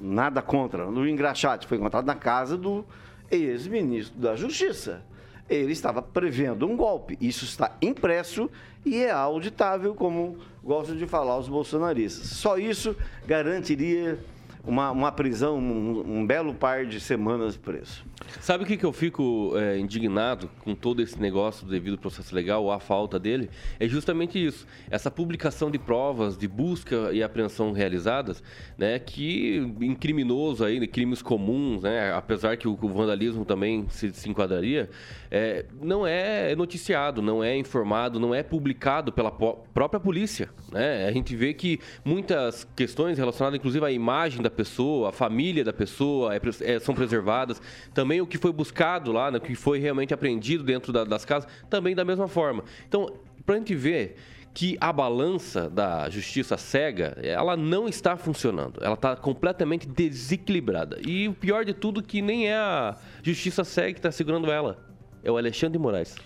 nada 0.00 0.40
contra, 0.40 0.86
no 0.86 1.06
engraxate, 1.06 1.66
foi 1.66 1.76
encontrado 1.76 2.06
na 2.06 2.14
casa 2.14 2.56
do 2.56 2.84
ex-ministro 3.30 4.18
da 4.18 4.34
Justiça. 4.34 5.02
Ele 5.48 5.72
estava 5.72 6.00
prevendo 6.00 6.66
um 6.66 6.76
golpe. 6.76 7.18
Isso 7.20 7.44
está 7.44 7.76
impresso 7.82 8.50
e 8.84 9.02
é 9.02 9.10
auditável, 9.10 9.94
como 9.94 10.38
gostam 10.62 10.96
de 10.96 11.06
falar 11.06 11.36
os 11.38 11.48
bolsonaristas. 11.48 12.28
Só 12.28 12.56
isso 12.56 12.96
garantiria 13.26 14.18
uma, 14.64 14.90
uma 14.90 15.12
prisão, 15.12 15.58
um, 15.58 16.18
um, 16.18 16.26
belo 16.26 16.54
par 16.54 16.86
de 16.86 17.00
semanas 17.00 17.56
preso. 17.56 18.04
Sabe 18.40 18.64
o 18.64 18.66
que, 18.66 18.76
que 18.76 18.84
eu 18.84 18.92
fico 18.92 19.52
é, 19.56 19.78
indignado 19.78 20.50
com 20.60 20.74
todo 20.74 21.00
esse 21.00 21.18
negócio 21.20 21.64
do 21.64 21.70
devido 21.70 21.96
processo 21.98 22.34
legal, 22.34 22.64
ou 22.64 22.70
a 22.70 22.78
falta 22.78 23.18
dele? 23.18 23.48
É 23.78 23.88
justamente 23.88 24.44
isso. 24.44 24.66
Essa 24.90 25.10
publicação 25.10 25.70
de 25.70 25.78
provas 25.78 26.36
de 26.36 26.46
busca 26.46 27.10
e 27.12 27.22
apreensão 27.22 27.72
realizadas, 27.72 28.42
né, 28.76 28.98
que 28.98 29.56
em 29.80 29.94
criminoso 29.94 30.64
aí, 30.64 30.86
crimes 30.86 31.22
comuns, 31.22 31.82
né, 31.82 32.12
apesar 32.12 32.56
que 32.56 32.68
o, 32.68 32.78
o 32.80 32.88
vandalismo 32.88 33.44
também 33.44 33.86
se, 33.88 34.12
se 34.12 34.28
enquadraria, 34.28 34.90
é, 35.30 35.64
não 35.80 36.06
é 36.06 36.54
noticiado, 36.54 37.22
não 37.22 37.42
é 37.42 37.56
informado, 37.56 38.20
não 38.20 38.34
é 38.34 38.42
publicado 38.42 39.12
pela 39.12 39.30
própria 39.30 40.00
polícia. 40.00 40.50
Né? 40.70 41.06
A 41.06 41.12
gente 41.12 41.34
vê 41.34 41.54
que 41.54 41.78
muitas 42.04 42.64
questões 42.76 43.16
relacionadas, 43.16 43.58
inclusive, 43.58 43.84
à 43.84 43.90
imagem 43.90 44.42
da 44.42 44.49
da 44.50 44.56
pessoa, 44.56 45.10
a 45.10 45.12
família 45.12 45.64
da 45.64 45.72
pessoa 45.72 46.34
é, 46.34 46.40
é, 46.62 46.78
são 46.80 46.94
preservadas. 46.94 47.62
Também 47.94 48.20
o 48.20 48.26
que 48.26 48.36
foi 48.36 48.52
buscado 48.52 49.12
lá, 49.12 49.30
né, 49.30 49.38
o 49.38 49.40
que 49.40 49.54
foi 49.54 49.78
realmente 49.78 50.12
apreendido 50.12 50.64
dentro 50.64 50.92
da, 50.92 51.04
das 51.04 51.24
casas, 51.24 51.48
também 51.70 51.94
da 51.94 52.04
mesma 52.04 52.28
forma. 52.28 52.64
Então, 52.86 53.14
para 53.46 53.54
a 53.54 53.58
gente 53.58 53.74
ver 53.74 54.16
que 54.52 54.76
a 54.80 54.92
balança 54.92 55.70
da 55.70 56.10
justiça 56.10 56.56
cega, 56.56 57.16
ela 57.22 57.56
não 57.56 57.88
está 57.88 58.16
funcionando. 58.16 58.82
Ela 58.82 58.94
está 58.94 59.14
completamente 59.14 59.86
desequilibrada. 59.86 60.98
E 61.06 61.28
o 61.28 61.34
pior 61.34 61.64
de 61.64 61.72
tudo 61.72 62.02
que 62.02 62.20
nem 62.20 62.48
é 62.48 62.56
a 62.56 62.96
justiça 63.22 63.62
cega 63.62 63.92
que 63.92 63.98
está 64.00 64.10
segurando 64.10 64.50
ela. 64.50 64.78
É 65.22 65.30
o 65.30 65.36
Alexandre 65.36 65.78
Moraes. 65.78 66.16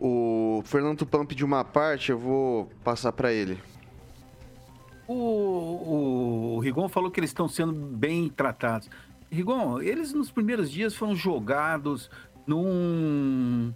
O 0.00 0.62
Fernando 0.64 0.98
Tupan 0.98 1.24
pediu 1.24 1.46
uma 1.46 1.64
parte, 1.64 2.10
eu 2.10 2.18
vou 2.18 2.70
passar 2.82 3.12
para 3.12 3.32
ele. 3.32 3.58
O, 5.08 6.56
o, 6.56 6.60
Rigon 6.60 6.86
falou 6.86 7.10
que 7.10 7.18
eles 7.18 7.30
estão 7.30 7.48
sendo 7.48 7.72
bem 7.72 8.28
tratados. 8.28 8.90
Rigon, 9.30 9.80
eles 9.80 10.12
nos 10.12 10.30
primeiros 10.30 10.70
dias 10.70 10.94
foram 10.94 11.16
jogados 11.16 12.10
num 12.46 13.72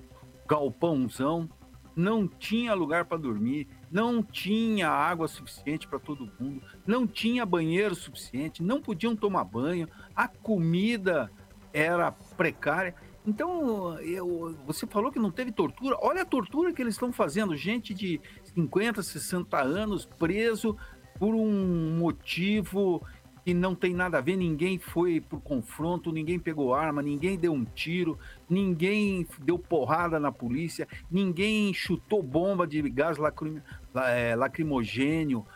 galpãozão, 0.46 1.48
não 1.96 2.28
tinha 2.28 2.74
lugar 2.74 3.06
para 3.06 3.16
dormir, 3.16 3.66
não 3.90 4.22
tinha 4.22 4.90
água 4.90 5.26
suficiente 5.26 5.88
para 5.88 5.98
todo 5.98 6.30
mundo, 6.38 6.62
não 6.86 7.06
tinha 7.06 7.46
banheiro 7.46 7.94
suficiente, 7.94 8.62
não 8.62 8.80
podiam 8.80 9.16
tomar 9.16 9.44
banho, 9.44 9.88
a 10.14 10.28
comida 10.28 11.30
era 11.72 12.12
precária. 12.12 12.94
Então, 13.26 14.00
eu, 14.00 14.56
você 14.66 14.86
falou 14.86 15.12
que 15.12 15.18
não 15.18 15.30
teve 15.30 15.52
tortura. 15.52 15.96
Olha 16.00 16.22
a 16.22 16.26
tortura 16.26 16.72
que 16.72 16.82
eles 16.82 16.94
estão 16.94 17.12
fazendo. 17.12 17.54
Gente 17.54 17.94
de 17.94 18.20
50, 18.54 19.00
60 19.00 19.60
anos 19.60 20.04
preso 20.04 20.76
por 21.22 21.36
um 21.36 21.96
motivo 22.00 23.00
que 23.44 23.54
não 23.54 23.76
tem 23.76 23.94
nada 23.94 24.18
a 24.18 24.20
ver, 24.20 24.34
ninguém 24.34 24.76
foi 24.76 25.20
pro 25.20 25.40
confronto, 25.40 26.10
ninguém 26.10 26.36
pegou 26.36 26.74
arma, 26.74 27.00
ninguém 27.00 27.38
deu 27.38 27.52
um 27.52 27.64
tiro, 27.64 28.18
ninguém 28.50 29.24
deu 29.38 29.56
porrada 29.56 30.18
na 30.18 30.32
polícia, 30.32 30.88
ninguém 31.08 31.72
chutou 31.72 32.24
bomba 32.24 32.66
de 32.66 32.82
gás 32.90 33.18
lacrim, 33.18 33.62
é, 33.94 34.34
lacrimogênio 34.34 35.46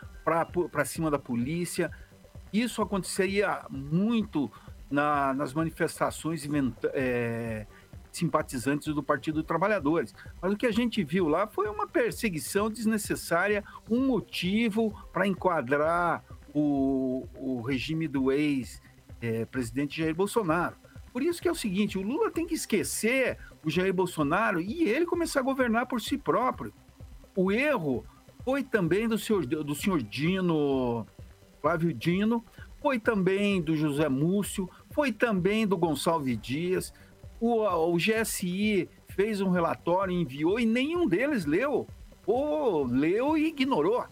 para 0.71 0.85
cima 0.85 1.11
da 1.11 1.19
polícia. 1.19 1.91
Isso 2.53 2.81
aconteceria 2.81 3.65
muito 3.69 4.49
na, 4.89 5.33
nas 5.33 5.53
manifestações 5.53 6.47
é, 6.93 7.67
simpatizantes 8.17 8.93
do 8.93 9.03
Partido 9.03 9.43
Trabalhadores. 9.43 10.13
Mas 10.41 10.51
o 10.51 10.57
que 10.57 10.65
a 10.65 10.71
gente 10.71 11.03
viu 11.03 11.27
lá 11.27 11.47
foi 11.47 11.67
uma 11.69 11.87
perseguição 11.87 12.69
desnecessária, 12.69 13.63
um 13.89 14.05
motivo 14.05 14.93
para 15.13 15.27
enquadrar 15.27 16.23
o, 16.53 17.27
o 17.35 17.61
regime 17.61 18.07
do 18.07 18.31
ex-presidente 18.31 20.01
Jair 20.01 20.15
Bolsonaro. 20.15 20.75
Por 21.13 21.23
isso 21.23 21.41
que 21.41 21.47
é 21.47 21.51
o 21.51 21.55
seguinte, 21.55 21.97
o 21.97 22.01
Lula 22.01 22.29
tem 22.29 22.45
que 22.45 22.53
esquecer 22.53 23.37
o 23.63 23.69
Jair 23.69 23.93
Bolsonaro 23.93 24.61
e 24.61 24.83
ele 24.83 25.05
começar 25.05 25.39
a 25.39 25.43
governar 25.43 25.87
por 25.87 26.01
si 26.01 26.17
próprio. 26.17 26.73
O 27.35 27.51
erro 27.51 28.05
foi 28.43 28.63
também 28.63 29.07
do 29.07 29.17
senhor, 29.17 29.45
do 29.45 29.75
senhor 29.75 30.01
Dino, 30.01 31.05
Flávio 31.61 31.93
Dino, 31.93 32.43
foi 32.81 32.99
também 32.99 33.61
do 33.61 33.75
José 33.75 34.07
Múcio, 34.07 34.69
foi 34.91 35.11
também 35.11 35.67
do 35.67 35.77
Gonçalves 35.77 36.39
Dias. 36.39 36.93
O, 37.39 37.63
o 37.63 37.97
GSI 37.97 38.89
fez 39.09 39.41
um 39.41 39.49
relatório, 39.49 40.13
enviou 40.13 40.59
e 40.59 40.65
nenhum 40.65 41.07
deles 41.07 41.45
leu. 41.45 41.87
Ou 42.25 42.85
leu 42.85 43.37
e 43.37 43.47
ignorou. 43.47 44.05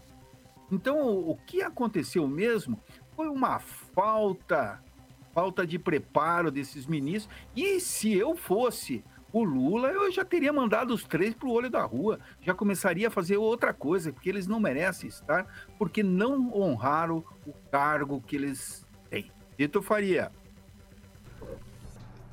Então, 0.70 1.18
o 1.18 1.36
que 1.46 1.62
aconteceu 1.62 2.26
mesmo 2.26 2.80
foi 3.14 3.28
uma 3.28 3.58
falta, 3.58 4.82
falta 5.32 5.66
de 5.66 5.78
preparo 5.78 6.50
desses 6.50 6.86
ministros. 6.86 7.34
E 7.54 7.78
se 7.78 8.12
eu 8.12 8.36
fosse 8.36 9.04
o 9.32 9.44
Lula, 9.44 9.88
eu 9.88 10.10
já 10.10 10.24
teria 10.24 10.52
mandado 10.52 10.94
os 10.94 11.04
três 11.04 11.34
para 11.34 11.48
o 11.48 11.52
olho 11.52 11.70
da 11.70 11.82
rua. 11.82 12.18
Já 12.40 12.54
começaria 12.54 13.08
a 13.08 13.10
fazer 13.10 13.36
outra 13.36 13.72
coisa, 13.72 14.12
porque 14.12 14.28
eles 14.28 14.46
não 14.46 14.58
merecem 14.58 15.08
estar, 15.08 15.46
porque 15.78 16.02
não 16.02 16.52
honraram 16.54 17.24
o 17.46 17.52
cargo 17.70 18.20
que 18.20 18.36
eles 18.36 18.86
têm. 19.10 19.30
Vitor 19.56 19.82
Faria. 19.82 20.32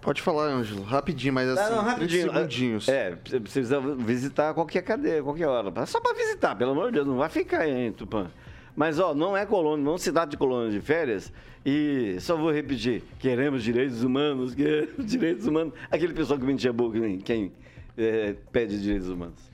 Pode 0.03 0.21
falar, 0.21 0.47
Ângelo, 0.47 0.83
rapidinho, 0.83 1.33
mas 1.33 1.47
assim, 1.49 1.69
Não, 1.71 1.77
não, 1.77 1.83
rapidinho. 1.85 2.33
segundinhos. 2.33 2.89
É, 2.89 3.17
você 3.25 3.39
precisa 3.39 3.79
visitar 3.79 4.53
qualquer 4.53 4.81
cadeia, 4.81 5.23
qualquer 5.23 5.47
hora. 5.47 5.85
Só 5.85 6.01
para 6.01 6.13
visitar, 6.13 6.55
pelo 6.55 6.71
amor 6.71 6.87
de 6.87 6.95
Deus, 6.95 7.07
não 7.07 7.15
vai 7.17 7.29
ficar 7.29 7.61
aí 7.61 7.87
em 7.87 7.91
Tupã. 7.93 8.29
Mas, 8.75 8.99
ó, 8.99 9.13
não 9.13 9.37
é 9.37 9.45
colônia, 9.45 9.85
não 9.85 9.97
cidade 9.97 10.31
de 10.31 10.37
colônia 10.37 10.71
de 10.71 10.81
férias. 10.81 11.31
E 11.65 12.17
só 12.19 12.35
vou 12.35 12.51
repetir: 12.51 13.01
queremos 13.17 13.63
direitos 13.63 14.03
humanos, 14.03 14.53
queremos 14.53 15.05
direitos 15.05 15.47
humanos. 15.47 15.73
Aquele 15.89 16.13
pessoal 16.13 16.37
que 16.37 16.45
mentia 16.45 16.73
boca, 16.73 16.99
quem, 16.99 17.19
quem 17.19 17.51
é, 17.97 18.35
pede 18.51 18.81
direitos 18.81 19.07
humanos. 19.07 19.52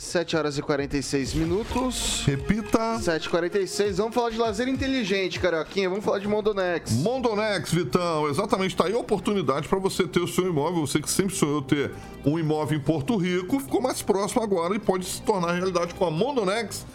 7 0.00 0.34
horas 0.34 0.56
e 0.56 0.62
46 0.62 1.34
minutos. 1.34 2.22
Repita. 2.24 2.98
7h46. 2.98 3.96
Vamos 3.96 4.14
falar 4.14 4.30
de 4.30 4.38
lazer 4.38 4.66
inteligente, 4.66 5.38
Carioquinha. 5.38 5.90
Vamos 5.90 6.02
falar 6.02 6.18
de 6.18 6.26
Mondonex. 6.26 6.92
Mondonex, 6.92 7.70
Vitão, 7.70 8.26
exatamente. 8.26 8.74
Tá 8.74 8.86
aí 8.86 8.94
a 8.94 8.98
oportunidade 8.98 9.68
para 9.68 9.78
você 9.78 10.08
ter 10.08 10.20
o 10.20 10.26
seu 10.26 10.48
imóvel. 10.48 10.86
Você 10.86 11.02
que 11.02 11.10
sempre 11.10 11.36
sonhou 11.36 11.60
ter 11.60 11.92
um 12.24 12.38
imóvel 12.38 12.78
em 12.78 12.80
Porto 12.80 13.14
Rico, 13.18 13.60
ficou 13.60 13.82
mais 13.82 14.00
próximo 14.00 14.42
agora 14.42 14.74
e 14.74 14.78
pode 14.78 15.04
se 15.04 15.20
tornar 15.20 15.52
realidade 15.52 15.92
com 15.94 16.06
a 16.06 16.10
Mondonex. 16.10 16.86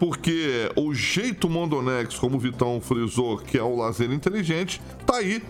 Porque 0.00 0.68
o 0.74 0.92
jeito 0.92 1.48
Mondonex, 1.48 2.16
como 2.16 2.38
o 2.38 2.40
Vitão 2.40 2.80
frisou, 2.80 3.38
que 3.38 3.56
é 3.56 3.62
o 3.62 3.76
lazer 3.76 4.10
inteligente, 4.10 4.82
tá 5.06 5.18
aí 5.18 5.44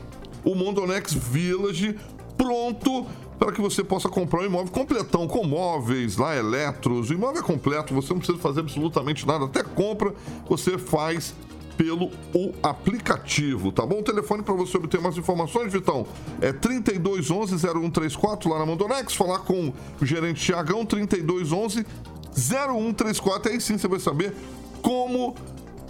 o 0.45 0.55
Mondonex 0.55 1.15
Village 1.15 1.99
pronto 2.37 3.07
para 3.43 3.51
que 3.51 3.61
você 3.61 3.83
possa 3.83 4.09
comprar 4.09 4.43
um 4.43 4.45
imóvel 4.45 4.71
completão, 4.71 5.27
com 5.27 5.45
móveis, 5.45 6.17
lá, 6.17 6.37
eletros. 6.37 7.11
O 7.11 7.13
imóvel 7.13 7.43
é 7.43 7.45
completo, 7.45 7.93
você 7.93 8.13
não 8.13 8.21
precisa 8.21 8.39
fazer 8.39 8.61
absolutamente 8.61 9.27
nada, 9.27 9.47
até 9.47 9.65
compra 9.65 10.15
você 10.49 10.79
faz 10.79 11.35
pelo 11.77 12.13
o 12.33 12.53
aplicativo, 12.63 13.73
tá 13.73 13.85
bom? 13.85 13.99
O 13.99 14.03
telefone 14.05 14.45
para 14.45 14.55
você 14.55 14.77
obter 14.77 15.01
mais 15.01 15.19
informações, 15.19 15.73
Vitão, 15.73 16.07
é 16.41 16.53
3211-0134 16.53 18.49
lá 18.49 18.61
na 18.61 18.67
Mondonex, 18.67 19.13
falar 19.13 19.41
com 19.41 19.73
o 20.01 20.07
gerente 20.07 20.41
Tiagão, 20.41 20.87
3211-0134, 20.87 23.51
aí 23.51 23.61
sim 23.61 23.77
você 23.77 23.89
vai 23.89 23.99
saber 23.99 24.33
como 24.81 25.35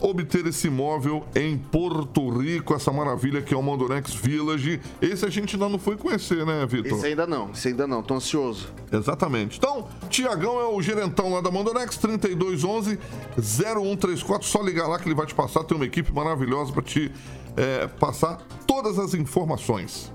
obter 0.03 0.47
esse 0.47 0.67
imóvel 0.67 1.25
em 1.35 1.57
Porto 1.57 2.29
Rico, 2.29 2.75
essa 2.75 2.93
maravilha 2.93 3.41
que 3.41 3.55
é 3.55 3.57
o 3.57 3.63
Mondonex 3.63 4.13
Village. 4.15 4.81
Esse 5.01 5.25
a 5.25 5.31
gente 5.31 5.55
ainda 5.55 5.67
não 5.69 5.79
foi 5.79 5.97
conhecer, 5.97 6.45
né, 6.45 6.67
Vitor? 6.67 6.99
Esse 6.99 7.07
ainda 7.07 7.25
não, 7.27 7.53
esse 7.53 7.69
ainda 7.69 7.87
não, 7.87 8.03
tô 8.03 8.15
ansioso. 8.15 8.69
Exatamente. 8.91 9.59
Então, 9.59 9.87
Tiagão 10.11 10.61
é 10.61 10.67
o 10.67 10.83
gerentão 10.83 11.33
lá 11.33 11.41
da 11.41 11.49
Mondonex, 11.51 11.99
3211-0134. 11.99 14.43
Só 14.43 14.61
ligar 14.61 14.89
lá 14.89 14.99
que 14.99 15.09
ele 15.09 15.15
vai 15.15 15.27
te 15.27 15.35
passar. 15.35 15.65
Tem 15.65 15.77
uma 15.77 15.87
equipe 15.87 16.13
maravilhosa 16.13 16.73
para 16.73 16.83
te 16.83 17.13
é, 17.57 17.87
passar 17.87 18.39
todas 18.67 18.99
as 18.99 19.15
informações. 19.15 20.11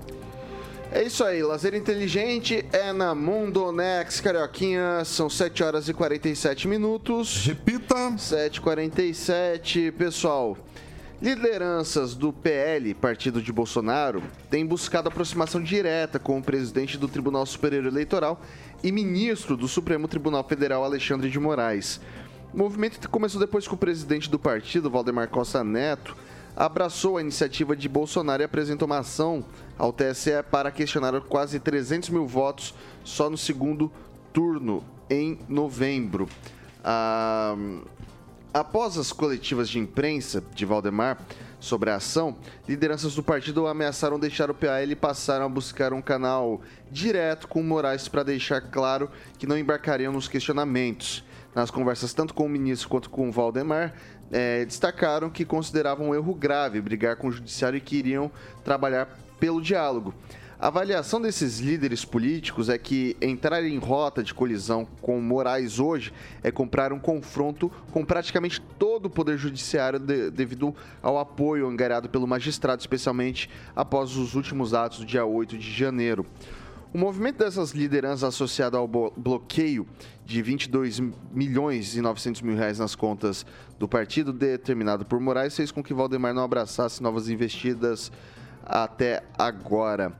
É 0.90 1.02
isso 1.02 1.22
aí, 1.22 1.42
lazer 1.42 1.74
inteligente 1.74 2.64
é 2.72 2.94
na 2.94 3.14
Mondonex, 3.14 4.22
Carioquinha. 4.22 5.04
São 5.04 5.28
7 5.28 5.62
horas 5.62 5.86
e 5.86 5.92
47 5.92 6.66
minutos. 6.66 7.44
Repita. 7.44 7.94
7h47. 8.16 9.92
Pessoal, 9.92 10.56
lideranças 11.20 12.14
do 12.14 12.32
PL, 12.32 12.94
partido 12.94 13.42
de 13.42 13.52
Bolsonaro, 13.52 14.22
têm 14.48 14.64
buscado 14.64 15.08
aproximação 15.08 15.62
direta 15.62 16.18
com 16.18 16.38
o 16.38 16.42
presidente 16.42 16.96
do 16.96 17.06
Tribunal 17.06 17.44
Superior 17.44 17.84
Eleitoral 17.84 18.40
e 18.82 18.90
ministro 18.90 19.58
do 19.58 19.68
Supremo 19.68 20.08
Tribunal 20.08 20.42
Federal, 20.42 20.84
Alexandre 20.84 21.28
de 21.28 21.38
Moraes. 21.38 22.00
O 22.54 22.56
movimento 22.56 23.10
começou 23.10 23.38
depois 23.38 23.68
que 23.68 23.74
o 23.74 23.78
presidente 23.78 24.30
do 24.30 24.38
partido, 24.38 24.88
Valdemar 24.88 25.28
Costa 25.28 25.62
Neto, 25.62 26.16
abraçou 26.56 27.18
a 27.18 27.20
iniciativa 27.20 27.76
de 27.76 27.88
Bolsonaro 27.88 28.42
e 28.42 28.44
apresentou 28.44 28.86
uma 28.86 28.98
ação 28.98 29.44
ao 29.78 29.92
TSE 29.92 30.42
para 30.50 30.70
questionar 30.70 31.18
quase 31.20 31.60
300 31.60 32.08
mil 32.10 32.26
votos 32.26 32.74
só 33.04 33.30
no 33.30 33.38
segundo 33.38 33.90
turno 34.32 34.84
em 35.08 35.38
novembro. 35.48 36.28
Ah, 36.84 37.56
após 38.52 38.98
as 38.98 39.12
coletivas 39.12 39.68
de 39.68 39.78
imprensa 39.78 40.42
de 40.54 40.66
Valdemar 40.66 41.18
sobre 41.60 41.90
a 41.90 41.96
ação, 41.96 42.36
lideranças 42.68 43.14
do 43.14 43.22
partido 43.22 43.66
ameaçaram 43.66 44.18
deixar 44.18 44.50
o 44.50 44.54
PAL 44.54 44.82
e 44.82 44.94
passaram 44.94 45.46
a 45.46 45.48
buscar 45.48 45.92
um 45.92 46.02
canal 46.02 46.60
direto 46.90 47.48
com 47.48 47.62
Moraes 47.62 48.08
para 48.08 48.22
deixar 48.22 48.60
claro 48.60 49.10
que 49.38 49.46
não 49.46 49.58
embarcariam 49.58 50.12
nos 50.12 50.28
questionamentos. 50.28 51.24
Nas 51.54 51.70
conversas 51.70 52.12
tanto 52.12 52.34
com 52.34 52.46
o 52.46 52.48
ministro 52.48 52.88
quanto 52.88 53.10
com 53.10 53.28
o 53.28 53.32
Valdemar, 53.32 53.94
é, 54.30 54.64
destacaram 54.64 55.30
que 55.30 55.44
consideravam 55.44 56.10
um 56.10 56.14
erro 56.14 56.34
grave 56.34 56.80
brigar 56.80 57.16
com 57.16 57.28
o 57.28 57.32
judiciário 57.32 57.78
e 57.78 57.80
que 57.80 57.96
iriam 57.96 58.30
trabalhar 58.62 59.08
pelo 59.38 59.60
diálogo. 59.60 60.14
A 60.60 60.66
avaliação 60.66 61.20
desses 61.20 61.60
líderes 61.60 62.04
políticos 62.04 62.68
é 62.68 62.76
que 62.76 63.16
entrar 63.20 63.62
em 63.62 63.78
rota 63.78 64.24
de 64.24 64.34
colisão 64.34 64.84
com 65.00 65.20
Moraes 65.20 65.78
hoje 65.78 66.12
é 66.42 66.50
comprar 66.50 66.92
um 66.92 66.98
confronto 66.98 67.70
com 67.92 68.04
praticamente 68.04 68.60
todo 68.76 69.06
o 69.06 69.10
Poder 69.10 69.38
Judiciário 69.38 70.00
de, 70.00 70.32
devido 70.32 70.74
ao 71.00 71.16
apoio 71.16 71.68
angariado 71.68 72.08
pelo 72.08 72.26
magistrado, 72.26 72.80
especialmente 72.80 73.48
após 73.76 74.16
os 74.16 74.34
últimos 74.34 74.74
atos 74.74 74.98
do 74.98 75.06
dia 75.06 75.24
8 75.24 75.56
de 75.56 75.70
janeiro. 75.70 76.26
O 76.92 76.98
movimento 76.98 77.38
dessas 77.38 77.70
lideranças 77.70 78.24
associado 78.24 78.76
ao 78.76 78.88
bloqueio 78.88 79.86
de 80.24 80.42
22 80.42 81.00
milhões 81.30 81.94
e 81.94 82.00
900 82.00 82.42
mil 82.42 82.56
reais 82.56 82.80
nas 82.80 82.96
contas 82.96 83.46
do 83.78 83.86
partido 83.86 84.32
determinado 84.32 85.04
por 85.04 85.20
Moraes 85.20 85.54
fez 85.54 85.70
com 85.70 85.84
que 85.84 85.94
Valdemar 85.94 86.34
não 86.34 86.42
abraçasse 86.42 87.00
novas 87.00 87.28
investidas 87.28 88.10
até 88.68 89.22
agora. 89.38 90.12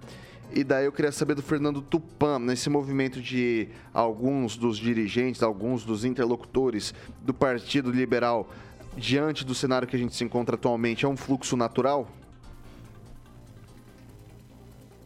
E 0.51 0.64
daí 0.64 0.86
eu 0.86 0.92
queria 0.92 1.12
saber 1.12 1.34
do 1.34 1.42
Fernando 1.42 1.82
Tupan, 1.82 2.38
nesse 2.38 2.70
movimento 2.70 3.20
de 3.20 3.68
alguns 3.92 4.57
dos 4.57 4.78
dirigentes, 4.78 5.42
alguns 5.42 5.84
dos 5.84 6.07
interlocutores 6.07 6.94
do 7.20 7.34
Partido 7.34 7.90
Liberal, 7.90 8.49
diante 8.96 9.44
do 9.44 9.55
cenário 9.55 9.86
que 9.86 9.94
a 9.94 9.99
gente 9.99 10.16
se 10.16 10.24
encontra 10.24 10.55
atualmente, 10.55 11.05
é 11.05 11.09
um 11.09 11.16
fluxo 11.16 11.55
natural? 11.55 12.09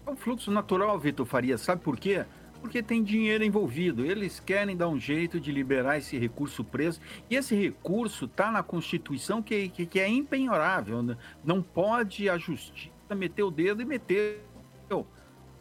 É 0.06 0.10
um 0.10 0.16
fluxo 0.16 0.50
natural, 0.52 0.96
Vitor 1.00 1.26
Faria. 1.26 1.58
Sabe 1.58 1.82
por 1.82 1.98
quê? 1.98 2.24
Porque 2.60 2.80
tem 2.80 3.02
dinheiro 3.02 3.42
envolvido. 3.42 4.06
Eles 4.06 4.38
querem 4.38 4.76
dar 4.76 4.88
um 4.88 4.98
jeito 4.98 5.40
de 5.40 5.50
liberar 5.50 5.98
esse 5.98 6.16
recurso 6.16 6.62
preso. 6.62 7.00
E 7.28 7.34
esse 7.34 7.56
recurso 7.56 8.26
está 8.26 8.48
na 8.52 8.62
Constituição 8.62 9.42
que, 9.42 9.68
que, 9.70 9.86
que, 9.86 9.98
é 9.98 10.08
impenhorável. 10.08 11.02
Né? 11.02 11.16
Não 11.44 11.60
pode 11.60 12.30
a 12.30 12.38
justiça 12.38 12.91
meter 13.14 13.42
o 13.42 13.50
dedo 13.50 13.82
e 13.82 13.84
meter. 13.84 14.42
Então, 14.86 15.06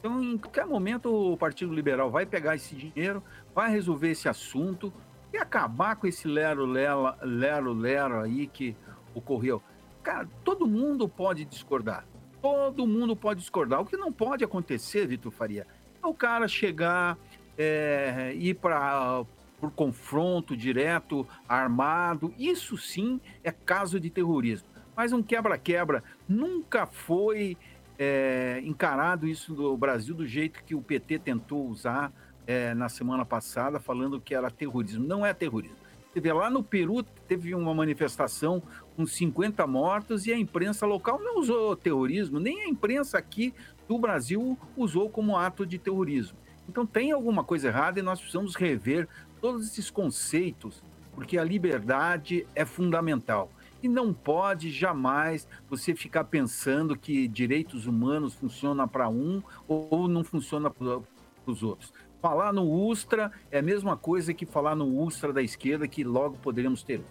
em 0.04 0.38
qualquer 0.38 0.66
momento, 0.66 1.34
o 1.34 1.38
Partido 1.38 1.74
Liberal 1.74 2.10
vai 2.10 2.26
pegar 2.26 2.56
esse 2.56 2.76
dinheiro, 2.76 3.24
vai 3.54 3.70
resolver 3.70 4.10
esse 4.10 4.28
assunto 4.28 4.92
e 5.34 5.38
acabar 5.38 5.96
com 5.96 6.08
esse 6.08 6.28
lero-lero 6.28 7.14
lero, 7.22 7.74
lero 7.74 8.20
aí 8.20 8.48
que 8.48 8.76
ocorreu. 9.14 9.62
Cara, 10.02 10.28
todo 10.44 10.68
mundo 10.68 11.08
pode 11.08 11.46
discordar. 11.46 12.06
Todo 12.42 12.88
mundo 12.88 13.16
pode 13.16 13.40
discordar. 13.40 13.82
O 13.82 13.86
que 13.86 13.96
não 13.96 14.12
pode 14.12 14.44
acontecer, 14.44 15.06
Vitor 15.06 15.32
Faria, 15.32 15.68
é 16.02 16.08
o 16.08 16.14
cara 16.14 16.48
chegar, 16.48 17.18
é, 17.58 18.34
ir 18.36 18.56
para 18.56 19.24
por 19.60 19.70
confronto 19.70 20.58
direto, 20.58 21.28
armado. 21.48 22.34
Isso 22.36 22.76
sim 22.76 23.22
é 23.44 23.52
caso 23.52 24.00
de 24.00 24.10
terrorismo. 24.10 24.68
Mas 25.02 25.12
um 25.12 25.24
quebra-quebra 25.24 26.04
nunca 26.30 26.86
foi 26.86 27.58
é, 27.98 28.62
encarado 28.64 29.28
isso 29.28 29.52
do 29.56 29.76
Brasil 29.76 30.14
do 30.14 30.28
jeito 30.28 30.64
que 30.64 30.76
o 30.76 30.82
PT 30.84 31.18
tentou 31.18 31.68
usar 31.68 32.14
é, 32.46 32.76
na 32.76 32.88
semana 32.88 33.26
passada, 33.26 33.80
falando 33.80 34.22
que 34.22 34.36
era 34.36 34.52
terrorismo. 34.52 35.04
Não 35.04 35.26
é 35.26 35.34
terrorismo. 35.34 35.76
Você 36.14 36.20
vê, 36.20 36.32
lá 36.32 36.52
no 36.52 36.62
Peru 36.62 37.02
teve 37.28 37.56
uma 37.56 37.74
manifestação 37.74 38.62
com 38.96 39.04
50 39.04 39.66
mortos 39.66 40.28
e 40.28 40.34
a 40.34 40.38
imprensa 40.38 40.86
local 40.86 41.20
não 41.20 41.40
usou 41.40 41.76
terrorismo, 41.76 42.40
nem 42.40 42.62
a 42.62 42.68
imprensa 42.68 43.18
aqui 43.18 43.56
do 43.88 43.98
Brasil 43.98 44.56
usou 44.78 45.10
como 45.10 45.36
ato 45.36 45.66
de 45.66 45.80
terrorismo. 45.80 46.38
Então 46.70 46.86
tem 46.86 47.12
alguma 47.12 47.44
coisa 47.44 47.70
errada 47.70 48.00
e 48.00 48.04
nós 48.04 48.20
precisamos 48.20 48.54
rever 48.54 49.08
todos 49.42 49.66
esses 49.66 49.90
conceitos, 49.90 50.84
porque 51.16 51.40
a 51.40 51.44
liberdade 51.44 52.46
é 52.54 52.66
fundamental. 52.66 53.50
E 53.82 53.88
não 53.88 54.14
pode 54.14 54.70
jamais 54.70 55.48
você 55.70 55.96
ficar 55.96 56.26
pensando 56.26 56.98
que 56.98 57.28
direitos 57.28 57.88
humanos 57.88 58.36
funcionam 58.36 58.88
para 58.88 59.10
um 59.10 59.42
ou 59.68 60.08
não 60.08 60.24
funciona 60.24 60.70
para 60.70 61.02
os 61.46 61.64
outros. 61.64 61.92
Falar 62.22 62.54
no 62.54 62.70
Ustra 62.70 63.32
é 63.50 63.58
a 63.58 63.64
mesma 63.64 63.98
coisa 63.98 64.34
que 64.34 64.46
falar 64.46 64.76
no 64.76 65.02
Ustra 65.02 65.34
da 65.34 65.42
esquerda, 65.42 65.88
que 65.88 66.04
logo 66.04 66.38
poderíamos 66.38 66.84
ter. 66.84 67.02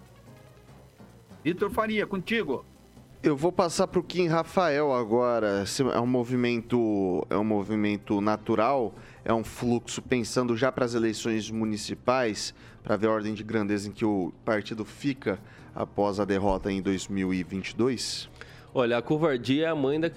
Vitor 1.43 1.71
Faria, 1.71 2.07
contigo. 2.07 2.65
Eu 3.23 3.37
vou 3.37 3.53
passar 3.53 3.87
para 3.87 4.01
o 4.01 4.03
Kim 4.03 4.29
Rafael 4.29 4.95
agora. 4.95 5.65
É 5.93 6.01
um 6.01 6.07
movimento, 6.07 7.27
é 7.29 7.37
um 7.37 7.45
movimento 7.45 8.19
natural, 8.19 8.95
é 9.23 9.35
um 9.35 9.45
fluxo 9.45 10.01
pensando 10.01 10.57
já 10.57 10.73
para 10.73 10.87
as 10.87 10.95
eleições 10.95 11.51
municipais, 11.51 12.55
para 12.83 12.97
ver 12.97 13.09
a 13.09 13.11
ordem 13.11 13.35
de 13.35 13.45
grandeza 13.45 13.91
em 13.91 13.93
que 13.93 14.07
o 14.07 14.33
partido 14.43 14.87
fica 14.87 15.39
após 15.75 16.19
a 16.19 16.25
derrota 16.25 16.73
em 16.73 16.81
2022. 16.81 18.31
Olha, 18.73 18.97
a 18.97 19.03
covardia 19.03 19.67
é 19.67 19.69
a 19.69 19.75
mãe 19.75 20.01
da 20.01 20.09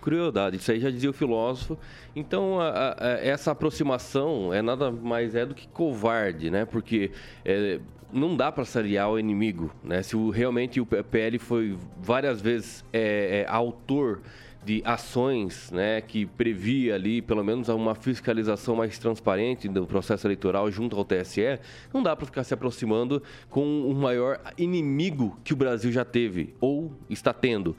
crueldade, 0.00 0.56
isso 0.56 0.72
aí 0.72 0.80
já 0.80 0.90
dizia 0.90 1.10
o 1.10 1.12
filósofo. 1.12 1.78
Então, 2.16 2.58
a, 2.58 2.96
a, 2.98 3.08
essa 3.20 3.52
aproximação 3.52 4.52
é 4.52 4.62
nada 4.62 4.90
mais 4.90 5.36
é 5.36 5.46
do 5.46 5.54
que 5.54 5.68
covarde, 5.68 6.50
né? 6.50 6.64
Porque 6.64 7.12
é, 7.44 7.78
não 8.12 8.36
dá 8.36 8.50
para 8.50 8.64
saliar 8.64 9.10
o 9.10 9.18
inimigo, 9.18 9.70
né? 9.82 10.02
Se 10.02 10.16
o, 10.16 10.30
realmente 10.30 10.80
o 10.80 10.86
PL 10.86 11.38
foi 11.38 11.76
várias 12.00 12.40
vezes 12.40 12.84
é, 12.92 13.44
é, 13.44 13.50
autor 13.50 14.20
de 14.64 14.82
ações 14.84 15.70
né, 15.70 16.00
que 16.00 16.26
previa 16.26 16.94
ali 16.94 17.22
pelo 17.22 17.42
menos 17.42 17.68
uma 17.68 17.94
fiscalização 17.94 18.76
mais 18.76 18.98
transparente 18.98 19.68
do 19.68 19.86
processo 19.86 20.26
eleitoral 20.26 20.70
junto 20.70 20.96
ao 20.96 21.04
TSE, 21.04 21.58
não 21.94 22.02
dá 22.02 22.14
para 22.14 22.26
ficar 22.26 22.44
se 22.44 22.52
aproximando 22.52 23.22
com 23.48 23.88
o 23.88 23.94
maior 23.94 24.40
inimigo 24.58 25.38
que 25.42 25.52
o 25.54 25.56
Brasil 25.56 25.90
já 25.90 26.04
teve 26.04 26.54
ou 26.60 26.92
está 27.08 27.32
tendo, 27.32 27.74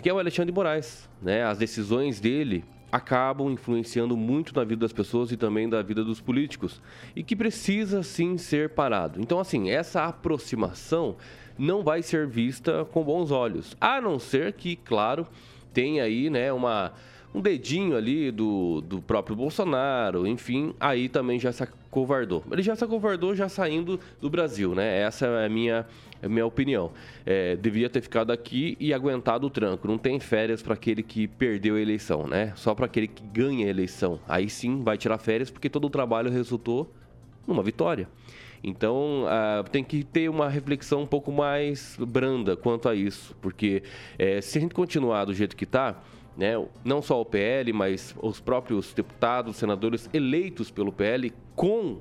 que 0.00 0.08
é 0.08 0.14
o 0.14 0.18
Alexandre 0.18 0.50
de 0.50 0.56
Moraes. 0.56 1.08
Né? 1.20 1.44
As 1.44 1.58
decisões 1.58 2.20
dele 2.20 2.64
acabam 2.90 3.50
influenciando 3.50 4.16
muito 4.16 4.54
na 4.54 4.64
vida 4.64 4.80
das 4.80 4.92
pessoas 4.92 5.30
e 5.30 5.36
também 5.36 5.68
da 5.68 5.82
vida 5.82 6.04
dos 6.04 6.20
políticos 6.20 6.80
e 7.14 7.22
que 7.22 7.36
precisa 7.36 8.02
sim 8.02 8.36
ser 8.36 8.70
parado. 8.70 9.20
Então, 9.20 9.38
assim, 9.38 9.70
essa 9.70 10.04
aproximação 10.04 11.16
não 11.58 11.82
vai 11.82 12.02
ser 12.02 12.26
vista 12.26 12.84
com 12.86 13.04
bons 13.04 13.30
olhos, 13.30 13.76
a 13.80 14.00
não 14.00 14.18
ser 14.18 14.54
que, 14.54 14.76
claro, 14.76 15.26
tem 15.72 16.00
aí, 16.00 16.30
né, 16.30 16.52
uma, 16.52 16.92
um 17.34 17.40
dedinho 17.40 17.96
ali 17.96 18.30
do, 18.30 18.80
do 18.80 19.00
próprio 19.00 19.36
Bolsonaro, 19.36 20.26
enfim, 20.26 20.74
aí 20.80 21.08
também 21.08 21.38
já 21.38 21.52
se 21.52 21.62
acovardou. 21.62 22.42
Ele 22.50 22.62
já 22.62 22.74
se 22.74 22.82
acovardou 22.82 23.34
já 23.34 23.48
saindo 23.48 24.00
do 24.20 24.30
Brasil, 24.30 24.74
né? 24.74 25.00
Essa 25.00 25.26
é 25.26 25.46
a 25.46 25.48
minha, 25.48 25.86
é 26.22 26.28
minha 26.28 26.46
opinião. 26.46 26.92
É, 27.24 27.56
deveria 27.56 27.88
ter 27.88 28.00
ficado 28.00 28.30
aqui 28.30 28.76
e 28.78 28.92
aguentado 28.92 29.46
o 29.46 29.50
tranco. 29.50 29.88
Não 29.88 29.98
tem 29.98 30.20
férias 30.20 30.62
para 30.62 30.74
aquele 30.74 31.02
que 31.02 31.26
perdeu 31.26 31.76
a 31.76 31.80
eleição, 31.80 32.26
né? 32.26 32.52
Só 32.56 32.74
para 32.74 32.86
aquele 32.86 33.08
que 33.08 33.22
ganha 33.24 33.66
a 33.66 33.70
eleição. 33.70 34.20
Aí 34.28 34.48
sim 34.48 34.82
vai 34.82 34.98
tirar 34.98 35.18
férias 35.18 35.50
porque 35.50 35.68
todo 35.68 35.86
o 35.86 35.90
trabalho 35.90 36.30
resultou 36.30 36.92
numa 37.46 37.62
vitória. 37.62 38.08
Então, 38.62 39.24
uh, 39.24 39.68
tem 39.70 39.82
que 39.82 40.04
ter 40.04 40.28
uma 40.28 40.48
reflexão 40.48 41.02
um 41.02 41.06
pouco 41.06 41.32
mais 41.32 41.96
branda 41.98 42.56
quanto 42.56 42.88
a 42.88 42.94
isso, 42.94 43.34
porque 43.40 43.82
é, 44.18 44.40
se 44.42 44.58
a 44.58 44.60
gente 44.60 44.74
continuar 44.74 45.24
do 45.24 45.32
jeito 45.32 45.56
que 45.56 45.64
está, 45.64 45.98
né, 46.36 46.52
não 46.84 47.00
só 47.00 47.20
o 47.20 47.24
PL, 47.24 47.72
mas 47.72 48.14
os 48.20 48.38
próprios 48.38 48.92
deputados, 48.92 49.56
senadores 49.56 50.10
eleitos 50.12 50.70
pelo 50.70 50.92
PL 50.92 51.32
com 51.56 52.00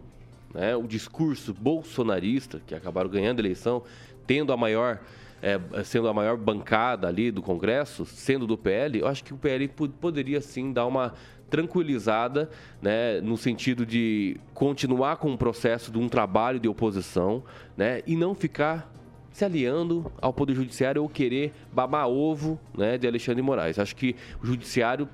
né, 0.54 0.76
o 0.76 0.88
discurso 0.88 1.54
bolsonarista, 1.54 2.62
que 2.66 2.74
acabaram 2.74 3.10
ganhando 3.10 3.40
a 3.40 3.42
eleição, 3.42 3.84
tendo 4.26 4.52
a 4.52 4.58
maior 4.58 5.00
é, 5.42 5.58
sendo 5.84 6.08
a 6.10 6.14
maior 6.14 6.38
bancada 6.38 7.08
ali 7.08 7.32
do 7.32 7.42
Congresso, 7.42 8.06
sendo 8.06 8.46
do 8.46 8.58
PL, 8.58 9.00
eu 9.00 9.08
acho 9.08 9.24
que 9.24 9.34
o 9.34 9.38
PL 9.38 9.70
poderia 10.02 10.42
sim 10.42 10.74
dar 10.74 10.86
uma 10.86 11.14
tranquilizada, 11.50 12.50
né, 12.82 13.20
no 13.22 13.36
sentido 13.36 13.86
de 13.86 14.38
continuar 14.54 15.18
com 15.18 15.34
o 15.34 15.38
processo 15.38 15.92
de 15.92 15.98
um 15.98 16.08
trabalho 16.08 16.60
de 16.60 16.68
oposição, 16.68 17.44
né, 17.76 18.02
e 18.06 18.16
não 18.16 18.36
ficar 18.36 18.94
se 19.32 19.46
aliando 19.46 20.12
ao 20.22 20.34
Poder 20.34 20.54
Judiciário 20.54 21.02
ou 21.02 21.10
querer 21.10 21.54
babar 21.72 22.08
ovo, 22.08 22.60
né, 22.78 22.98
de 22.98 23.08
Alexandre 23.08 23.42
Moraes. 23.42 23.80
Acho 23.80 23.96
que 23.96 24.16
o 24.42 24.46
Judiciário 24.46 25.08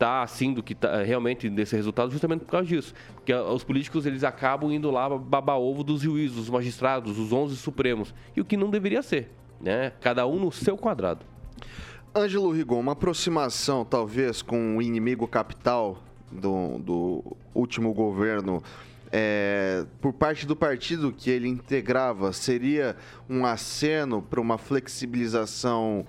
está 0.00 0.22
assim 0.22 0.54
do 0.54 0.62
que 0.62 0.74
tá 0.74 1.02
realmente 1.02 1.50
desse 1.50 1.76
resultado 1.76 2.10
justamente 2.10 2.40
por 2.40 2.50
causa 2.50 2.66
disso. 2.66 2.94
Porque 3.14 3.34
os 3.34 3.62
políticos 3.62 4.06
eles 4.06 4.24
acabam 4.24 4.72
indo 4.72 4.90
lá 4.90 5.08
babar 5.18 5.58
ovo 5.58 5.84
dos 5.84 6.00
juízes, 6.00 6.36
dos 6.36 6.48
magistrados, 6.48 7.16
dos 7.16 7.30
11 7.32 7.56
supremos. 7.56 8.14
E 8.34 8.40
o 8.40 8.44
que 8.44 8.56
não 8.56 8.70
deveria 8.70 9.02
ser, 9.02 9.30
né? 9.60 9.92
Cada 10.00 10.26
um 10.26 10.40
no 10.40 10.50
seu 10.50 10.76
quadrado. 10.78 11.26
Ângelo 12.16 12.50
Rigon, 12.50 12.80
uma 12.80 12.92
aproximação 12.92 13.84
talvez 13.84 14.40
com 14.42 14.78
o 14.78 14.82
inimigo 14.82 15.28
capital 15.28 16.02
do, 16.32 16.78
do 16.78 17.36
último 17.54 17.92
governo 17.92 18.62
é, 19.12 19.84
por 20.00 20.12
parte 20.12 20.46
do 20.46 20.54
partido 20.54 21.12
que 21.12 21.30
ele 21.30 21.48
integrava 21.48 22.32
seria 22.32 22.96
um 23.28 23.44
aceno 23.44 24.22
para 24.22 24.40
uma 24.40 24.56
flexibilização 24.56 26.06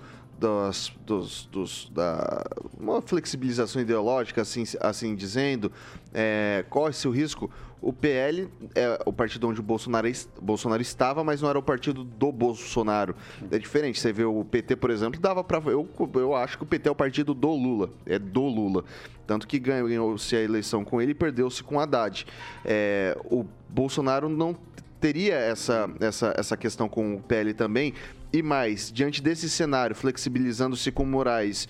dos, 1.04 1.48
dos, 1.50 1.90
da, 1.90 2.44
uma 2.78 3.00
flexibilização 3.00 3.80
ideológica, 3.80 4.42
assim, 4.42 4.64
assim 4.80 5.14
dizendo, 5.14 5.70
é, 6.12 6.64
corre-se 6.68 7.06
o 7.06 7.10
risco 7.10 7.50
o 7.82 7.92
PL 7.92 8.48
é 8.76 9.02
o 9.04 9.12
partido 9.12 9.48
onde 9.48 9.58
o 9.58 9.62
Bolsonaro, 9.62 10.08
Bolsonaro 10.40 10.80
estava, 10.80 11.24
mas 11.24 11.42
não 11.42 11.50
era 11.50 11.58
o 11.58 11.62
partido 11.62 12.04
do 12.04 12.30
Bolsonaro. 12.30 13.16
É 13.50 13.58
diferente. 13.58 13.98
Você 13.98 14.12
vê 14.12 14.24
o 14.24 14.44
PT, 14.44 14.76
por 14.76 14.90
exemplo, 14.90 15.20
dava 15.20 15.42
para 15.42 15.60
eu, 15.68 15.88
eu 16.14 16.36
acho 16.36 16.56
que 16.56 16.62
o 16.62 16.66
PT 16.66 16.88
é 16.88 16.92
o 16.92 16.94
partido 16.94 17.34
do 17.34 17.50
Lula, 17.50 17.90
é 18.06 18.20
do 18.20 18.42
Lula. 18.42 18.84
Tanto 19.26 19.48
que 19.48 19.58
ganhou-se 19.58 20.36
a 20.36 20.40
eleição 20.40 20.84
com 20.84 21.02
ele 21.02 21.10
e 21.10 21.14
perdeu-se 21.14 21.60
com 21.64 21.80
Haddad. 21.80 22.24
É, 22.64 23.18
o 23.24 23.44
Bolsonaro 23.68 24.28
não 24.28 24.56
teria 25.00 25.34
essa, 25.34 25.90
essa, 25.98 26.32
essa 26.36 26.56
questão 26.56 26.88
com 26.88 27.16
o 27.16 27.20
PL 27.20 27.52
também. 27.52 27.94
E 28.32 28.42
mais, 28.42 28.90
diante 28.90 29.22
desse 29.22 29.50
cenário, 29.50 29.94
flexibilizando-se 29.94 30.90
com 30.90 31.04
Moraes, 31.04 31.68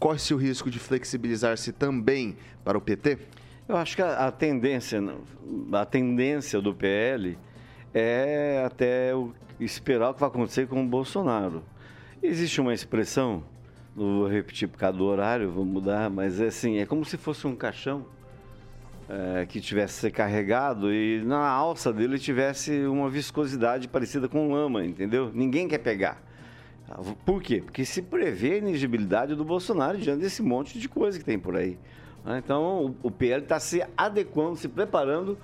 corre-se 0.00 0.34
o 0.34 0.36
risco 0.36 0.68
de 0.68 0.80
flexibilizar-se 0.80 1.70
também 1.70 2.36
para 2.64 2.76
o 2.76 2.80
PT? 2.80 3.18
Eu 3.68 3.76
acho 3.76 3.94
que 3.94 4.02
a, 4.02 4.26
a 4.26 4.32
tendência, 4.32 5.00
a 5.72 5.84
tendência 5.84 6.60
do 6.60 6.74
PL 6.74 7.38
é 7.94 8.64
até 8.66 9.14
o, 9.14 9.32
esperar 9.60 10.10
o 10.10 10.14
que 10.14 10.20
vai 10.20 10.28
acontecer 10.28 10.66
com 10.66 10.82
o 10.82 10.88
Bolsonaro. 10.88 11.62
Existe 12.20 12.60
uma 12.60 12.74
expressão, 12.74 13.44
não 13.94 14.18
vou 14.18 14.28
repetir 14.28 14.68
por 14.68 14.78
causa 14.78 14.98
do 14.98 15.04
horário, 15.04 15.52
vou 15.52 15.64
mudar, 15.64 16.10
mas 16.10 16.40
é 16.40 16.46
assim, 16.46 16.78
é 16.78 16.86
como 16.86 17.04
se 17.04 17.16
fosse 17.16 17.46
um 17.46 17.54
caixão 17.54 18.06
é, 19.12 19.44
que 19.44 19.60
tivesse 19.60 20.00
ser 20.00 20.10
carregado 20.10 20.90
e 20.90 21.22
na 21.22 21.46
alça 21.46 21.92
dele 21.92 22.18
tivesse 22.18 22.86
uma 22.86 23.10
viscosidade 23.10 23.86
parecida 23.86 24.26
com 24.26 24.50
lama, 24.50 24.82
entendeu? 24.86 25.30
Ninguém 25.34 25.68
quer 25.68 25.78
pegar. 25.78 26.22
Por 27.24 27.42
quê? 27.42 27.60
Porque 27.62 27.84
se 27.84 28.00
prevê 28.00 28.54
a 28.54 28.58
inegibilidade 28.58 29.34
do 29.34 29.44
Bolsonaro 29.44 29.98
diante 29.98 30.20
desse 30.20 30.42
monte 30.42 30.78
de 30.78 30.88
coisa 30.88 31.18
que 31.18 31.24
tem 31.24 31.38
por 31.38 31.56
aí. 31.56 31.78
Né? 32.24 32.40
Então, 32.42 32.94
o 33.02 33.10
PL 33.10 33.42
está 33.42 33.60
se 33.60 33.84
adequando, 33.96 34.56
se 34.56 34.68
preparando 34.68 35.38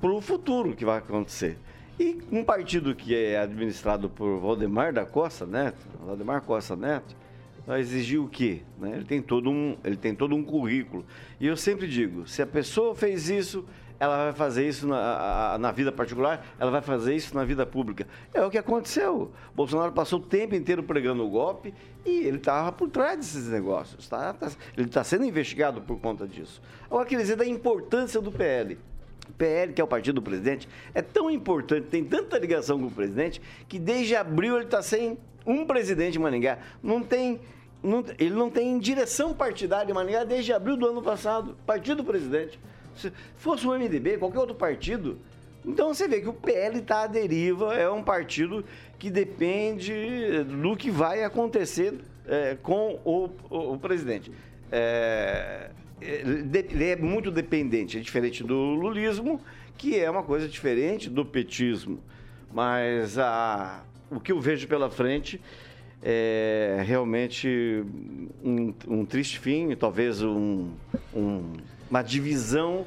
para 0.00 0.10
o 0.10 0.20
futuro 0.20 0.74
que 0.74 0.84
vai 0.84 0.98
acontecer. 0.98 1.58
E 1.98 2.18
um 2.30 2.44
partido 2.44 2.94
que 2.94 3.14
é 3.14 3.38
administrado 3.38 4.10
por 4.10 4.38
Valdemar 4.38 4.92
da 4.92 5.06
Costa 5.06 5.46
Neto, 5.46 5.86
Valdemar 6.04 6.42
Costa 6.42 6.76
Neto, 6.76 7.16
vai 7.66 7.80
exigir 7.80 8.20
o 8.20 8.28
quê? 8.28 8.62
Né? 8.78 8.92
Ele, 8.96 9.04
tem 9.04 9.22
todo 9.22 9.50
um, 9.50 9.76
ele 9.84 9.96
tem 9.96 10.14
todo 10.14 10.34
um 10.34 10.42
currículo. 10.42 11.04
E 11.40 11.46
eu 11.46 11.56
sempre 11.56 11.86
digo, 11.86 12.26
se 12.26 12.42
a 12.42 12.46
pessoa 12.46 12.94
fez 12.94 13.28
isso, 13.30 13.64
ela 13.98 14.24
vai 14.24 14.32
fazer 14.32 14.68
isso 14.68 14.86
na, 14.86 15.56
na 15.58 15.72
vida 15.72 15.90
particular, 15.90 16.46
ela 16.58 16.70
vai 16.70 16.82
fazer 16.82 17.14
isso 17.14 17.34
na 17.34 17.44
vida 17.44 17.64
pública. 17.64 18.06
É 18.32 18.42
o 18.42 18.50
que 18.50 18.58
aconteceu. 18.58 19.32
Bolsonaro 19.54 19.92
passou 19.92 20.18
o 20.18 20.22
tempo 20.22 20.54
inteiro 20.54 20.82
pregando 20.82 21.24
o 21.24 21.30
golpe 21.30 21.72
e 22.04 22.10
ele 22.10 22.36
estava 22.36 22.72
por 22.72 22.90
trás 22.90 23.16
desses 23.16 23.48
negócios. 23.48 24.08
Tá? 24.08 24.32
tá 24.32 24.50
ele 24.76 24.88
está 24.88 25.02
sendo 25.02 25.24
investigado 25.24 25.80
por 25.80 25.98
conta 26.00 26.26
disso. 26.26 26.60
Agora, 26.86 27.06
quer 27.06 27.16
dizer 27.16 27.36
da 27.36 27.46
importância 27.46 28.20
do 28.20 28.30
PL. 28.30 28.78
O 29.28 29.32
PL, 29.32 29.72
que 29.72 29.80
é 29.80 29.84
o 29.84 29.86
partido 29.86 30.16
do 30.16 30.22
presidente, 30.22 30.68
é 30.92 31.00
tão 31.00 31.30
importante, 31.30 31.86
tem 31.86 32.04
tanta 32.04 32.38
ligação 32.38 32.78
com 32.78 32.86
o 32.86 32.90
presidente, 32.90 33.40
que 33.66 33.78
desde 33.78 34.14
abril 34.14 34.56
ele 34.56 34.66
está 34.66 34.82
sem 34.82 35.16
um 35.46 35.64
presidente 35.64 36.18
em 36.18 36.20
Maringá. 36.20 36.58
Não 36.82 37.02
tem 37.02 37.40
não- 37.84 38.04
ele 38.18 38.34
não 38.34 38.50
tem 38.50 38.78
direção 38.78 39.34
partidária 39.34 39.90
em 39.90 39.94
Maringá 39.94 40.24
desde 40.24 40.52
abril 40.52 40.76
do 40.76 40.86
ano 40.88 41.02
passado. 41.02 41.56
Partido 41.66 41.98
do 41.98 42.04
presidente. 42.04 42.58
Se 42.96 43.12
fosse 43.36 43.66
o 43.66 43.72
MDB, 43.74 44.18
qualquer 44.18 44.38
outro 44.38 44.54
partido. 44.54 45.18
Então 45.64 45.92
você 45.94 46.06
vê 46.08 46.20
que 46.20 46.28
o 46.28 46.32
PL 46.32 46.78
está 46.78 47.02
à 47.02 47.06
deriva, 47.06 47.74
é 47.74 47.88
um 47.90 48.02
partido 48.02 48.64
que 48.98 49.10
depende 49.10 50.44
do 50.44 50.76
que 50.76 50.90
vai 50.90 51.24
acontecer 51.24 51.94
é, 52.26 52.56
com 52.62 52.98
o, 53.04 53.30
o- 53.50 53.72
o 53.74 53.78
presidente. 53.78 54.32
É, 54.72 55.70
ele 56.00 56.42
de- 56.42 56.58
ele 56.70 56.84
é 56.90 56.96
muito 56.96 57.30
dependente, 57.30 57.98
é 57.98 58.00
diferente 58.00 58.42
do 58.42 58.54
lulismo, 58.54 59.40
que 59.76 59.98
é 59.98 60.10
uma 60.10 60.22
coisa 60.22 60.48
diferente 60.48 61.08
do 61.10 61.24
petismo. 61.24 61.98
Mas 62.52 63.18
a, 63.18 63.82
o 64.10 64.20
que 64.20 64.32
eu 64.32 64.40
vejo 64.40 64.66
pela 64.68 64.88
frente 64.90 65.40
é 66.02 66.82
realmente 66.86 67.84
um, 68.42 68.74
um 68.86 69.04
triste 69.04 69.38
fim, 69.38 69.74
talvez 69.76 70.22
um- 70.22 70.70
um- 71.14 71.52
uma 71.90 72.02
divisão. 72.02 72.84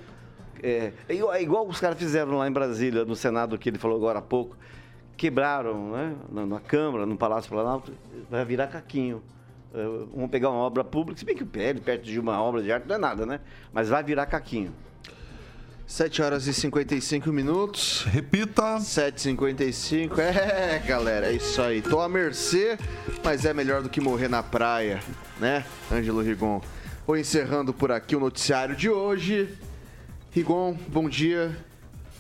É, 0.62 0.92
é 1.08 1.14
igual, 1.16 1.34
é 1.34 1.42
igual 1.42 1.68
os 1.68 1.80
caras 1.80 1.98
fizeram 1.98 2.38
lá 2.38 2.48
em 2.48 2.52
Brasília, 2.52 3.06
no 3.06 3.16
Senado, 3.16 3.58
que 3.58 3.70
ele 3.70 3.78
falou 3.78 3.98
agora 3.98 4.20
há 4.20 4.22
pouco. 4.22 4.58
Quebraram 5.16 5.92
né, 5.92 6.16
na, 6.32 6.46
na 6.46 6.60
Câmara, 6.60 7.06
no 7.06 7.18
Palácio 7.18 7.50
Planalto, 7.50 7.92
vai 8.30 8.44
virar 8.46 8.68
caquinho. 8.68 9.22
É, 9.74 9.84
vamos 10.14 10.30
pegar 10.30 10.50
uma 10.50 10.60
obra 10.60 10.84
pública, 10.84 11.20
se 11.20 11.26
bem 11.26 11.36
que 11.36 11.44
o 11.44 11.48
PL, 11.48 11.80
perto 11.82 12.04
de 12.04 12.20
uma 12.20 12.42
obra 12.42 12.62
de 12.62 12.72
arte, 12.72 12.88
não 12.88 12.96
é 12.96 13.00
nada, 13.00 13.26
né? 13.26 13.40
Mas 13.74 13.90
vai 13.90 14.04
virar 14.04 14.26
caquinho. 14.28 14.72
7 15.88 16.22
horas 16.22 16.48
e 16.48 16.54
55 16.54 17.32
minutos. 17.32 18.04
Repita. 18.04 18.76
7h55. 18.76 20.20
É, 20.20 20.80
galera, 20.86 21.28
é 21.28 21.34
isso 21.34 21.62
aí. 21.62 21.82
Tô 21.82 22.02
à 22.02 22.10
mercê, 22.10 22.78
mas 23.24 23.46
é 23.46 23.54
melhor 23.54 23.82
do 23.82 23.88
que 23.88 24.02
morrer 24.02 24.28
na 24.28 24.44
praia, 24.44 25.00
né, 25.40 25.66
Ângelo 25.90 26.22
Rigon? 26.22 26.62
Vou 27.08 27.18
encerrando 27.18 27.74
por 27.74 27.90
aqui 27.90 28.18
o 28.18 28.20
noticiário 28.20 28.76
de 28.76 28.90
hoje. 28.90 29.58
Rigon, 30.32 30.78
bom 30.90 31.08
dia. 31.08 31.58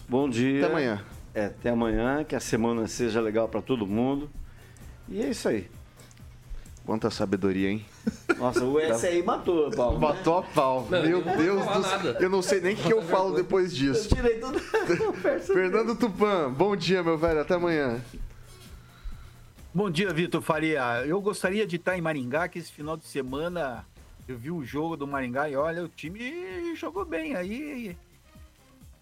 Bom 0.08 0.30
dia. 0.30 0.64
Até 0.64 0.72
amanhã. 0.72 1.06
É, 1.36 1.46
até 1.48 1.70
amanhã, 1.70 2.24
que 2.24 2.38
a 2.38 2.40
semana 2.40 2.88
seja 2.88 3.20
legal 3.20 3.50
para 3.50 3.62
todo 3.62 3.86
mundo. 3.86 4.30
E 5.10 5.22
é 5.22 5.30
isso 5.30 5.50
aí. 5.50 5.70
Quanta 6.88 7.12
sabedoria, 7.12 7.70
hein? 7.70 7.86
Nossa, 8.38 8.64
o 8.64 8.80
S 8.80 9.06
aí 9.06 9.22
matou, 9.22 9.70
Paulo. 9.72 10.00
Matou 10.00 10.38
a 10.38 10.44
pau. 10.44 10.88
Não, 10.90 11.02
Meu 11.04 11.20
eu 11.20 11.26
não 11.26 11.34
vou 11.34 11.44
Deus 11.44 11.66
do 11.66 11.84
céu. 11.84 12.14
Eu 12.22 12.30
não 12.30 12.42
sei 12.42 12.62
nem 12.62 12.76
o 12.76 12.78
que 12.78 12.94
eu 12.94 13.02
falo 13.02 13.36
depois 13.36 13.76
disso. 13.76 14.08
Eu 14.10 14.16
tirei 14.16 14.40
tudo. 14.40 14.58
Fernando 15.44 15.98
Tupan, 15.98 16.50
bom 16.50 16.78
dia, 16.78 17.04
meu 17.04 17.18
velho. 17.18 17.42
Até 17.42 17.56
amanhã. 17.56 18.02
Bom 19.74 19.92
dia, 19.92 20.14
Vitor 20.14 20.42
Faria. 20.42 21.06
Eu 21.06 21.20
gostaria 21.20 21.68
de 21.68 21.76
estar 21.76 21.98
em 21.98 22.02
Maringá, 22.02 22.48
que 22.48 22.58
esse 22.58 22.72
final 22.72 22.96
de 22.96 23.06
semana 23.06 23.86
eu 24.26 24.38
vi 24.38 24.50
o 24.50 24.64
jogo 24.64 24.96
do 24.96 25.06
Maringá 25.06 25.50
e 25.50 25.58
olha, 25.58 25.84
o 25.84 25.90
time 25.90 26.74
jogou 26.74 27.04
bem. 27.04 27.36
Aí 27.36 27.98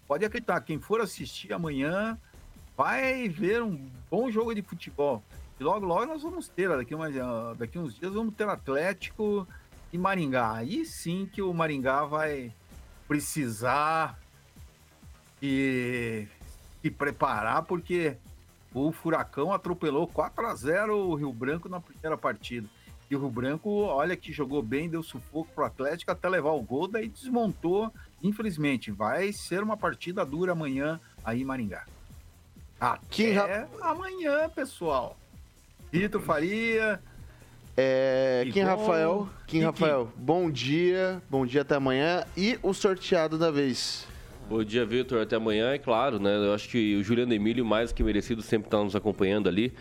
pode 0.07 0.25
acreditar, 0.25 0.59
quem 0.61 0.79
for 0.79 1.01
assistir 1.01 1.53
amanhã 1.53 2.17
vai 2.75 3.29
ver 3.29 3.61
um 3.61 3.79
bom 4.09 4.31
jogo 4.31 4.55
de 4.55 4.63
futebol. 4.63 5.21
E 5.59 5.63
logo, 5.63 5.85
logo 5.85 6.05
nós 6.05 6.21
vamos 6.21 6.47
ter, 6.49 6.69
daqui, 6.69 6.93
umas, 6.93 7.15
ah, 7.15 7.55
daqui 7.57 7.79
uns 7.79 7.95
dias, 7.95 8.13
vamos 8.13 8.35
ter 8.35 8.47
Atlético 8.47 9.47
e 9.91 9.97
Maringá. 9.97 10.53
Aí 10.53 10.85
sim 10.85 11.29
que 11.31 11.41
o 11.41 11.53
Maringá 11.53 12.03
vai 12.03 12.53
precisar 13.07 14.19
e 15.41 16.27
se 16.81 16.91
preparar, 16.91 17.63
porque 17.63 18.17
o 18.73 18.91
Furacão 18.91 19.53
atropelou 19.53 20.07
4 20.07 20.45
a 20.45 20.55
0 20.55 20.97
o 20.97 21.15
Rio 21.15 21.31
Branco 21.31 21.69
na 21.69 21.79
primeira 21.79 22.17
partida. 22.17 22.67
E 23.09 23.15
o 23.15 23.19
Rio 23.19 23.29
Branco, 23.29 23.69
olha 23.69 24.17
que 24.17 24.33
jogou 24.33 24.61
bem, 24.61 24.89
deu 24.89 25.03
sufoco 25.03 25.49
pro 25.53 25.65
Atlético 25.65 26.11
até 26.11 26.27
levar 26.27 26.51
o 26.51 26.61
gol, 26.61 26.87
daí 26.87 27.07
desmontou, 27.07 27.93
infelizmente. 28.21 28.91
Vai 28.91 29.31
ser 29.31 29.63
uma 29.63 29.77
partida 29.77 30.25
dura 30.25 30.51
amanhã 30.51 30.99
aí 31.23 31.41
em 31.41 31.45
Maringá. 31.45 31.85
Até 32.79 33.67
amanhã, 33.81 34.49
pessoal. 34.49 35.15
Vitor 35.91 36.21
Faria. 36.21 36.99
É, 37.77 38.43
Kim 38.45 38.59
Rigon, 38.59 38.65
Rafael, 38.67 39.29
Kim 39.47 39.57
Kiki. 39.57 39.65
Rafael, 39.65 40.09
bom 40.15 40.49
dia, 40.49 41.21
bom 41.29 41.45
dia 41.45 41.61
até 41.61 41.75
amanhã. 41.75 42.23
E 42.37 42.57
o 42.63 42.73
sorteado 42.73 43.37
da 43.37 43.51
vez. 43.51 44.07
Bom 44.47 44.63
dia, 44.63 44.85
Vitor. 44.85 45.21
Até 45.21 45.35
amanhã, 45.35 45.71
é 45.71 45.77
claro, 45.77 46.19
né? 46.19 46.35
Eu 46.37 46.53
acho 46.53 46.69
que 46.69 46.95
o 46.95 47.03
Juliano 47.03 47.33
Emílio, 47.33 47.65
mais 47.65 47.91
que 47.91 48.03
merecido, 48.03 48.41
sempre 48.41 48.67
está 48.67 48.81
nos 48.81 48.95
acompanhando 48.95 49.49
ali. 49.49 49.73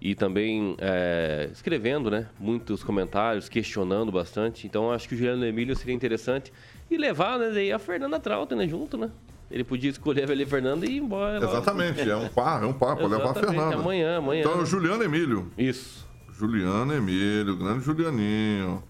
E 0.00 0.14
também 0.14 0.76
é, 0.78 1.48
escrevendo, 1.52 2.10
né? 2.10 2.26
Muitos 2.38 2.84
comentários, 2.84 3.48
questionando 3.48 4.12
bastante. 4.12 4.66
Então, 4.66 4.92
acho 4.92 5.08
que 5.08 5.14
o 5.14 5.18
Juliano 5.18 5.44
Emílio 5.46 5.74
seria 5.74 5.94
interessante. 5.94 6.52
E 6.90 6.96
levar, 6.96 7.38
né? 7.38 7.50
Daí 7.50 7.72
a 7.72 7.78
Fernanda 7.78 8.18
Trauter, 8.20 8.58
né? 8.58 8.68
Junto, 8.68 8.98
né? 8.98 9.10
Ele 9.50 9.64
podia 9.64 9.90
escolher 9.90 10.24
a 10.24 10.26
Velha 10.26 10.46
Fernanda 10.46 10.84
e 10.86 10.90
ir 10.96 10.98
embora. 10.98 11.38
Exatamente, 11.42 12.00
é 12.08 12.16
um 12.16 12.28
par, 12.28 12.62
é 12.62 12.66
um 12.66 12.72
par, 12.72 12.96
pode 12.96 13.08
levar 13.14 13.30
a 13.30 13.34
Fernanda. 13.34 13.76
amanhã, 13.76 14.18
amanhã. 14.18 14.40
Então 14.40 14.52
é 14.58 14.62
o 14.62 14.66
Juliano 14.66 15.02
Emílio. 15.02 15.50
Isso. 15.56 16.06
Juliano 16.38 16.92
Emílio, 16.94 17.56
grande 17.56 17.84
Julianinho. 17.84 18.82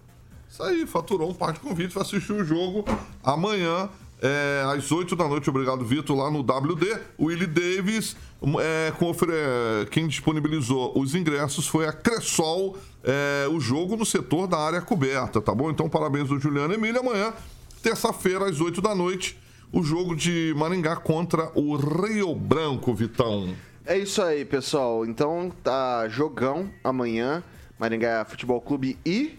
Isso 0.49 0.61
aí, 0.63 0.85
faturou 0.85 1.29
um 1.29 1.33
par 1.33 1.53
de 1.53 1.59
convites 1.59 1.93
para 1.93 2.01
assistir 2.01 2.33
o 2.33 2.43
jogo 2.43 2.83
amanhã, 3.23 3.87
é, 4.21 4.63
às 4.75 4.91
8 4.91 5.15
da 5.15 5.27
noite. 5.27 5.49
Obrigado, 5.49 5.85
Vitor, 5.85 6.17
lá 6.17 6.29
no 6.29 6.39
WD. 6.39 6.97
O 7.17 7.25
Willie 7.25 7.47
Davis, 7.47 8.15
é, 8.59 8.91
com 8.97 9.09
ofere- 9.09 9.85
quem 9.91 10.07
disponibilizou 10.07 10.91
os 10.99 11.15
ingressos 11.15 11.67
foi 11.67 11.87
a 11.87 11.93
Cressol, 11.93 12.75
é, 13.03 13.47
o 13.49 13.59
jogo 13.59 13.95
no 13.95 14.05
setor 14.05 14.47
da 14.47 14.57
área 14.57 14.81
coberta, 14.81 15.39
tá 15.39 15.53
bom? 15.55 15.69
Então, 15.69 15.87
parabéns 15.87 16.29
ao 16.29 16.39
Juliano 16.39 16.73
Emílio. 16.73 16.99
Amanhã, 16.99 17.31
terça-feira, 17.81 18.49
às 18.49 18.59
8 18.59 18.81
da 18.81 18.93
noite, 18.93 19.37
o 19.71 19.83
jogo 19.83 20.15
de 20.15 20.53
Maringá 20.57 20.95
contra 20.95 21.51
o 21.53 21.75
Rio 21.75 22.33
Branco, 22.35 22.93
Vitão. 22.93 23.53
É 23.85 23.97
isso 23.97 24.21
aí, 24.21 24.45
pessoal. 24.45 25.05
Então 25.05 25.51
tá 25.63 26.07
jogão 26.07 26.69
amanhã. 26.83 27.43
Maringá 27.77 28.25
Futebol 28.25 28.59
Clube 28.61 28.97
e. 29.05 29.37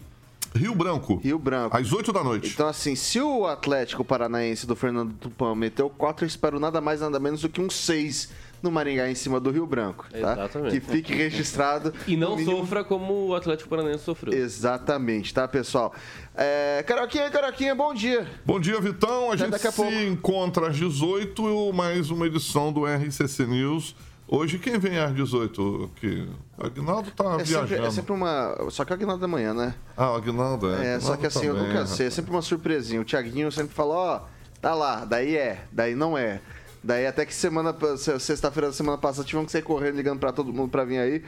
Rio 0.55 0.75
Branco. 0.75 1.17
Rio 1.17 1.39
Branco. 1.39 1.77
Às 1.77 1.93
8 1.93 2.13
da 2.13 2.25
noite. 2.25 2.51
Então, 2.53 2.67
assim, 2.67 2.97
se 2.97 3.21
o 3.21 3.47
Atlético 3.47 4.05
Paranaense 4.05 4.67
do 4.67 4.75
Fernando 4.75 5.13
Tupan 5.13 5.55
meteu 5.55 5.89
4, 5.89 6.25
eu 6.25 6.27
espero 6.27 6.59
nada 6.59 6.81
mais, 6.81 7.01
nada 7.01 7.21
menos 7.21 7.43
do 7.43 7.49
que 7.49 7.61
um 7.61 7.71
6 7.71 8.31
no 8.63 8.71
Maringá 8.71 9.09
em 9.11 9.15
cima 9.15 9.41
do 9.41 9.51
Rio 9.51 9.67
Branco, 9.67 10.07
tá? 10.11 10.19
Exatamente. 10.33 10.81
Que 10.81 10.87
fique 10.87 11.15
registrado. 11.15 11.93
E 12.07 12.17
não 12.17 12.37
mínimo- 12.37 12.59
sofra 12.59 12.85
como 12.85 13.29
o 13.29 13.35
Atlético 13.35 13.69
Paranaense 13.71 14.05
sofreu. 14.05 14.33
Exatamente, 14.35 15.33
tá, 15.33 15.47
pessoal? 15.49 15.95
É... 16.35 16.83
Caroquinha, 16.87 17.31
Caroquinha, 17.31 17.75
bom 17.75 17.93
dia. 17.95 18.27
Bom 18.45 18.61
dia, 18.61 18.81
Vitão. 18.81 19.25
A 19.31 19.35
Até 19.35 19.39
gente 19.39 19.51
daqui 19.51 19.67
a 19.67 19.71
se 19.71 19.77
pouco. 19.77 19.93
encontra 19.93 20.69
às 20.69 20.77
18, 20.77 21.73
mais 21.73 22.11
uma 22.11 22.27
edição 22.27 22.73
do 22.73 22.85
RCC 22.87 23.47
News. 23.47 23.95
Hoje, 24.33 24.59
quem 24.61 24.79
vem 24.79 24.97
às 24.99 25.13
18 25.13 25.91
aqui? 25.97 26.29
O 26.57 26.65
Agnaldo 26.67 27.11
tá 27.11 27.25
É 27.25 27.45
sempre, 27.45 27.45
viajando. 27.67 27.87
é 27.87 27.91
sempre 27.91 28.13
uma. 28.13 28.57
Só 28.71 28.85
que 28.85 28.93
é 28.93 28.95
o 28.95 28.97
Aguinaldo 28.97 29.21
da 29.21 29.27
manhã, 29.27 29.53
né? 29.53 29.75
Ah, 29.97 30.13
o 30.13 30.15
Agnaldo 30.17 30.71
é. 30.73 30.95
É, 30.95 31.01
só 31.01 31.17
que 31.17 31.27
Agnaldo 31.27 31.39
assim, 31.39 31.47
eu 31.49 31.55
também, 31.57 31.69
nunca 31.73 31.87
sei. 31.87 32.07
É 32.07 32.11
sempre 32.11 32.31
uma 32.31 32.41
surpresinha. 32.43 33.01
O 33.01 33.05
Thiaguinho 33.05 33.51
sempre 33.51 33.75
fala, 33.75 33.95
ó, 33.95 34.21
tá 34.61 34.73
lá, 34.73 35.05
daí 35.05 35.35
é, 35.37 35.65
daí 35.73 35.97
não 35.97 36.17
é. 36.17 36.41
Daí 36.83 37.07
até 37.07 37.27
que 37.27 37.35
semana, 37.35 37.75
sexta-feira 38.19 38.69
da 38.69 38.73
semana 38.73 38.97
passada, 38.99 39.27
tivemos 39.27 39.47
que 39.47 39.53
sair 39.53 39.63
correndo, 39.63 39.97
ligando 39.97 40.19
pra 40.19 40.33
todo 40.33 40.53
mundo 40.53 40.71
pra 40.71 40.85
vir 40.85 40.99
aí. 40.99 41.23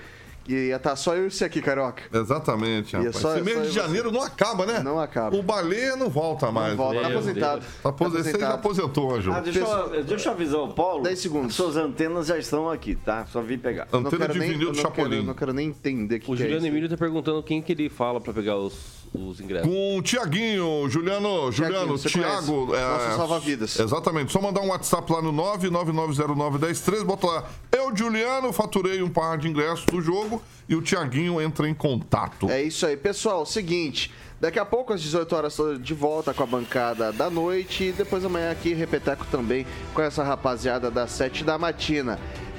E 0.49 0.55
ia 0.71 0.77
estar 0.77 0.97
só 0.97 1.15
eu 1.15 1.29
e 1.29 1.31
você 1.31 1.45
aqui, 1.45 1.63
Carioca. 1.63 2.03
Exatamente, 2.13 2.97
rapaz. 2.97 3.15
só- 3.17 3.37
Esse 3.37 3.45
mês 3.45 3.63
de 3.69 3.71
janeiro 3.71 4.11
não 4.11 4.21
acaba, 4.23 4.67
né? 4.67 4.81
Não 4.81 4.99
acaba. 4.99 5.37
O 5.37 5.43
Baleia 5.43 5.95
não 5.95 6.09
volta 6.11 6.51
mais. 6.51 6.75
volta, 6.77 7.01
tá 7.01 7.09
Meu 7.09 7.19
aposentado. 7.19 7.61
Tá 7.61 7.67
Tá 7.83 7.89
aposentado. 7.91 8.25
Você 8.33 8.39
já 8.41 8.55
aposentou, 8.55 9.15
Anjo. 9.15 9.33
Ah, 9.33 9.39
deixa, 9.41 9.61
eu, 9.61 10.03
deixa 10.03 10.29
eu 10.31 10.33
avisar 10.33 10.61
o 10.63 10.75
Paulo. 10.75 11.05
10 11.05 11.21
segundos. 11.21 11.55
Suas 11.55 11.77
antenas 11.77 12.27
já 12.27 12.37
estão 12.37 12.69
aqui, 12.69 12.97
tá? 12.97 13.25
Só 13.27 13.41
vim 13.41 13.57
pegar. 13.57 13.87
Não 13.93 14.01
Antena 14.01 14.19
quero 14.27 14.33
de 14.33 14.39
nem, 14.41 14.49
vinil 14.51 14.73
do 14.73 14.77
não 14.79 14.83
quero, 14.83 14.97
Chapolin. 14.97 15.23
não 15.25 15.35
quero 15.35 15.53
nem 15.53 15.69
entender 15.69 16.17
o 16.17 16.21
que, 16.21 16.33
O 16.33 16.37
que 16.37 16.43
é 16.43 16.47
Juliano. 16.47 16.67
Emílio 16.67 16.89
tá 16.89 16.97
perguntando 16.97 17.41
quem 17.45 17.63
que 17.63 17.71
ele 17.71 17.89
fala 17.89 18.21
pra 18.21 18.33
pegar 18.33 18.57
os, 18.57 19.02
os 19.15 19.41
ingressos. 19.41 19.69
Com 19.69 19.99
o 19.99 20.03
Tiaguinho, 20.03 20.89
Juliano, 20.89 21.53
Juliano, 21.53 21.99
Tiago. 21.99 22.67
conhece. 22.69 22.87
Nosso 22.87 23.17
salva-vidas. 23.17 23.79
Exatamente. 23.79 24.33
Só 24.33 24.41
mandar 24.41 24.61
um 24.61 24.69
WhatsApp 24.69 25.13
lá 25.13 25.21
no 25.21 25.33
999091013, 25.33 27.05
bota 27.05 27.27
lá. 27.27 27.45
Eu, 27.71 27.95
Juliano, 27.95 28.53
faturei 28.53 29.03
um 29.03 29.11
par 29.11 29.37
de 29.39 29.49
ingressos 29.49 29.85
do 29.87 30.01
jogo 30.01 30.43
e 30.69 30.75
o 30.75 30.83
Tiaguinho 30.83 31.41
entra 31.41 31.69
em 31.69 31.75
contato. 31.75 32.49
É 32.51 32.63
isso 32.63 32.87
aí, 32.87 32.97
pessoal. 32.97 33.45
Seguinte, 33.45 34.11
daqui 34.41 34.59
a 34.59 34.65
pouco 34.65 34.93
às 34.93 35.03
18 35.03 35.37
horas 35.37 35.57
tô 35.57 35.75
de 35.75 35.95
volta 35.95 36.33
com 36.33 36.43
a 36.43 36.47
bancada 36.47 37.13
da 37.13 37.29
noite 37.29 37.85
e 37.85 37.93
depois 37.93 38.25
amanhã 38.25 38.51
aqui 38.51 38.73
repeteco 38.73 39.27
também 39.31 39.67
com 39.93 40.01
essa 40.03 40.23
rapaziada 40.23 40.91
das 40.91 41.11
7 41.11 41.45
da 41.45 41.59
matina. 41.59 42.19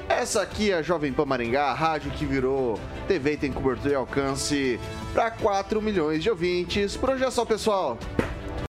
Essa 0.10 0.41
aqui 0.41 0.72
é 0.72 0.76
a 0.76 0.82
Jovem 0.82 1.14
Pan 1.14 1.26
Maringá, 1.26 1.66
a 1.66 1.74
rádio 1.74 2.12
que 2.12 2.26
virou 2.26 2.80
TV 3.08 3.38
tem 3.38 3.51
cobertura 3.51 3.93
e 3.93 3.95
alcance 3.95 4.80
para 5.14 5.32
4 5.32 5.82
milhões 5.82 6.22
de 6.22 6.30
ouvintes. 6.30 6.95
Por 6.97 7.12
hoje 7.12 7.24
é 7.24 7.32
só, 7.32 7.45
pessoal. 7.45 7.97